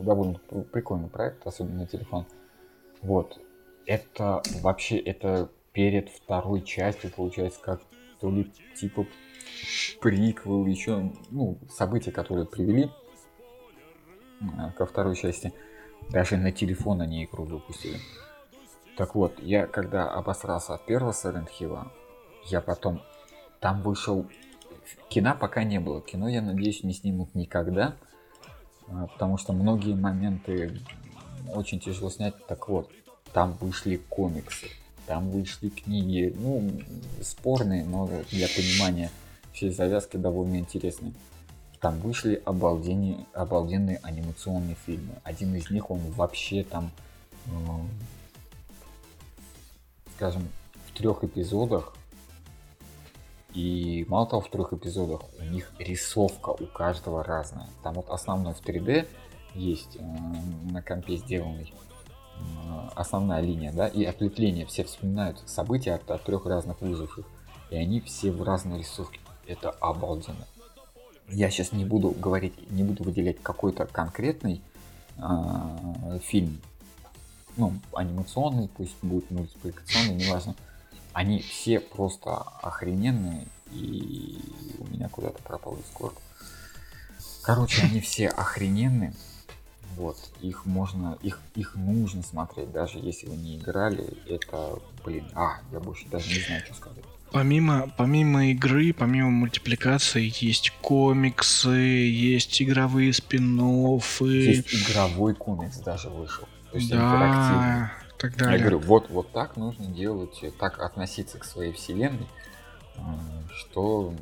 [0.00, 2.26] Довольно пр- прикольный проект, особенно на телефон.
[3.02, 3.40] Вот.
[3.86, 7.80] Это вообще, это перед второй частью, получается, как
[8.20, 9.06] то ли типа
[10.00, 12.90] приквел, еще, ну, события, которые привели
[14.58, 15.52] а, ко второй части.
[16.10, 17.98] Даже на телефон они игру выпустили.
[18.96, 21.78] Так вот, я когда обосрался от первого Silent Hill,
[22.46, 23.02] я потом...
[23.60, 24.26] Там вышел...
[25.08, 26.00] Кино пока не было.
[26.00, 27.96] Кино, я надеюсь, не снимут никогда.
[28.90, 30.80] А, Потому что многие моменты
[31.54, 32.34] очень тяжело снять.
[32.46, 32.90] Так вот,
[33.32, 34.66] там вышли комиксы.
[35.06, 36.34] Там вышли книги.
[36.38, 36.70] Ну,
[37.22, 39.10] спорные, но для понимания
[39.52, 41.12] всей завязки довольно интересные.
[41.80, 45.14] Там вышли обалденные, обалденные анимационные фильмы.
[45.24, 46.90] Один из них, он вообще там,
[47.46, 47.50] э,
[50.16, 50.46] скажем,
[50.86, 51.94] в трех эпизодах.
[53.54, 57.68] И мало того, в трех эпизодах у них рисовка у каждого разная.
[57.82, 59.08] Там вот основной в 3D
[59.54, 60.02] есть э,
[60.70, 61.72] на компе сделанный
[62.36, 64.66] э, основная линия, да, и ответвления.
[64.66, 67.26] Все вспоминают события от, от трех разных выживших.
[67.70, 69.20] И они все в разной рисовке.
[69.46, 70.46] Это обалденно.
[71.28, 74.62] Я сейчас не буду говорить, не буду выделять какой-то конкретный
[75.18, 76.60] а, фильм,
[77.56, 80.54] ну, анимационный, пусть будет мультипликационный, неважно.
[81.12, 84.38] Они все просто охрененные, и
[84.78, 86.14] у меня куда-то пропал Discord.
[87.42, 89.12] Короче, они все охрененные.
[89.96, 94.04] Вот, их можно, их, их нужно смотреть, даже если вы не играли.
[94.28, 97.04] Это, блин, а, я больше даже не знаю, что сказать.
[97.32, 106.44] Помимо, помимо игры, помимо мультипликации, есть комиксы, есть игровые спин Есть игровой комикс даже вышел.
[106.70, 106.90] То есть.
[106.90, 108.58] Да, так Я далее.
[108.60, 112.26] говорю, вот, вот так нужно делать, э, так относиться к своей вселенной,
[112.96, 113.00] э,
[113.56, 114.12] что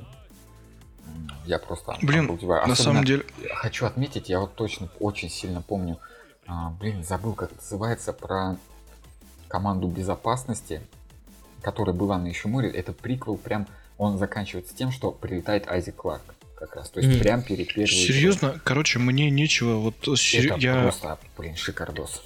[1.47, 2.67] Я просто Блин, обалдеваю.
[2.69, 3.25] на самом деле...
[3.55, 5.99] Хочу отметить, я вот точно очень сильно помню,
[6.47, 8.57] а, блин, забыл, как это называется, про
[9.49, 10.83] команду безопасности,
[11.63, 12.71] которая была на еще море.
[12.71, 16.91] Это приквел прям, он заканчивается тем, что прилетает Айзек Кларк как раз.
[16.91, 17.21] То есть М.
[17.21, 18.07] прям перед первой игрой.
[18.07, 22.23] Серьезно, короче, мне нечего, вот сер- Это я, просто, блин, шикардос.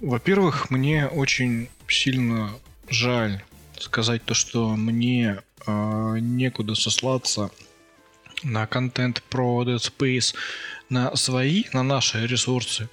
[0.00, 2.50] Во-первых, мне очень сильно
[2.88, 3.42] жаль
[3.78, 7.50] сказать то, что мне э, некуда сослаться
[8.42, 10.34] на контент про Dead Space
[10.90, 12.88] на свои, на наши ресурсы.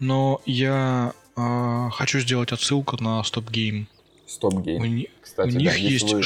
[0.00, 3.86] Но я э, хочу сделать отсылку на Stop Game.
[4.26, 4.82] Стоп У, гейм.
[4.82, 6.22] ни- Кстати, у да, них есть вы-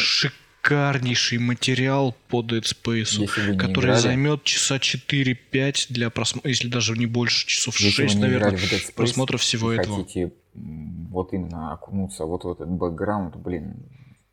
[0.69, 7.47] шикарнейший материал по Dead Space, который займет часа 4-5 для просмотра, если даже не больше,
[7.47, 9.99] часов если 6, вы не наверное, Space просмотра всего этого.
[9.99, 13.77] хотите вот именно окунуться вот в этот бэкграунд, блин,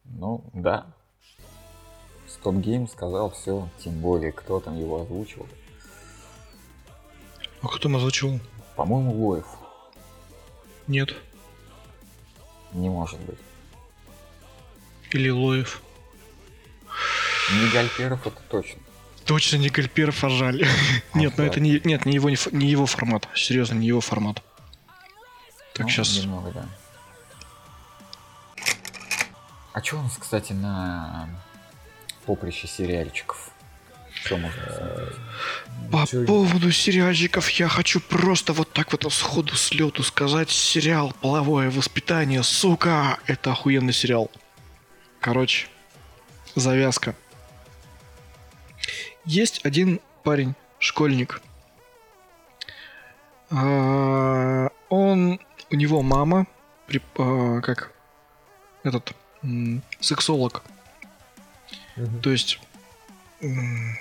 [0.04, 0.94] ну да.
[2.28, 5.48] Стоп Гейм сказал все, тем более, кто там его озвучивал.
[7.62, 8.40] А кто там озвучил?
[8.76, 9.48] По-моему, Лоев.
[10.88, 11.16] Нет.
[12.74, 13.40] Не может быть.
[15.12, 15.82] Или Лоев.
[17.54, 18.80] Не Гальперов это точно.
[19.26, 20.68] Точно не Гальперов, а жаль.
[21.14, 21.46] Нет, ну да.
[21.46, 23.28] это не, нет, не его, не, его формат.
[23.36, 24.42] Серьезно, не его формат.
[25.74, 26.16] Так, Ну, сейчас.
[26.18, 26.66] Немного, да.
[29.74, 31.28] А что у нас, кстати, на
[32.26, 33.50] поприще сериальчиков?
[34.14, 35.16] Что можно посмотреть?
[35.92, 40.50] По Чё- поводу сериальчиков я хочу просто вот так вот сходу с лету сказать.
[40.50, 44.32] Сериал «Половое воспитание», сука, это охуенный сериал.
[45.20, 45.68] Короче,
[46.56, 47.16] завязка.
[49.26, 51.42] Есть один парень, школьник.
[53.50, 55.40] А, Он,
[55.72, 56.48] у него мама,
[57.18, 57.92] а, как
[58.84, 59.14] этот
[60.00, 60.64] сексолог.
[61.96, 62.22] Мгм.
[62.22, 62.60] То есть,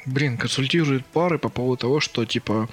[0.06, 2.68] блин, консультирует пары по поводу того, что типа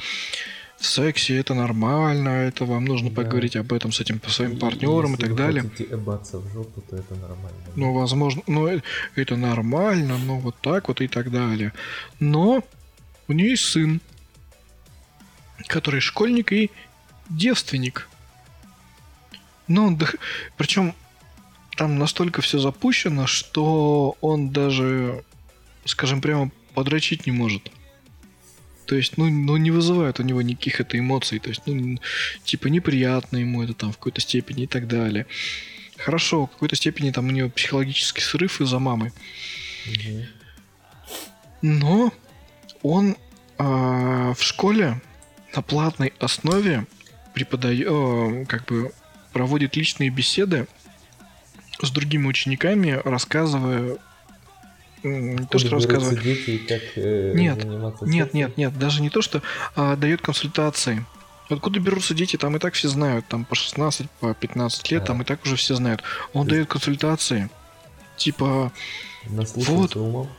[0.82, 3.16] в сексе это нормально, это вам нужно Да.
[3.22, 5.72] поговорить об этом с этим по своим И- партнерам и если так вы далее.
[5.92, 7.58] эбаться в жопу, то это нормально.
[7.76, 8.82] Ну, возможно, ну, э-
[9.16, 11.72] это нормально, но вот так вот и так далее.
[12.20, 12.64] Но
[13.28, 14.02] у нее есть сын,
[15.68, 16.72] который школьник и
[17.30, 18.10] девственник.
[19.68, 19.98] Ну,
[20.58, 20.94] причем
[21.78, 25.24] там настолько все запущено, что он даже,
[25.86, 27.72] скажем прямо, подрочить не может.
[28.92, 31.40] То есть, ну, ну, не вызывает у него никаких это эмоций.
[31.40, 31.98] То есть, ну,
[32.44, 35.28] типа, неприятно ему это там в какой-то степени и так далее.
[35.96, 39.14] Хорошо, в какой-то степени там у него психологический срыв из-за мамы.
[39.88, 40.26] Мгм.
[41.62, 42.14] Но
[42.82, 43.16] он
[43.58, 45.00] а, в школе
[45.56, 46.86] на платной основе
[47.34, 48.92] преподает, как бы
[49.32, 50.68] проводит личные беседы
[51.82, 54.00] с другими учениками, рассказывая
[55.04, 56.22] не то, что рассказывая.
[56.22, 57.64] дети и как э, Нет,
[58.02, 59.42] Нет, нет, нет, даже не то, что
[59.76, 61.06] а, дает консультации.
[61.50, 65.08] Откуда берутся дети, там и так все знают, там по 16, по 15 лет, Да.
[65.08, 66.02] там и так уже все знают.
[66.34, 67.50] Он дает консультации.
[68.16, 68.72] Типа,
[69.96, 70.30] умом.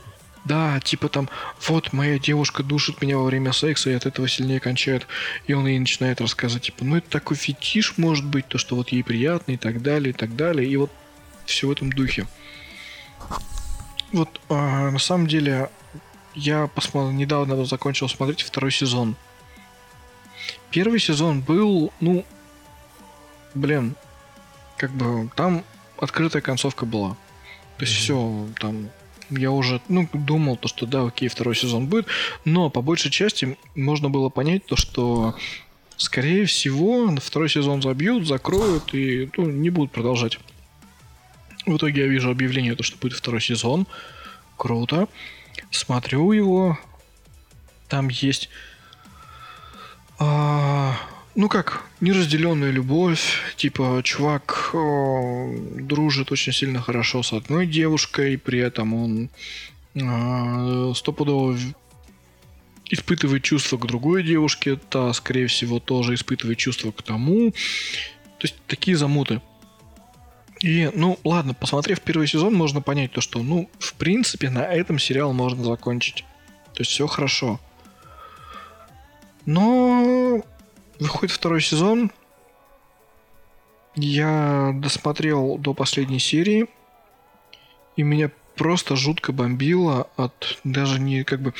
[0.45, 1.29] да, типа там,
[1.67, 5.05] вот моя девушка душит меня во время секса и от этого сильнее кончает.
[5.47, 8.89] И он ей начинает рассказывать, типа, ну это такой фетиш может быть, то, что вот
[8.89, 10.67] ей приятно и так далее, и так далее.
[10.67, 10.91] И вот
[11.45, 12.25] все в этом духе.
[14.13, 15.69] Вот, а, на самом деле,
[16.35, 19.15] я посмотрел, недавно закончил смотреть второй сезон.
[20.69, 22.23] Первый сезон был, ну,
[23.55, 23.95] блин,
[24.77, 25.63] как бы там
[25.97, 27.17] открытая концовка была.
[27.77, 28.01] То есть Мгм.
[28.01, 28.89] все, там
[29.29, 32.05] я уже, ну, думал, то, что да, окей, второй сезон будет,
[32.45, 35.35] но по большей части можно было понять то, что
[35.97, 40.39] скорее всего второй сезон забьют, закроют и ну, не будут продолжать.
[41.65, 43.87] В итоге я вижу объявление, то, что будет второй сезон.
[44.57, 45.07] Круто.
[45.71, 46.77] Смотрю его.
[47.87, 48.49] Там есть...
[50.19, 50.95] а,
[51.35, 53.39] ну как, неразделенная любовь.
[53.55, 59.29] Типа, чувак э, дружит очень сильно хорошо с одной девушкой, при этом он
[59.95, 61.57] э, стопудово
[62.89, 67.51] испытывает чувства к другой девушке, та, скорее всего, тоже испытывает чувства к тому.
[67.51, 69.41] То есть такие замуты.
[70.63, 74.97] И, ну, ладно, посмотрев первый сезон, можно понять то, что, ну, в принципе, на этом
[74.97, 76.23] сериал можно закончить.
[76.73, 77.59] То есть все хорошо.
[79.45, 80.41] Но
[81.01, 82.11] выходит второй сезон.
[83.95, 86.67] Я досмотрел до последней серии.
[87.97, 91.53] И меня просто жутко бомбило от даже не как бы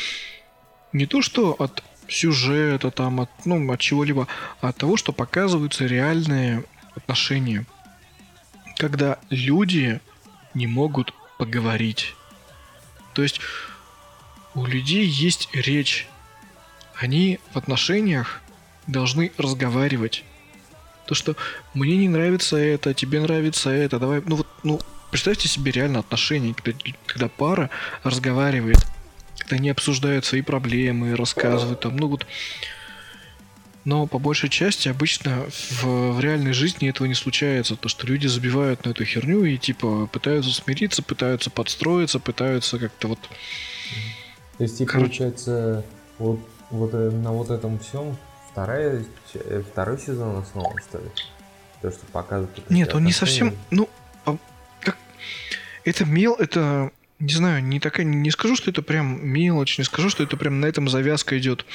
[0.94, 4.28] не то что от сюжета там от ну от чего-либо
[4.62, 6.64] а от того что показываются реальные
[6.96, 7.66] отношения
[8.78, 10.02] когда люди
[10.54, 12.16] не могут поговорить
[13.14, 13.40] то есть
[14.56, 16.08] у людей есть речь.
[16.96, 18.42] Они в отношениях
[18.88, 20.24] должны разговаривать.
[21.06, 21.36] То, что
[21.74, 24.80] мне не нравится это, тебе нравится это, давай, ну вот, ну,
[25.12, 27.70] представьте себе реально отношения, когда, когда пара
[28.04, 28.78] разговаривает,
[29.38, 32.26] когда они обсуждают свои проблемы, рассказывают там, ну вот,
[33.86, 37.76] но по большей части обычно в, в реальной жизни этого не случается.
[37.76, 43.10] То, что люди забивают на эту херню и типа пытаются смириться, пытаются подстроиться, пытаются как-то
[43.10, 43.20] вот...
[44.58, 45.10] То есть, типа, Короче...
[45.10, 45.86] получается,
[46.18, 48.16] вот, вот э, на вот этом всем
[48.52, 49.04] вторая,
[49.34, 51.10] э, второй сезон основан, что ли?
[51.82, 52.70] То, что показывает...
[52.70, 53.58] Нет, он не совсем...
[53.72, 53.90] Ну,
[54.26, 54.38] а,
[54.80, 54.98] как...
[55.84, 56.36] Это мел...
[56.36, 56.92] Это...
[57.20, 58.06] Не знаю, не такая...
[58.06, 61.66] Не скажу, что это прям мелочь, не скажу, что это прям на этом завязка идет.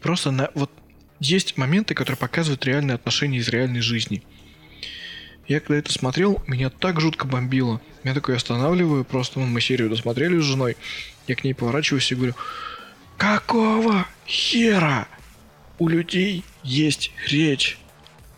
[0.00, 0.50] Просто на...
[0.54, 0.70] Вот
[1.20, 4.22] есть моменты, которые показывают реальные отношения из реальной жизни.
[5.46, 7.80] Я когда это смотрел, меня так жутко бомбило.
[8.02, 10.76] Я такой останавливаю, просто ну, мы серию досмотрели с женой.
[11.26, 12.34] Я к ней поворачиваюсь и говорю,
[13.18, 15.06] какого хера?
[15.78, 17.78] У людей есть речь.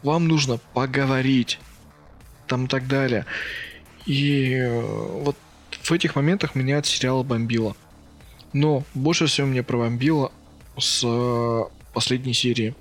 [0.03, 1.59] Вам нужно поговорить.
[2.47, 3.27] Там и так далее.
[4.05, 5.37] И э, вот
[5.70, 7.77] в этих моментах меня от сериала бомбило.
[8.53, 10.33] Но больше всего меня пробомбило
[10.79, 11.62] с э,
[11.97, 12.75] последней серии.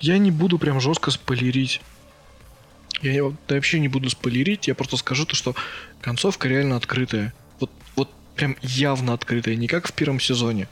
[0.00, 1.82] Я не буду прям жестко спойлерить.
[3.02, 5.54] Я вообще не буду спойлерить, я просто скажу то, что
[6.00, 7.34] концовка реально открытая.
[7.60, 10.68] Вот, вот прям явно открытая, не как в первом сезоне.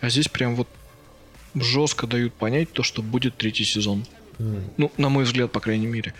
[0.00, 0.66] А здесь прям вот
[1.54, 4.04] жестко дают понять то, что будет третий сезон.
[4.38, 4.72] Mm.
[4.76, 6.14] Ну, на мой взгляд, по крайней мере.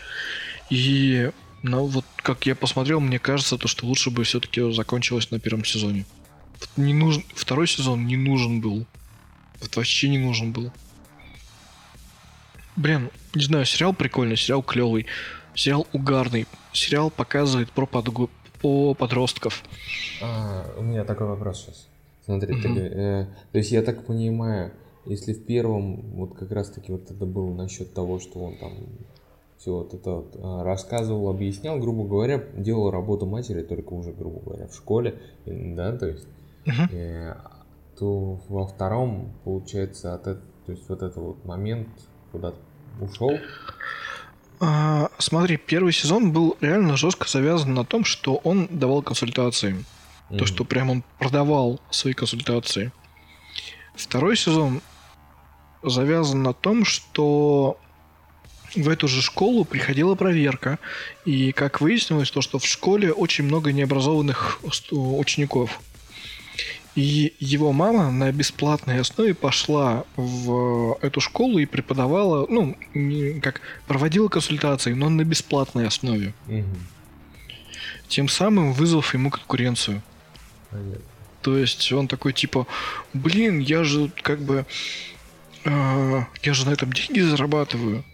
[0.70, 1.32] И
[1.64, 5.64] ну, вот как я посмотрел, мне кажется, то, что лучше бы все-таки закончилось на первом
[5.64, 6.06] сезоне.
[6.76, 8.86] Не нужен, второй сезон не нужен был.
[9.60, 10.70] Вот вообще не нужен был.
[12.76, 15.06] Блин, не знаю, сериал прикольный, сериал клевый,
[15.54, 18.28] сериал угарный, сериал показывает про, подго...
[18.60, 19.62] по подростков.
[20.22, 21.88] А, у меня такой вопрос сейчас.
[22.24, 22.62] Смотри, угу.
[22.62, 24.72] ты, э, то есть я так понимаю,
[25.04, 28.72] если в первом вот как раз таки вот это было насчет того, что он там
[29.58, 34.40] все вот это вот а, рассказывал, объяснял, грубо говоря, делал работу матери только уже, грубо
[34.40, 36.26] говоря, в школе, да, то есть,
[36.66, 36.94] угу.
[36.94, 37.34] э,
[38.00, 41.88] то во втором, получается, от это, то есть вот этот вот момент
[42.32, 42.56] куда-то
[42.98, 43.38] ушел?
[44.58, 49.84] А, смотри, первый сезон был реально жестко завязан на том, что он давал консультации.
[50.30, 50.38] Mm-hmm.
[50.38, 52.90] То, что прям он продавал свои консультации.
[53.94, 54.80] Второй сезон
[55.82, 57.78] завязан на том, что
[58.74, 60.78] в эту же школу приходила проверка.
[61.26, 65.80] И как выяснилось, то, что в школе очень много необразованных учеников.
[66.96, 73.60] И его мама на бесплатной основе пошла в эту школу и преподавала, ну, не, как
[73.86, 76.34] проводила консультации, но на бесплатной основе.
[76.48, 76.64] Угу.
[78.08, 80.02] Тем самым вызвав ему конкуренцию.
[80.70, 81.00] Понятно.
[81.42, 82.66] То есть он такой типа,
[83.14, 84.66] блин, я же как бы,
[85.64, 88.04] э, я же на этом деньги зарабатываю.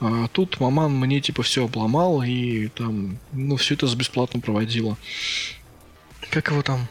[0.00, 4.98] А тут маман мне типа все обломал и там, ну, все это с бесплатно проводила.
[6.30, 6.86] Как его там?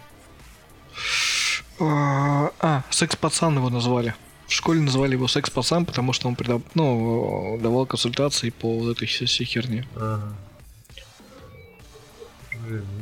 [1.80, 4.16] А, а, секс-пацан его назвали.
[4.48, 6.62] В школе называли его секс-пацан, потому что он придав...
[6.76, 9.88] ну, давал консультации по вот этой всей, херне.
[9.96, 10.36] Ага.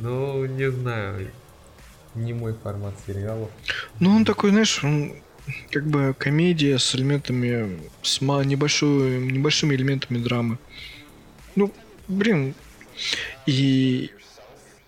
[0.00, 1.30] ну, не знаю.
[2.14, 3.50] Не мой формат сериала.
[4.00, 5.12] Ну, он такой, знаешь, он
[5.70, 10.58] как бы комедия с элементами, с небольшой, небольшими элементами драмы.
[11.56, 11.72] Ну,
[12.08, 12.54] блин.
[13.46, 14.10] И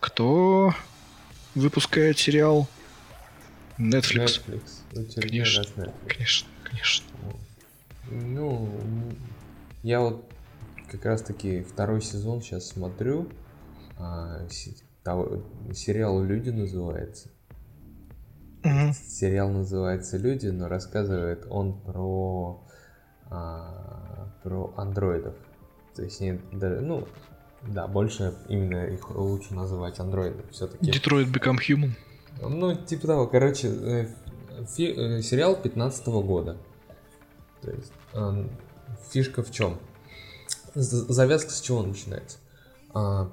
[0.00, 0.74] кто
[1.54, 2.68] выпускает сериал
[3.78, 4.40] Netflix.
[4.46, 5.20] Netflix.
[5.20, 5.92] Конечно, Netflix.
[6.08, 7.06] конечно, конечно.
[8.10, 8.70] Ну,
[9.82, 10.24] я вот
[10.90, 13.28] как раз таки второй сезон сейчас смотрю.
[13.98, 14.46] А,
[15.02, 17.30] того, сериал «Люди» называется.
[18.64, 18.92] Угу.
[19.06, 22.62] Сериал называется «Люди», но рассказывает он про
[23.30, 25.34] а, про андроидов.
[25.94, 27.06] То есть, не, ну,
[27.62, 30.90] да, больше именно их лучше называть андроиды все-таки.
[30.90, 31.92] Detroit Become Human.
[32.40, 34.08] Ну, типа того, короче, э,
[34.66, 36.56] фи- э, сериал 15 -го года.
[37.62, 38.48] То есть, э,
[39.10, 39.78] фишка в чем?
[40.74, 42.38] Завязка с чего начинается?
[42.92, 43.30] А,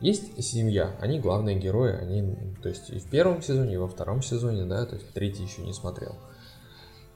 [0.00, 4.22] есть семья, они главные герои, они, то есть и в первом сезоне, и во втором
[4.22, 6.16] сезоне, да, то есть третий еще не смотрел.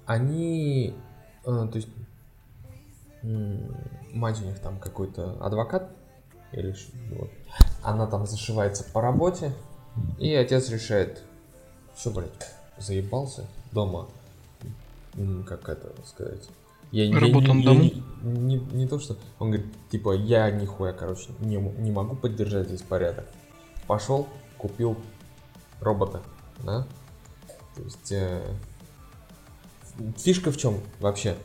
[0.07, 0.95] Они,
[1.45, 1.89] то есть
[3.23, 5.91] мать у них там какой-то адвокат,
[6.53, 6.75] или
[7.13, 7.31] вот,
[7.83, 9.53] она там зашивается по работе,
[10.19, 11.23] и отец решает,
[12.01, 12.31] все, блядь,
[12.79, 14.09] заебался дома.
[15.47, 16.49] Как это сказать?
[16.93, 17.83] Я, Работа на дому?
[17.83, 19.19] Не, не, не то, что...
[19.39, 23.27] Он говорит, типа, я нихуя, короче, не, не могу поддержать здесь порядок.
[23.87, 24.27] Пошел,
[24.57, 24.97] купил
[25.81, 26.23] робота,
[26.65, 26.87] да?
[27.77, 28.51] То есть э,
[30.17, 31.37] фишка в чем вообще?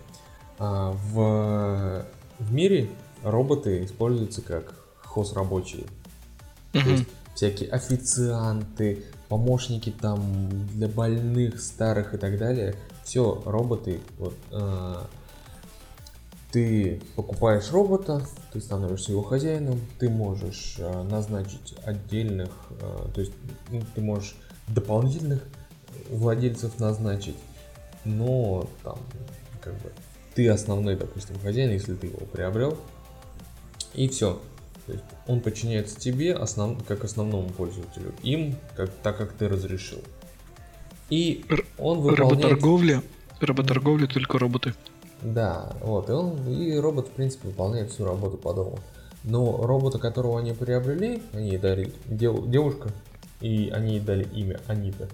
[0.57, 2.05] А, в,
[2.39, 2.89] в мире
[3.23, 5.83] роботы используются как хозрабочие.
[6.71, 12.75] То есть всякие официанты, помощники там для больных, старых и так далее.
[13.03, 13.99] Все роботы.
[14.17, 14.95] Вот, э,
[16.51, 22.49] ты покупаешь робота, ты становишься его хозяином, ты можешь э, назначить отдельных,
[22.81, 23.33] э, то есть
[23.69, 24.37] ну, ты можешь
[24.69, 25.43] дополнительных
[26.09, 27.35] владельцев назначить,
[28.05, 28.97] но там
[29.61, 29.91] как бы
[30.33, 32.77] ты основной, допустим, хозяин, если ты его приобрел,
[33.93, 34.39] и все.
[34.85, 39.99] То есть он подчиняется тебе основ, как основному пользователю, им, как, так как ты разрешил.
[41.09, 41.45] И
[41.77, 42.43] он выполняет...
[42.43, 43.03] Работорговля,
[43.39, 44.73] работорговля только роботы.
[45.21, 48.79] Да, вот, и он, и робот, в принципе, выполняет всю работу по дому.
[49.23, 52.91] Но робота, которого они приобрели, они дали дев, девушка,
[53.41, 55.09] и они ей дали имя Анита,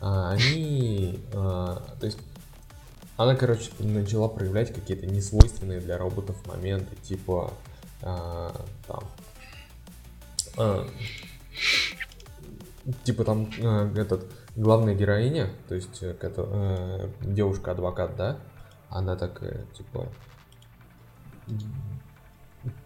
[0.00, 2.18] а они, а, то есть,
[3.18, 7.52] она, короче, начала проявлять какие-то несвойственные для роботов моменты, типа,
[8.02, 8.54] а,
[8.86, 9.04] там,
[10.56, 10.86] а,
[13.04, 18.38] типа там а, этот главная героиня, то есть, это, а, девушка-адвокат, да,
[18.88, 20.08] она такая, типа,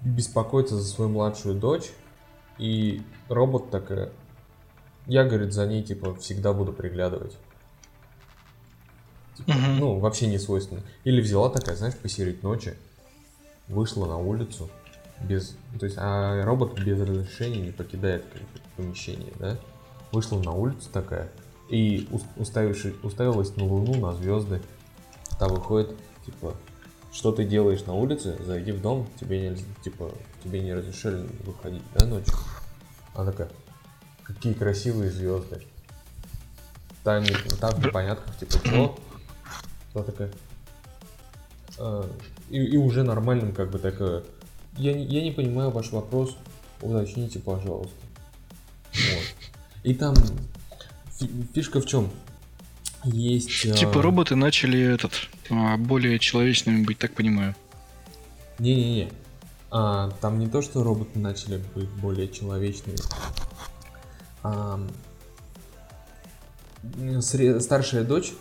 [0.01, 1.91] беспокоится за свою младшую дочь,
[2.59, 4.12] и робот такая,
[5.07, 7.37] я, говорит, за ней, типа, всегда буду приглядывать.
[9.37, 9.67] Типа, угу.
[9.79, 10.83] Ну, вообще не свойственно.
[11.03, 12.77] Или взяла такая, знаешь, посередине ночи,
[13.67, 14.71] вышла на улицу,
[15.25, 18.25] без, то есть, а робот без разрешения не покидает
[18.77, 19.57] помещение, да?
[20.12, 21.31] Вышла на улицу такая
[21.68, 24.61] и уставившись, уставилась на луну, на звезды,
[25.39, 26.55] Та выходит, типа,
[27.12, 30.12] что ты делаешь на улице, зайди в дом, тебе не, типа,
[30.43, 32.35] тебе не разрешили выходить, да, ночью?
[33.14, 33.51] Она такая,
[34.22, 35.62] какие красивые звезды.
[37.03, 37.25] Там,
[37.61, 38.99] там в непонятках, типа, что?
[39.95, 40.31] Она такая,
[41.79, 42.09] а,
[42.51, 44.22] и, и уже нормальным, как бы, такая,
[44.77, 46.37] я не, я не понимаю ваш вопрос,
[46.81, 47.95] уточните, пожалуйста.
[48.93, 49.51] Вот.
[49.83, 50.14] И там
[51.55, 52.11] фишка в чем?
[53.05, 53.62] есть...
[53.62, 54.03] Типа а...
[54.03, 55.12] роботы начали этот
[55.51, 57.55] а, более человечными быть, так понимаю.
[58.59, 59.11] Не-не-не.
[59.70, 62.99] А, там не то, что роботы начали быть более человечными.
[64.43, 64.81] А,
[67.20, 67.62] сред...
[67.62, 68.33] Старшая дочь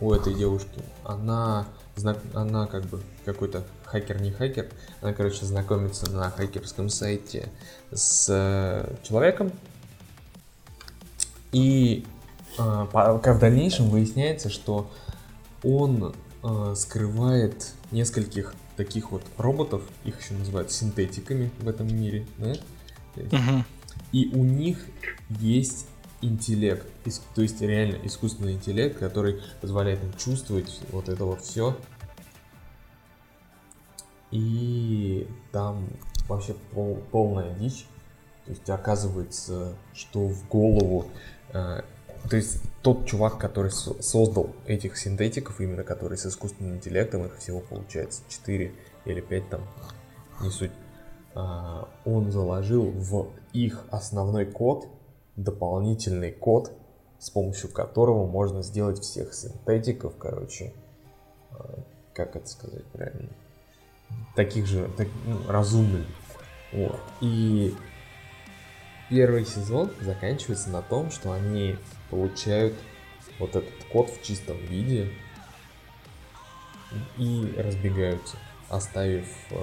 [0.00, 1.66] у этой девушки, она,
[1.96, 2.18] знак...
[2.34, 3.64] она как бы какой-то
[4.00, 4.68] хакер, не хакер,
[5.00, 7.48] она, короче, знакомится на хакерском сайте
[7.92, 9.52] с э, человеком,
[11.52, 12.04] и
[12.58, 14.90] а, пока в дальнейшем выясняется, что
[15.62, 22.52] он э, скрывает нескольких таких вот роботов, их еще называют синтетиками в этом мире, да?
[23.16, 23.64] Угу.
[24.12, 24.78] И у них
[25.40, 25.86] есть
[26.20, 26.86] интеллект,
[27.34, 31.76] то есть реально искусственный интеллект, который позволяет им чувствовать вот это вот все.
[34.36, 35.88] И там
[36.28, 37.86] вообще пол, полная дичь.
[38.44, 41.06] То есть оказывается, что в голову
[41.52, 41.80] э,
[42.28, 47.60] то есть тот чувак, который создал этих синтетиков, именно который с искусственным интеллектом, их всего
[47.60, 48.72] получается 4
[49.04, 49.62] или 5 там,
[50.40, 50.72] не суть,
[51.34, 54.88] а, он заложил в их основной код
[55.36, 56.72] дополнительный код,
[57.18, 60.72] с помощью которого можно сделать всех синтетиков, короче,
[61.52, 61.78] а,
[62.12, 63.30] как это сказать правильно,
[64.34, 66.06] таких же, так, ну, разумными.
[66.72, 67.00] Вот.
[67.20, 67.74] И
[69.08, 71.76] первый сезон заканчивается на том, что они
[72.10, 72.74] получают
[73.38, 75.12] вот этот код в чистом виде
[77.18, 78.36] и разбегаются,
[78.68, 79.56] оставив э,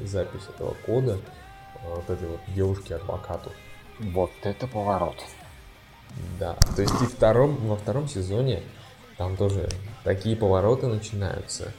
[0.00, 1.18] запись этого кода
[1.74, 3.52] э, вот этой вот девушке-адвокату.
[3.98, 5.22] Вот это поворот.
[6.38, 8.62] Да, то есть и втором, во втором сезоне
[9.16, 9.68] там тоже
[10.04, 11.72] такие повороты начинаются.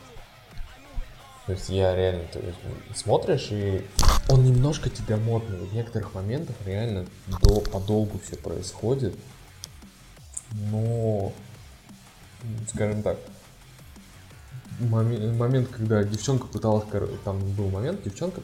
[1.48, 2.60] То есть я реально, то есть
[2.94, 3.86] смотришь и
[4.28, 5.58] он немножко тебя модный.
[5.58, 7.06] В некоторых моментах реально
[7.42, 9.16] до, подолгу все происходит.
[10.52, 11.32] Но,
[12.68, 13.18] скажем так,
[14.80, 16.86] момент, момент, когда девчонка пыталась,
[17.24, 18.42] там был момент, девчонка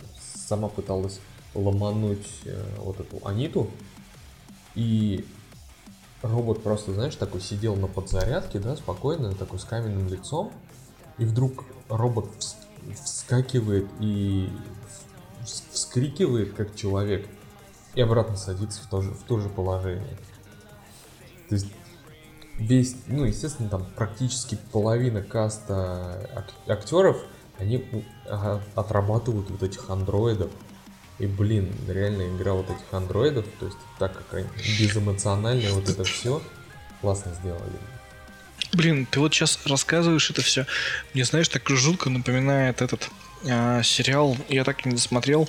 [0.48, 1.20] сама пыталась
[1.54, 3.70] ломануть э, вот эту Аниту,
[4.76, 5.26] и
[6.22, 10.52] робот просто, знаешь, такой сидел на подзарядке, да, спокойно, такой с каменным лицом,
[11.18, 12.28] и вдруг робот
[13.04, 14.50] вскакивает и
[15.72, 17.28] вскрикивает, как человек,
[17.96, 20.18] и обратно садится в то же, в то же положение.
[21.50, 21.68] То есть
[22.58, 27.18] весь, ну, естественно, там практически половина каста актеров,
[27.60, 28.06] они
[28.76, 30.52] отрабатывают вот этих андроидов.
[31.20, 34.48] И, блин, реально игра вот этих андроидов, то есть так как они
[34.80, 36.42] безэмоционально вот это все
[37.02, 37.78] классно сделали.
[38.74, 40.66] Блин, ты вот сейчас рассказываешь это все.
[41.14, 43.10] Мне, знаешь, так жутко напоминает этот
[43.48, 45.48] а, сериал, я так и не досмотрел.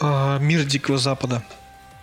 [0.00, 1.42] А, Мир Дикого Запада.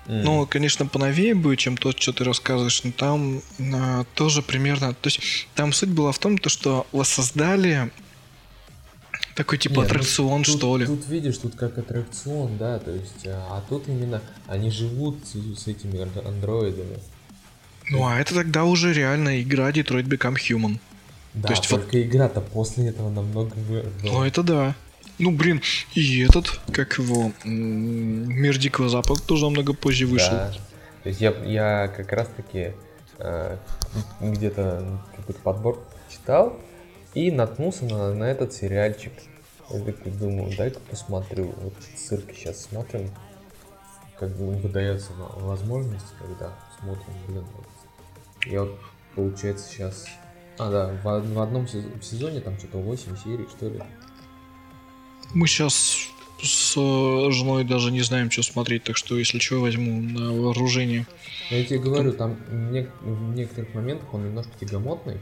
[0.08, 0.22] М.
[0.24, 3.42] Ну, конечно, поновее будет, чем то, что ты рассказываешь, но там
[3.74, 4.94] а, тоже примерно...
[4.94, 7.90] То есть там суть была в том, то, что воссоздали
[9.36, 10.86] такой типа Не, ну, аттракцион, тут- что ли.
[10.86, 15.62] Тут видишь, тут как аттракцион, да, то есть, а, а тут именно они живут с,
[15.64, 16.98] с этими анд- андроидами.
[17.90, 20.80] Ну, а это тогда уже реально игра Detroit Become Human.
[21.34, 23.56] Да, есть вот- только игра-то после этого намного
[24.04, 24.76] Ну, это да.
[25.20, 25.62] Ну, блин,
[25.96, 30.32] и этот, как его, Мир Дикого Запада тоже намного позже вышел.
[30.32, 30.52] Да.
[31.04, 32.74] То есть я, я как раз таки
[33.18, 33.58] э,
[34.22, 36.60] где-то какой-то подбор читал
[37.14, 39.14] и наткнулся на, на этот сериальчик.
[39.72, 41.54] Я такой думаю, дай-ка посмотрю.
[41.62, 43.10] Вот цирк сейчас смотрим.
[44.20, 47.66] Как бы выдается во- возможность, когда смотрим, блин, вот.
[48.50, 48.80] Я вот,
[49.16, 50.06] получается, сейчас...
[50.58, 53.80] А, да, в, в одном в сезоне там что-то 8 серий, что ли.
[55.34, 56.10] Мы сейчас
[56.42, 61.06] с э, женой даже не знаем, что смотреть, так что, если что, возьму на вооружение.
[61.52, 62.38] Но я тебе говорю, там
[62.72, 65.20] не- в некоторых моментах он немножко тягомотный,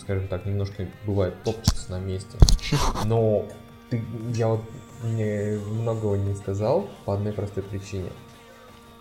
[0.00, 2.38] скажем так, немножко бывает топчется на месте.
[3.04, 3.46] Но
[3.90, 4.02] ты-
[4.34, 4.62] я вот
[5.04, 8.10] не, многого не сказал по одной простой причине.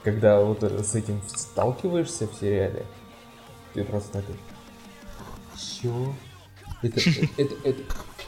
[0.04, 2.86] Когда вот с этим сталкиваешься в сериале,
[3.74, 4.36] ты просто такой,
[5.58, 6.14] чё?
[6.82, 7.54] Это, это, это,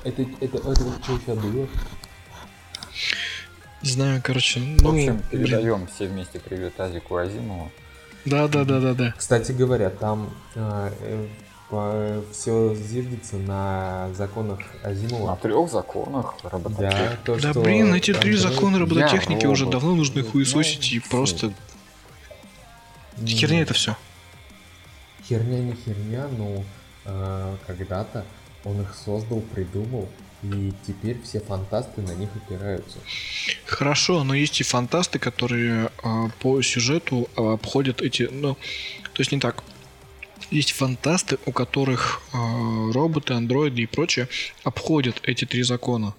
[0.04, 1.68] это, это, это, вот что сейчас было?
[3.82, 5.24] Знаю, короче, В ну, общем, блин.
[5.30, 7.72] передаем все вместе привет Азику Азимову.
[8.26, 9.14] Да, да, да, да, да.
[9.18, 10.30] Кстати говоря, там
[12.32, 15.36] все зиждется на законах На Азимова.
[15.42, 17.02] трех законах робототехники.
[17.02, 20.94] Да, то, Да что блин, эти три закона робототехники я уже давно нужно Ну, хуесосить
[20.94, 21.10] и всё.
[21.10, 21.54] просто
[23.26, 23.98] херня это все.
[25.28, 26.64] Херня не херня, но
[27.06, 28.26] э, когда-то
[28.66, 30.08] он их создал, придумал,
[30.44, 32.98] и теперь все фантасты на них опираются.
[33.66, 39.32] Хорошо, но есть и фантасты, которые а, по сюжету а, обходят эти, ну, то есть
[39.32, 39.64] не так.
[40.52, 44.28] Есть фантасты, у которых а, роботы, андроиды и прочее
[44.64, 46.14] обходят эти три закона.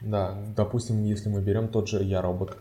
[0.00, 2.56] Да, допустим, если мы берем тот же Я робот.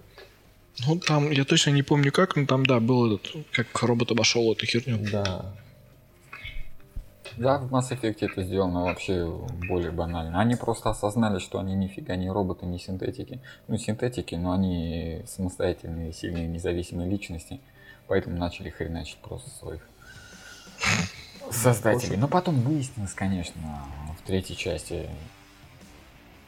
[0.88, 4.52] Ну, там, я точно не помню как, но там, да, был этот, как робот обошел
[4.52, 5.00] эту херню.
[5.12, 5.54] Да.
[7.38, 9.26] Да, в Mass Effect это сделано вообще
[9.68, 10.40] более банально.
[10.40, 13.40] Они просто осознали, что они нифига не роботы, не синтетики.
[13.68, 17.60] Ну, синтетики, но они самостоятельные, сильные, независимые личности.
[18.08, 19.82] Поэтому начали хреначить просто своих
[21.50, 22.18] создателей.
[22.18, 23.86] Но потом выяснилось, конечно,
[24.20, 25.10] в третьей части,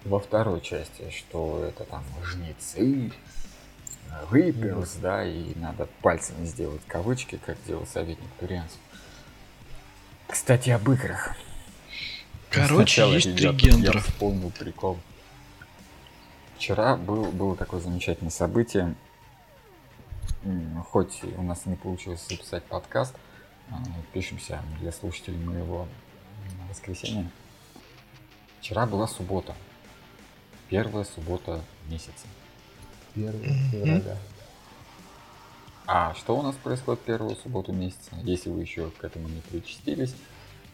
[0.04, 3.12] во второй части, что это там жнецы,
[4.30, 8.80] выпилс, да, и надо пальцами сделать кавычки, как делал советник Турианцев.
[10.28, 11.36] Кстати, об играх.
[12.50, 13.98] Короче, Сначала, есть три ребята, гендера.
[13.98, 15.00] Я вспомнил прикол.
[16.58, 18.96] Вчера был, было такое замечательное событие.
[20.90, 23.16] Хоть у нас не получилось записать подкаст,
[23.70, 23.76] а,
[24.12, 25.88] пишемся для слушателей моего
[26.60, 27.30] на воскресенье.
[28.60, 29.56] Вчера была суббота.
[30.70, 32.28] Первая суббота месяца.
[33.16, 33.70] 1 Мгм.
[33.72, 34.18] февраля.
[35.86, 40.16] А что у нас происходит первую субботу месяца, если вы еще к этому не причастились?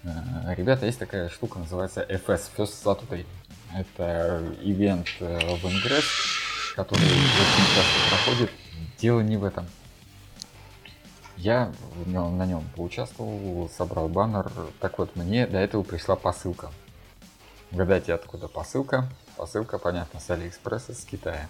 [0.04, 3.26] Э, Ребята, есть такая штука, называется FS, First Saturday.
[3.76, 6.06] Это ивент э, в Ингресс,
[6.76, 8.52] который очень часто проходит.
[9.00, 9.66] Дело не в этом.
[11.38, 11.72] Я
[12.06, 14.52] на нем поучаствовал, собрал баннер.
[14.80, 16.70] Так вот, мне до этого пришла посылка.
[17.72, 19.10] Угадайте, откуда посылка?
[19.38, 21.48] Посылка, понятно, с Алиэкспресса, с Китая.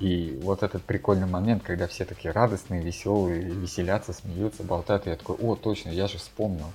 [0.00, 5.16] И вот этот прикольный момент, когда все такие радостные, веселые, веселятся, смеются, болтают, и я
[5.16, 6.72] такой, о, точно, я же вспомнил.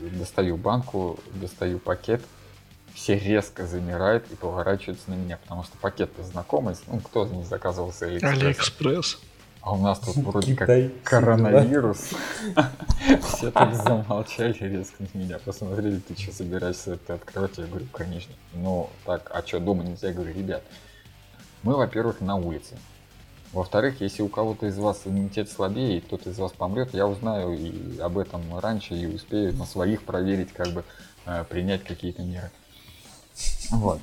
[0.00, 2.20] Достаю банку, достаю пакет,
[2.92, 7.92] все резко замирают и поворачиваются на меня, потому что пакет-то знакомый, ну, кто не заказывал
[7.92, 8.46] с Алиэкспресса?
[8.46, 9.18] Алиэкспресс.
[9.60, 12.10] А у нас тут вроде как Китай, коронавирус.
[13.28, 17.58] Все так замолчали резко на меня, посмотрели, ты что, собираешься это открывать?
[17.58, 18.34] Я говорю, конечно.
[18.54, 20.08] Ну, так, а что, дома нельзя?
[20.08, 20.62] Я говорю, ребят,
[21.62, 22.76] мы, во-первых, на улице.
[23.52, 27.54] Во-вторых, если у кого-то из вас иммунитет слабее, и кто-то из вас помрет, я узнаю
[27.54, 30.84] и об этом раньше и успею на своих проверить, как бы
[31.24, 32.50] э, принять какие-то меры.
[33.70, 34.00] Вот.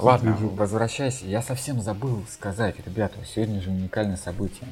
[0.00, 1.26] Ладно, возвращайся.
[1.26, 4.68] Я совсем забыл сказать, ребята, сегодня же уникальное событие.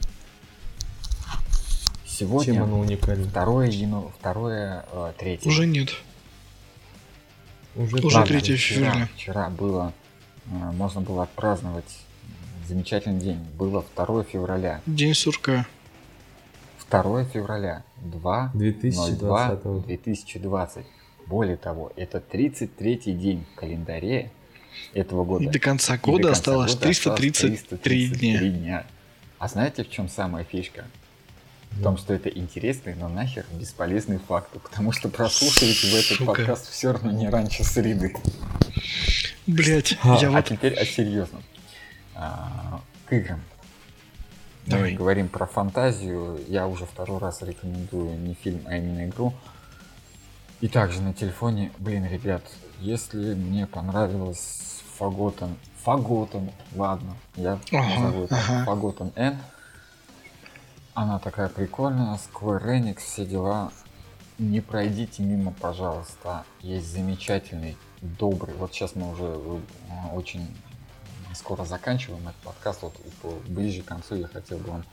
[2.07, 3.27] Сегодня Чем оно уникально?
[3.29, 4.13] второе, яну...
[4.19, 5.49] второе, э, третье.
[5.49, 5.91] Уже нет.
[7.75, 9.09] Уже, Уже Ладно, 3 вчера, февраля.
[9.15, 10.00] Вчера было, э,
[10.51, 11.99] можно было отпраздновать
[12.69, 13.39] замечательный день.
[13.59, 14.81] Было 2 февраля.
[14.87, 15.67] День сурка.
[16.91, 19.87] 2 февраля 2 2020.
[19.87, 20.87] 2020.
[21.27, 24.33] Более того, это 33-й день в календаре
[24.95, 25.45] этого года.
[25.45, 28.17] И до конца И до года конца осталось года осталось 333 дня.
[28.17, 28.87] 333 дня.
[29.39, 30.85] А знаете, в чем самая фишка?
[31.71, 36.69] В том, что это интересный, но нахер бесполезный факт, потому что прослушиваете в этот подкаст
[36.69, 38.15] все равно не раньше среды.
[39.47, 40.45] Блять, А, я а вот...
[40.45, 41.43] теперь о серьезном.
[42.15, 43.41] А, к играм.
[44.67, 44.93] Давай.
[44.93, 46.39] Мы говорим про фантазию.
[46.47, 49.35] Я уже второй раз рекомендую не фильм, а именно игру.
[50.61, 52.43] И также на телефоне, блин, ребят,
[52.81, 58.65] если мне понравилось Фаготен, Фаготен, ладно, я Ага, назову это ага.
[58.67, 59.39] Фаготен N.
[60.93, 63.73] Она такая прикольная, Square Enix, все дела.
[64.41, 66.47] Не пройдите мимо, пожалуйста.
[66.63, 68.55] Есть замечательный, добрый.
[68.55, 69.59] Вот сейчас мы уже э,
[70.15, 70.49] очень
[71.35, 72.81] скоро заканчиваем этот подкаст.
[72.81, 72.95] Вот
[73.49, 74.85] ближе к концу я хотел бы вам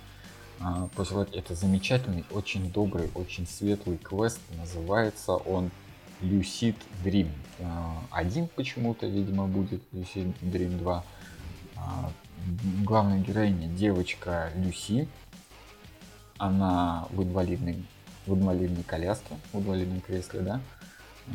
[0.59, 1.33] а, пожелать.
[1.33, 4.41] Это замечательный, очень добрый, очень светлый квест.
[4.57, 5.71] Называется он
[6.21, 6.75] Lucid
[7.05, 7.29] Dream.
[7.61, 11.03] А, Один почему-то, видимо, будет Lucid Dream 2.
[11.77, 12.11] А,
[12.45, 15.07] м, Главная героиня девочка Люси.
[16.37, 17.85] Она в инвалидной,
[18.27, 20.61] в инвалидной коляске, в инвалидном кресле, да.
[21.29, 21.33] А,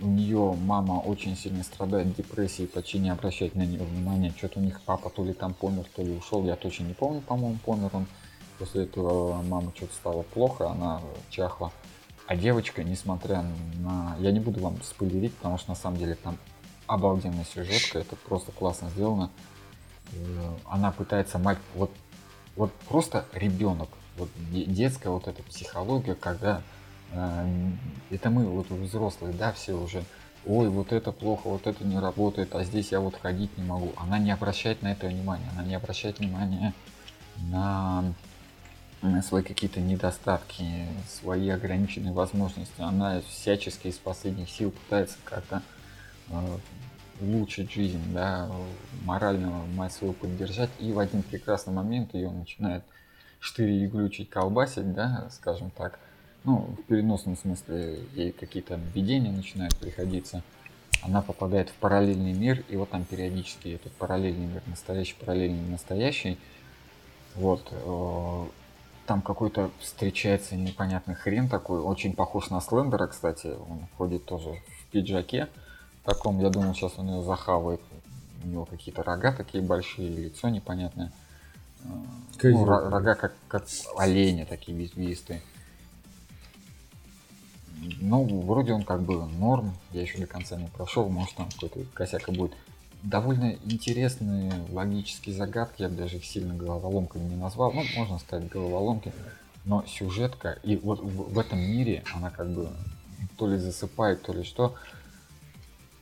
[0.00, 4.32] У нее мама очень сильно страдает депрессией, почти не обращает на нее внимания.
[4.36, 7.20] Что-то у них папа то ли там помер, то ли ушел, я точно не помню,
[7.20, 8.06] по-моему, помер он.
[8.58, 11.72] После этого мама что-то стало плохо, она чахла.
[12.26, 13.44] А девочка, несмотря
[13.78, 14.16] на...
[14.20, 16.36] Я не буду вам спойлерить, потому что на самом деле там
[16.86, 19.30] обалденная сюжетка, это просто классно сделано.
[20.12, 21.58] Э, Она пытается мать...
[21.74, 21.90] Вот,
[22.56, 23.88] вот просто ребенок.
[24.18, 26.62] Вот де- детская вот эта психология, когда
[27.12, 27.70] э,
[28.10, 30.02] это мы, вот взрослые, да, все уже
[30.46, 33.92] ой, вот это плохо, вот это не работает, а здесь я вот ходить не могу.
[33.96, 36.72] Она не обращает на это внимания, она не обращает внимания
[37.50, 38.04] на
[39.00, 40.64] на свои какие-то недостатки,
[41.08, 42.80] свои ограниченные возможности.
[42.80, 45.62] Она всячески из последних сил пытается как-то
[46.30, 46.58] э,
[47.20, 48.50] улучшить жизнь, да,
[49.04, 50.70] морально мать свою поддержать.
[50.80, 52.82] И в один прекрасный момент ее начинает
[53.40, 55.98] штыри глючить, колбасить, да, скажем так.
[56.44, 60.42] Ну, в переносном смысле ей какие-то видения начинают приходиться.
[61.02, 66.38] Она попадает в параллельный мир, и вот там периодически этот параллельный мир, настоящий, параллельный, настоящий.
[67.34, 67.66] Вот.
[67.70, 68.46] э,
[69.06, 73.46] Там какой-то встречается непонятный хрен такой, очень похож на Слендера, кстати.
[73.46, 75.48] Он ходит тоже в пиджаке
[76.04, 76.40] таком.
[76.40, 77.80] Я думал, сейчас он ее захавает.
[78.44, 81.12] У него какие-то рога такие большие, лицо непонятное.
[82.52, 85.42] Ну, ро- рога как, как оленя такие визгвистые.
[88.00, 91.84] Ну, вроде он как бы норм, я еще до конца не прошел, может там какой-то
[91.94, 92.52] косяк будет.
[93.02, 98.48] Довольно интересные логические загадки, я бы даже их сильно головоломками не назвал, ну, можно сказать
[98.48, 99.12] головоломки,
[99.64, 102.68] но сюжетка, и вот в, в этом мире она как бы
[103.36, 104.74] то ли засыпает, то ли что,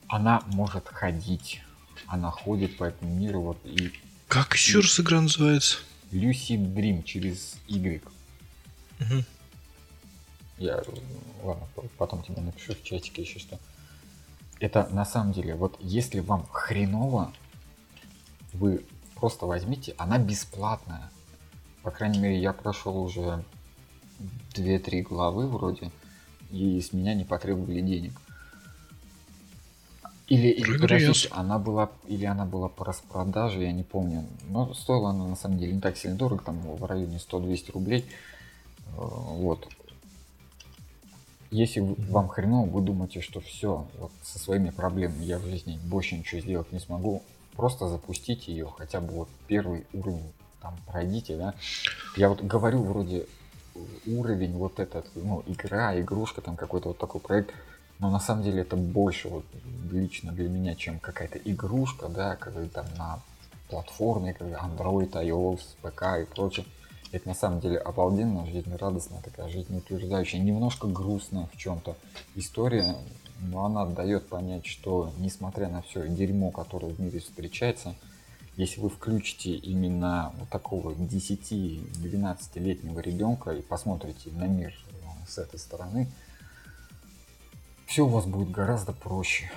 [0.09, 1.61] она может ходить,
[2.07, 3.93] она ходит по этому миру, вот, и
[4.29, 5.79] Как еще раз игра называется?
[6.13, 8.03] Lucid Dream через Y.
[8.99, 9.25] Мгм.
[10.59, 10.83] Я,
[11.43, 13.59] ладно, по- потом тебе напишу в чатике еще что.
[14.59, 17.33] Это на самом деле, вот если вам хреново,
[18.53, 18.85] вы
[19.15, 21.11] просто возьмите, она бесплатная.
[21.83, 23.45] По крайней мере, я прошел уже
[24.55, 25.91] 2-3 главы вроде,
[26.51, 28.19] и с меня не потребовали денег.
[30.29, 34.25] Или, или подождите, она была, или она была по распродаже, я не помню.
[34.49, 38.05] Но стоила она на самом деле не так сильно дорого, там в районе 100-200 рублей.
[38.89, 39.69] Э, Вот.
[41.53, 46.17] Если вам хреново, вы думаете, что все, вот со своими проблемами я в жизни больше
[46.17, 47.23] ничего сделать не смогу,
[47.55, 51.55] просто запустите ее, хотя бы вот первый уровень там пройдите, да.
[52.17, 53.27] Я вот говорю вроде
[53.75, 57.55] э, уровень вот этот, ну, игра, игрушка, там какой-то вот такой проект,
[57.99, 59.45] но на самом деле это больше вот
[59.91, 63.21] лично для меня, чем какая-то игрушка, да, когда там на
[63.69, 66.67] платформе, когда Android, iOS, ПК и прочее.
[67.13, 71.97] Это на самом деле обалденно, жизнерадостная такая, жизнеутверждающая, немножко грустная в чем-то
[72.35, 72.97] история,
[73.41, 77.95] но она дает понять, что несмотря на все дерьмо, которое в мире встречается,
[78.57, 84.95] если вы включите именно вот такого 10-12-летнего ребенка и посмотрите на мир э,
[85.29, 86.09] с этой стороны,
[87.87, 89.51] все у вас будет гораздо проще.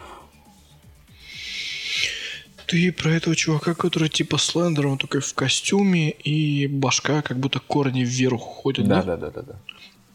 [2.68, 7.60] Ты про этого чувака, который типа Слендер, он такой в костюме, и башка как будто
[7.60, 9.02] корни вверх уходят, да?
[9.02, 9.60] Да, да, да, да, да.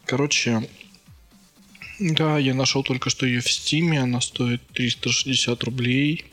[0.05, 0.67] Короче,
[1.99, 6.25] да, я нашел только что ее в Стиме, она стоит 360 рублей.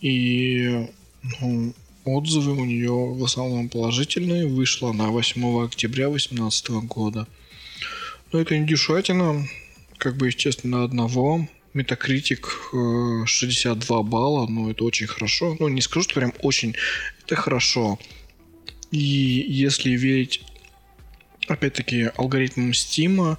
[0.00, 0.88] И,
[1.40, 1.74] ну,
[2.04, 4.46] отзывы у нее в основном положительные.
[4.46, 7.26] Вышла она 8 октября 2018 года.
[8.32, 9.46] Но это не дешатина,
[10.02, 11.48] как бы, естественно, одного.
[11.74, 12.48] Метакритик
[13.24, 15.56] 62 балла, ну это очень хорошо.
[15.60, 16.74] Ну не скажу, что прям очень,
[17.24, 18.00] это хорошо.
[18.90, 20.42] И если верить,
[21.46, 23.38] опять-таки, алгоритмам Стима,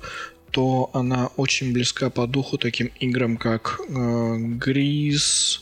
[0.52, 5.60] то она очень близка по духу таким играм, как э, Gris,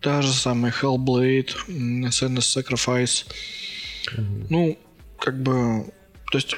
[0.00, 3.24] та же самая Hellblade, SNS Sacrifice.
[4.16, 4.46] Mm-hmm.
[4.50, 4.78] Ну,
[5.20, 5.86] как бы,
[6.32, 6.56] то есть,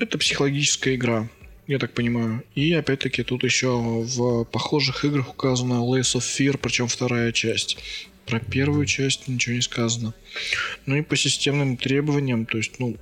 [0.00, 1.28] это психологическая игра,
[1.66, 2.42] я так понимаю.
[2.54, 7.78] И опять-таки тут еще в похожих играх указана Lace of Fear, причем вторая часть.
[8.26, 10.14] Про первую часть ничего не сказано.
[10.84, 12.96] Ну и по системным требованиям, то есть, ну,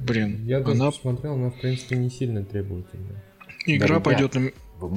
[0.00, 0.90] Блин, я даже она...
[0.90, 3.22] посмотрел, она в принципе не сильно требовательная.
[3.66, 4.50] Игра да, пойдет на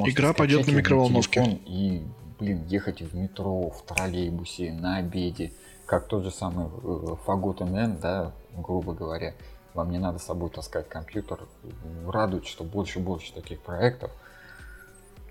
[0.06, 1.42] игра пойдет на микроволновке.
[1.42, 2.02] На и,
[2.40, 5.52] блин, ехать в метро, в троллейбусе, на обеде,
[5.86, 9.34] как тот же самый э, Фагот НН, да, грубо говоря.
[9.74, 11.40] Вам не надо с собой таскать компьютер.
[12.08, 14.12] Радует, что больше и больше таких проектов.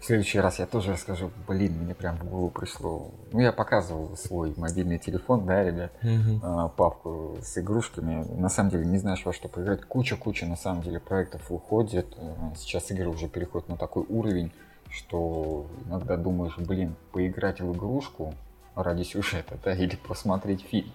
[0.00, 1.30] В следующий раз я тоже расскажу.
[1.46, 3.10] Блин, мне прям в голову пришло.
[3.32, 6.70] Ну, я показывал свой мобильный телефон, да, ребят, uh-huh.
[6.74, 8.24] папку с игрушками.
[8.40, 9.84] На самом деле не знаешь во что поиграть.
[9.84, 12.06] Куча-куча, на самом деле, проектов выходит.
[12.16, 14.52] Э, сейчас игры уже переходят на такой уровень,
[14.88, 18.34] что иногда думаешь, блин, поиграть в игрушку
[18.74, 20.92] ради сюжета, да, или посмотреть фильм.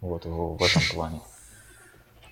[0.00, 1.20] Вот в этом плане.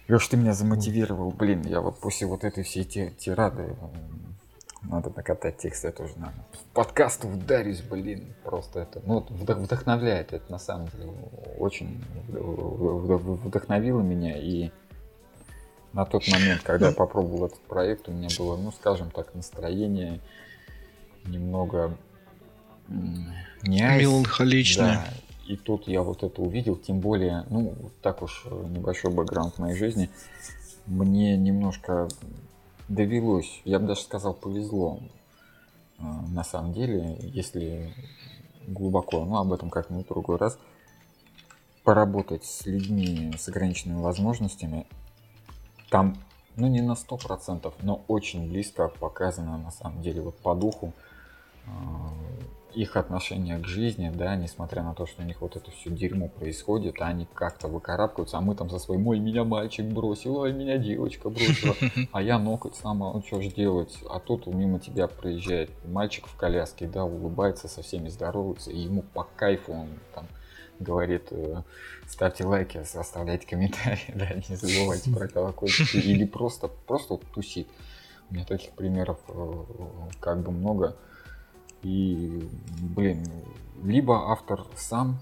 [0.08, 3.76] Леш, ты меня замотивировал, блин, я вот после вот этой всей тирады
[4.82, 6.34] надо накатать текст, я тоже надо.
[6.74, 11.08] Подкаст ударюсь, блин, просто это, ну, вдохновляет, это на самом деле
[11.58, 14.70] очень вдохновило меня, и
[15.92, 20.20] на тот момент, когда я попробовал этот проект, у меня было, ну, скажем так, настроение
[21.26, 21.96] немного
[23.62, 24.94] не айс, Меланхоличное.
[24.94, 25.04] Да,
[25.46, 29.76] и тут я вот это увидел, тем более, ну, так уж небольшой бэкграунд в моей
[29.76, 30.10] жизни,
[30.86, 32.08] мне немножко
[32.88, 35.00] довелось, я бы даже сказал, повезло.
[35.98, 37.92] А, на самом деле, если
[38.66, 40.58] глубоко, ну об этом как-нибудь в другой раз,
[41.84, 44.86] поработать с людьми с ограниченными возможностями,
[45.90, 46.16] там,
[46.56, 50.92] ну не на сто процентов, но очень близко показано на самом деле вот по духу
[51.66, 52.12] а,
[52.74, 56.28] их отношение к жизни, да, несмотря на то, что у них вот это все дерьмо
[56.28, 60.52] происходит, а они как-то выкарабкаются, а мы там за свой, мой меня мальчик бросил, ой,
[60.52, 61.74] меня девочка бросила,
[62.12, 66.36] а я ноготь сама, ну что ж делать, а тут мимо тебя проезжает мальчик в
[66.36, 70.26] коляске, да, улыбается, со всеми здоровается, и ему по кайфу он там
[70.80, 71.62] говорит, э,
[72.06, 77.68] ставьте лайки, оставляйте комментарии, да, не забывайте про колокольчики, или просто, просто тусит.
[78.30, 79.64] У меня таких примеров э,
[80.20, 80.96] как бы много.
[81.82, 82.48] И,
[82.80, 83.24] блин,
[83.82, 85.18] либо автор сам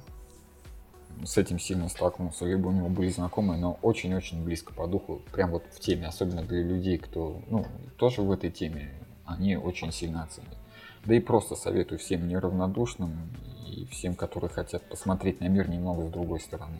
[1.25, 5.51] с этим сильно столкнулся, либо у него были знакомые, но очень-очень близко по духу, прям
[5.51, 7.67] вот в теме, особенно для людей, кто, ну,
[7.97, 8.93] тоже в этой теме,
[9.27, 10.57] они очень сильно оценят.
[11.05, 13.31] Да и просто советую всем неравнодушным
[13.67, 16.79] и всем, которые хотят посмотреть на мир немного с другой стороны.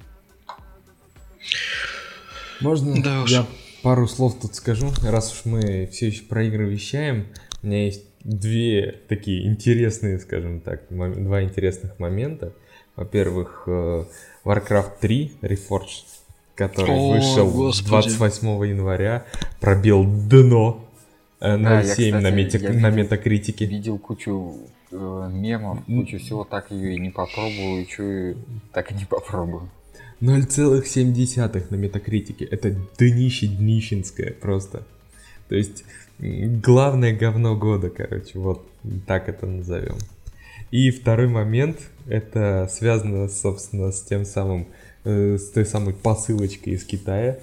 [2.61, 3.31] Можно да уж.
[3.31, 3.47] я
[3.83, 7.27] пару слов тут скажу, раз уж мы все еще про игры вещаем.
[7.63, 12.53] У меня есть две такие интересные, скажем так, два интересных момента.
[12.97, 14.05] Во-первых, э,
[14.45, 16.05] Warcraft 3 Reforged,
[16.55, 17.89] который О, вышел Господи.
[17.89, 19.25] 28 января,
[19.61, 20.85] пробил дно
[21.41, 23.65] э, на да, 7 на, мете, на метакритике.
[23.65, 24.59] Видел кучу
[24.91, 28.37] э, мемов, кучу всего, так ее и не попробую, и чую,
[28.73, 29.71] так и не попробую.
[30.21, 32.45] 0,7 на метакритике.
[32.45, 34.83] Это днище днищенское просто.
[35.49, 35.85] То есть
[36.21, 38.67] главное говно года, короче, вот
[39.07, 39.97] так это назовем.
[40.71, 44.69] И второй момент, это связано, собственно, с тем самым,
[45.05, 47.39] э, с той самой посылочкой из Китая,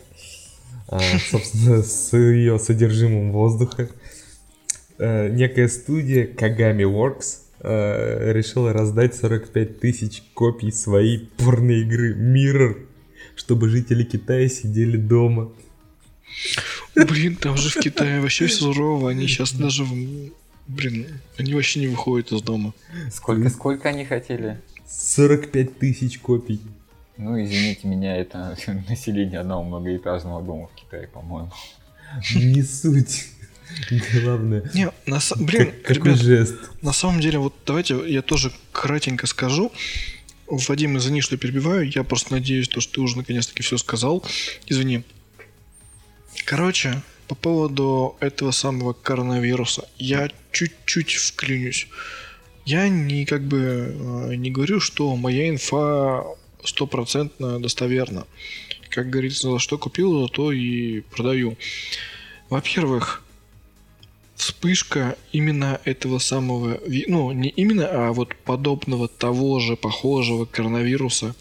[0.90, 0.98] э,
[1.30, 3.90] собственно, с ее содержимым воздуха.
[5.00, 12.86] Э, некая студия Kagami Works э, решила раздать 45 тысяч копий своей порной игры Mirror,
[13.36, 15.52] чтобы жители Китая сидели дома.
[17.06, 19.12] Блин, там же в Китае вообще все сурово.
[19.12, 19.86] Они сейчас даже...
[20.68, 21.08] Блин,
[21.38, 22.74] они вообще не выходят из дома.
[23.12, 24.60] Сколько, сколько они хотели?
[24.90, 26.60] 45 тысяч копий.
[27.18, 28.58] Ну, извините меня, это
[28.90, 31.52] население одного многоэтажного дома в Китае, по-моему.
[32.36, 33.28] Не суть.
[34.14, 34.70] Главное.
[34.74, 36.56] Не, на, блин, как, ребят, жест.
[36.82, 39.72] на самом деле, вот давайте я тоже кратенько скажу.
[40.48, 41.90] Вадим, извини, что перебиваю.
[41.90, 44.24] Я просто надеюсь, то, что ты уже наконец-таки все сказал.
[44.68, 45.04] Извини.
[46.48, 51.90] Короче, по поводу этого самого коронавируса, я чуть-чуть вклинюсь.
[52.66, 53.94] Я не как бы
[54.30, 56.24] э, не говорю, что моя инфа
[56.64, 58.26] стопроцентно достоверно.
[58.90, 61.58] Как говорится, за что купил, то и продаю.
[62.50, 63.26] Во-первых,
[64.36, 71.36] вспышка именно этого самого, ну, не именно, а вот подобного того же, похожего коронавируса,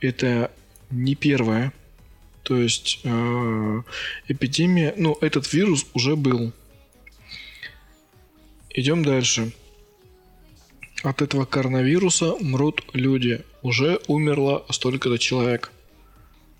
[0.00, 0.52] это
[0.92, 1.72] не первая.
[2.50, 3.82] То есть э,
[4.26, 6.52] эпидемия, ну, этот вирус уже был.
[8.70, 9.52] Идем дальше.
[11.04, 13.44] От этого коронавируса мрут люди.
[13.62, 15.70] Уже умерло столько-то человек.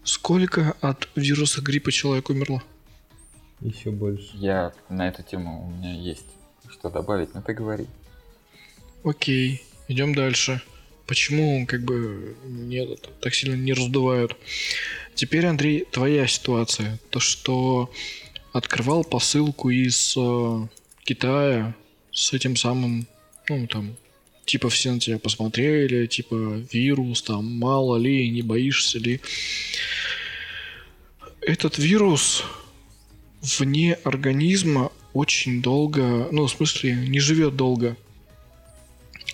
[0.05, 2.63] Сколько от вируса гриппа человек умерло?
[3.61, 4.31] Еще больше.
[4.35, 6.27] Я на эту тему у меня есть
[6.71, 7.89] что добавить, но ты говори.
[9.03, 10.63] Окей, идем дальше.
[11.09, 14.37] Почему как бы нет, так сильно не раздувают?
[15.15, 16.99] Теперь, Андрей, твоя ситуация.
[17.11, 17.91] То, что
[18.53, 20.67] открывал посылку из э,
[21.05, 21.75] Китая
[22.13, 23.07] с этим самым,
[23.49, 23.97] ну, там,
[24.45, 29.21] типа все на тебя посмотрели, типа вирус, там, мало ли, не боишься ли.
[31.41, 32.45] Этот вирус
[33.41, 37.97] вне организма очень долго, ну, в смысле, не живет долго.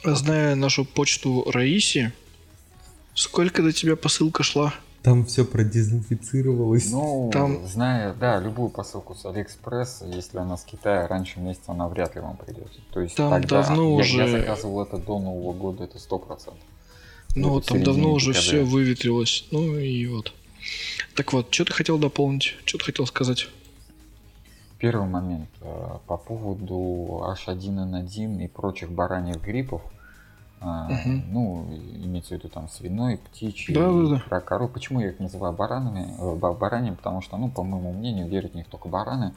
[0.04, 2.12] Зная нашу почту России,
[3.14, 4.74] сколько до тебя посылка шла?
[5.06, 6.90] Там все продезинфицировалось.
[6.90, 11.86] Ну, Там- зная, да, любую посылку с Алиэкспресс, если она с Китая, раньше месяца она
[11.86, 12.72] вряд ли вам придет.
[12.92, 16.18] То есть Там тогда давно я, уже- я заказывал это до Нового года, это сто
[16.18, 16.58] процентов.
[17.36, 18.42] Ну, Вот там давно уже декабря.
[18.48, 19.44] все выветрилось.
[19.52, 20.32] Ну и вот.
[21.14, 22.56] Так вот, что ты хотел дополнить?
[22.64, 23.46] Что ты хотел сказать?
[24.80, 29.82] Первый момент э, по поводу H1N1 и прочих бараньих гриппов.
[30.60, 31.24] А, Мгм.
[31.32, 31.66] Ну,
[32.04, 34.22] имеется в виду там свиной, птичий, Да-да-да.
[34.28, 34.72] про коров.
[34.72, 36.94] Почему я их называю баранами, э, ба- бараньими?
[36.94, 39.32] Потому что, ну, по моему мнению, верят в них только бараны.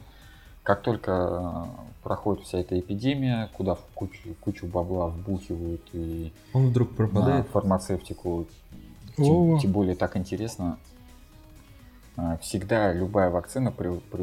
[0.64, 1.68] Как только
[2.04, 7.48] проходит вся эта эпидемия, куда в кучу, кучу бабла вбухивают и Он вдруг на пропадает.
[7.50, 8.46] фармацевтику,
[9.18, 9.54] Во-во.
[9.54, 10.78] тем, тем более так интересно.
[12.18, 14.22] А, Всегда любая вакцина при- при-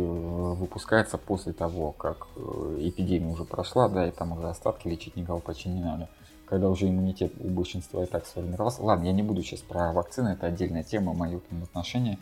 [0.55, 5.39] выпускается после того, как э, эпидемия уже прошла, да, и там уже остатки лечить никого
[5.41, 6.09] почти не надо.
[6.47, 8.83] Когда уже иммунитет у большинства и так сформировался.
[8.83, 12.19] Ладно, я не буду сейчас про вакцины, это отдельная тема, мое к ним отношение.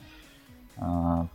[0.76, 1.28] А,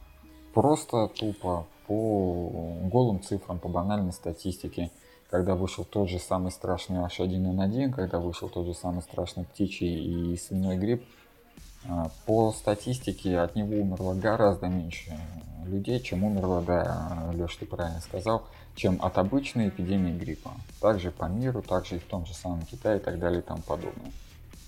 [0.53, 2.49] Просто тупо по
[2.91, 4.91] голым цифрам, по банальной статистике,
[5.29, 10.37] когда вышел тот же самый страшный H1N1, когда вышел тот же самый страшный птичий и
[10.37, 11.03] свиной грипп,
[12.25, 15.17] по статистике от него умерло гораздо меньше
[15.65, 18.43] людей, чем умерло, да, Леш, ты правильно сказал,
[18.75, 20.51] чем от обычной эпидемии гриппа.
[20.81, 23.61] Также по миру, также и в том же самом Китае и так далее и тому
[23.61, 24.11] подобное.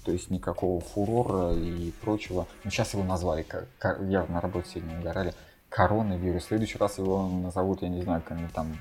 [0.04, 2.48] То есть никакого фурора и прочего.
[2.64, 3.68] Ну, сейчас его назвали, как-
[4.08, 5.34] я на работе сегодня угорали,
[5.70, 6.44] коронавирус.
[6.44, 8.78] В следующий раз его назовут, я не знаю, как они там...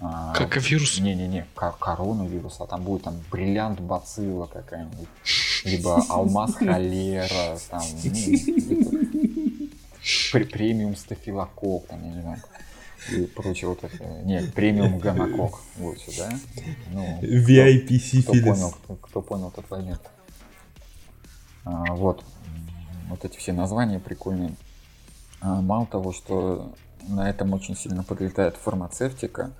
[0.00, 0.98] а, Как вирус?
[1.00, 5.08] не-не-не, ко- коронавирус, а там будет там бриллиант бацилла какая-нибудь,
[5.64, 8.80] либо алмаз холера, там, ну,
[10.32, 12.42] пр- премиум стафилокок, там, я не знаю,
[13.10, 14.04] и прочее вот это.
[14.24, 16.30] Нет, премиум гонокок лучше, да?
[16.92, 18.44] Ну, VIP кто, кто сифилис.
[18.44, 20.00] понял, кто, кто понял, тот поймет.
[21.64, 22.24] А, вот,
[23.08, 24.52] вот эти все названия прикольные.
[25.40, 26.72] А, мало того, что
[27.08, 29.52] на этом очень сильно подлетает фармацевтика,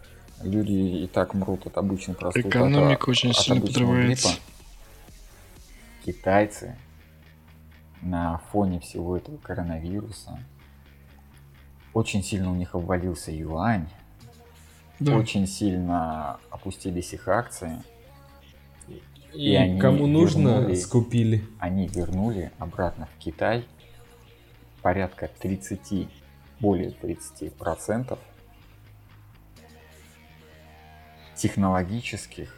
[0.43, 0.73] люди
[1.05, 2.49] и так мрут от обычной простуды.
[2.49, 4.29] Экономика от- очень от сильно подрывается.
[4.29, 4.43] гриппа.
[6.05, 6.77] Китайцы
[8.03, 10.39] на фоне всего этого коронавируса
[11.93, 13.89] очень сильно у них обвалился юань,
[15.01, 15.17] Да.
[15.17, 17.83] очень сильно опустились их акции.
[19.35, 21.45] И, они кому нужно, вернули- скупили.
[21.59, 23.67] они вернули обратно в Китай
[24.81, 26.09] порядка 30,
[26.61, 28.19] более 30 процентов
[31.39, 32.55] технологических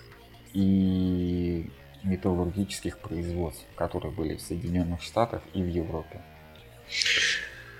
[0.53, 1.71] и
[2.03, 6.21] металлургических производств, которые были в Соединенных Штатах и в Европе.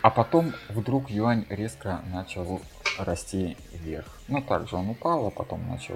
[0.03, 2.61] А потом вдруг юань резко начал
[2.99, 4.07] расти вверх.
[4.29, 5.95] Ну, также он упал, а потом начал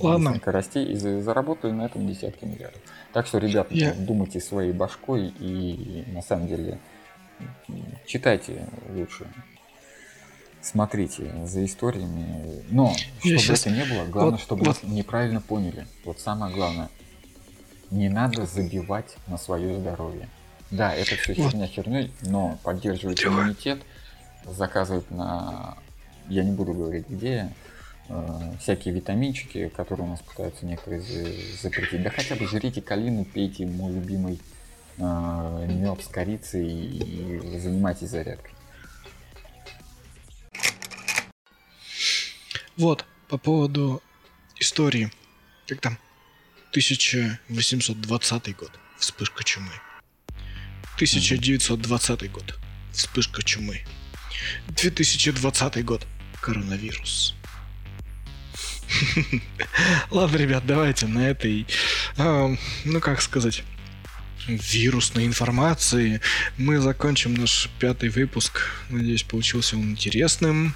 [0.00, 0.30] Ладно.
[0.30, 2.80] быстренько расти и за- заработали на этом десятки миллиардов.
[3.12, 6.78] Так что, ребят, Я- думайте своей башкой и на самом деле
[8.06, 9.26] читайте лучше.
[10.62, 12.62] Смотрите за историями.
[12.70, 15.86] Но, Я чтобы щас- это не было, главное, вот- чтобы вот- нас неправильно поняли.
[16.04, 16.88] Вот самое главное.
[17.90, 20.28] Не надо забивать на свое здоровье.
[20.70, 21.50] Да, это все Вот.
[21.50, 23.80] херня херней, но поддерживать иммунитет,
[24.46, 25.76] заказывать на,
[26.28, 27.52] я не буду говорить где,
[28.08, 32.02] э, всякие витаминчики, которые у нас пытаются некоторые за- запретить.
[32.02, 34.40] Да хотя бы жрите калину, пейте мой любимый
[34.98, 38.52] э, мед с корицей и занимайтесь зарядкой.
[42.76, 44.02] Вот, по поводу
[44.58, 45.10] истории.
[45.66, 45.98] Как там?
[46.70, 48.70] 1820 год.
[48.98, 49.72] Вспышка чумы.
[50.96, 52.58] 1920 год.
[52.92, 53.84] Вспышка чумы.
[54.68, 56.06] 2020 год.
[56.40, 57.34] Коронавирус.
[60.10, 61.66] Ладно, ребят, давайте на этой,
[62.16, 63.62] э, ну как сказать,
[64.48, 66.20] вирусной информации
[66.56, 68.70] мы закончим наш пятый выпуск.
[68.88, 70.74] Надеюсь, получился он интересным,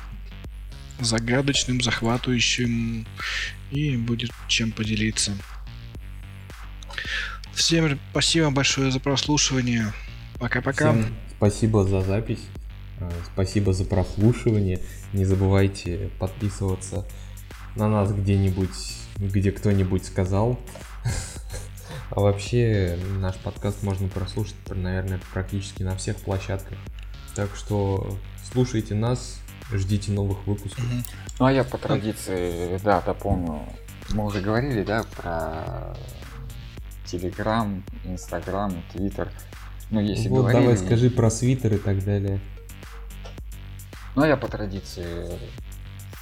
[1.00, 3.06] загадочным, захватывающим
[3.70, 5.32] и будет чем поделиться.
[7.52, 9.92] Всем спасибо большое за прослушивание.
[10.38, 10.94] Пока-пока.
[11.36, 12.40] Спасибо за запись.
[13.00, 14.80] э, Спасибо за прослушивание.
[15.12, 17.06] Не забывайте подписываться
[17.76, 18.70] на нас где-нибудь,
[19.18, 20.60] где кто-нибудь сказал.
[22.10, 26.78] А вообще наш подкаст можно прослушать, наверное, практически на всех площадках.
[27.34, 28.18] Так что
[28.52, 29.40] слушайте нас,
[29.72, 30.84] ждите новых выпусков.
[30.84, 31.04] Мгм.
[31.38, 33.62] Ну а я по традиции, да, дополню.
[34.10, 35.96] Мы уже говорили, да, про
[37.06, 39.30] Телеграм, Инстаграм, Твиттер.
[39.90, 40.62] Ну, если вот говорили...
[40.62, 42.40] давай скажи про свитер и так далее.
[44.14, 45.38] Ну, а я по традиции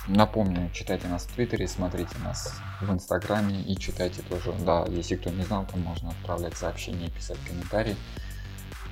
[0.08, 4.52] напомню, читайте нас в Твиттере, смотрите нас в Инстаграме и читайте тоже.
[4.64, 7.96] Да, если кто не знал, там можно отправлять сообщения, писать комментарии.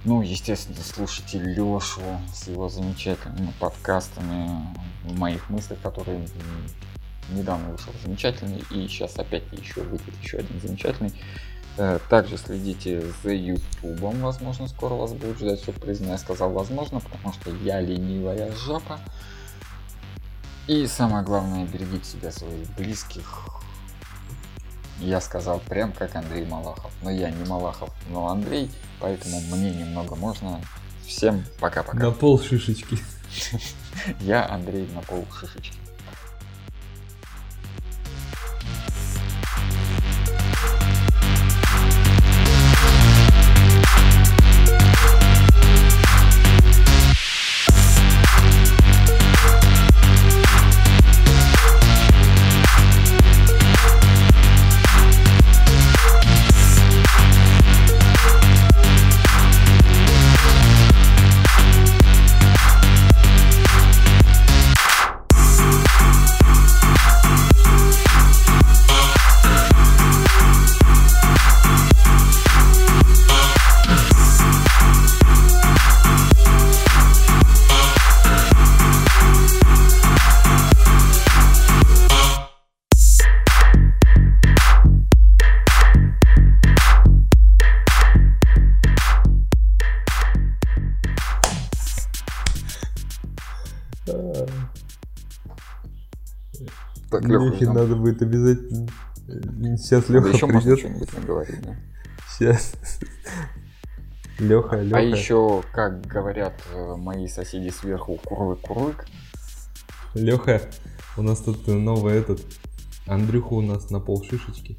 [0.05, 2.01] Ну, естественно, слушайте Лешу
[2.32, 4.66] с его замечательными подкастами
[5.05, 6.27] в моих мыслях, которые
[7.31, 11.12] недавно вышел замечательный, и сейчас опять еще выйдет еще один замечательный.
[11.77, 16.01] Э, Также следите за Ютубом, возможно, скоро вас будет ждать сюрприз.
[16.01, 18.98] Но я сказал возможно, потому что я ленивая жопа.
[20.66, 23.60] И самое главное, берегите себя, своих близких.
[25.01, 26.93] Я сказал прям как Андрей Малахов.
[27.02, 28.70] Но я не Малахов, но Андрей,
[29.01, 30.60] поэтому мне немного можно.
[31.06, 31.98] Всем пока-пока.
[31.98, 32.98] На пол шишечки.
[34.20, 35.77] Я Андрей на пол шишечки.
[97.11, 98.89] Так, Лехе надо будет обязательно.
[99.77, 100.78] Сейчас Леха еще можно придет.
[100.78, 101.77] что-нибудь наговорить, да?
[102.28, 102.73] Сейчас.
[104.39, 104.99] Леха, Леха.
[104.99, 109.05] А еще, как говорят э, мои соседи сверху, курлык-курлык.
[110.15, 110.62] Леха,
[111.16, 112.41] у нас тут новый этот.
[113.07, 114.78] Андрюха у нас на пол шишечки.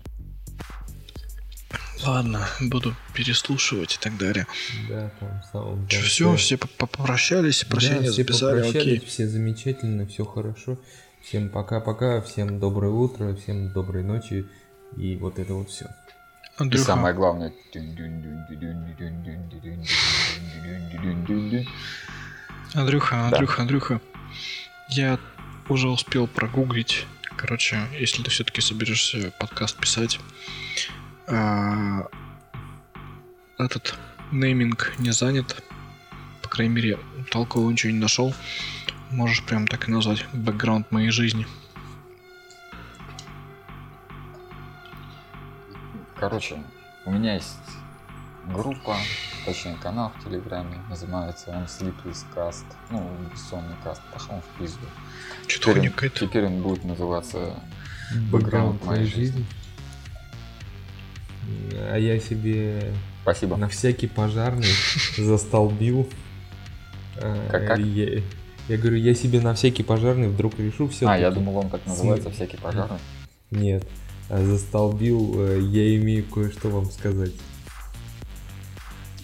[2.05, 4.47] Ладно, буду переслушивать и так далее.
[4.89, 5.87] Да, там самом.
[5.87, 9.07] Все, все по- попрощались, прощения да, все записали, попрощались, окей.
[9.07, 10.79] все замечательно, все хорошо.
[11.21, 14.47] Всем пока-пока, всем доброе утро, всем доброй ночи
[14.97, 15.85] и вот это вот все.
[15.85, 15.89] И
[16.57, 17.53] Андрюха, самое главное.
[22.73, 24.01] Андрюха, Андрюха, Андрюха,
[24.89, 25.19] я
[25.69, 27.05] уже успел прогуглить.
[27.37, 30.19] Короче, если ты все-таки соберешься подкаст писать,
[31.27, 32.07] а,
[33.57, 33.95] этот
[34.31, 35.63] нейминг не занят.
[36.41, 36.99] По крайней мере,
[37.29, 38.33] толкового ничего не нашел.
[39.11, 41.45] Можешь прям так и назвать бэкграунд моей жизни.
[46.17, 46.57] Короче,
[47.05, 47.57] у меня есть
[48.47, 48.95] группа,
[49.45, 54.85] точнее канал в Телеграме, называется он Sleepless Cast, ну, бессонный каст, пошел он в пизду.
[55.47, 57.55] Что-то Теперь, он- теперь он будет называться
[58.31, 59.45] Бэкграунд моей моей жизни.
[61.91, 62.93] А я себе
[63.23, 63.57] Спасибо.
[63.57, 64.67] на всякий пожарный
[65.17, 66.09] застолбил.
[67.19, 67.79] Как- как?
[68.67, 71.07] Я, говорю, я себе на всякий пожарный вдруг решу все.
[71.07, 72.99] А, я думал, он так называется, всякий пожарный.
[73.49, 73.85] Нет,
[74.29, 77.33] а застолбил, э, я имею кое-что вам сказать.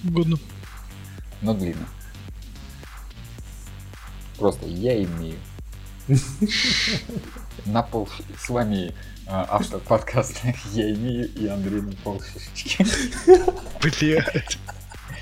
[0.04, 0.38] Угодно.
[1.42, 1.88] но длинно.
[4.38, 5.36] Просто я имею.
[7.66, 8.08] На пол...
[8.38, 8.94] С вами
[9.26, 12.86] а, автор подкаста Я имею и Андрей на пол шишечки.
[13.82, 14.58] Блять.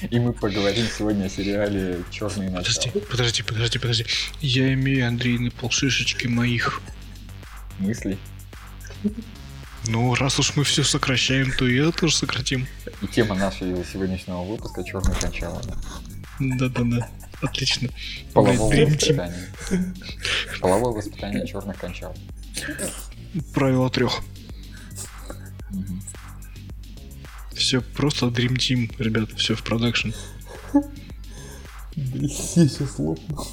[0.10, 3.04] И мы поговорим сегодня о сериале Черные Подожди, начала.
[3.10, 4.06] подожди, подожди, подожди.
[4.42, 6.82] Я имею Андрей на полшишечки моих.
[7.80, 8.18] Мысли.
[9.88, 12.68] Ну, раз уж мы все сокращаем, то и это тоже сократим.
[13.02, 15.62] И тема нашего сегодняшнего выпуска черный кончала.
[16.40, 17.10] Да-да-да.
[17.42, 17.90] Отлично.
[18.34, 19.50] Половое Блин, воспитание.
[20.60, 22.16] Половое воспитание черных кончал.
[23.54, 24.22] Правило трех.
[27.56, 30.10] Все просто Dream Team, ребята, все в продакшн.
[31.96, 33.48] Блин, я сейчас лопну.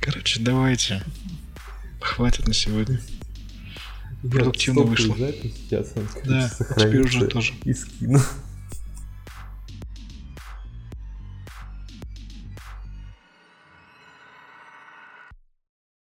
[0.00, 1.02] Короче, давайте.
[2.00, 3.00] Хватит на сегодня.
[4.22, 5.16] Продуктивно вышло.
[5.16, 7.54] запись, сейчас он, короче, Да, теперь уже тоже.
[7.64, 8.20] И скину.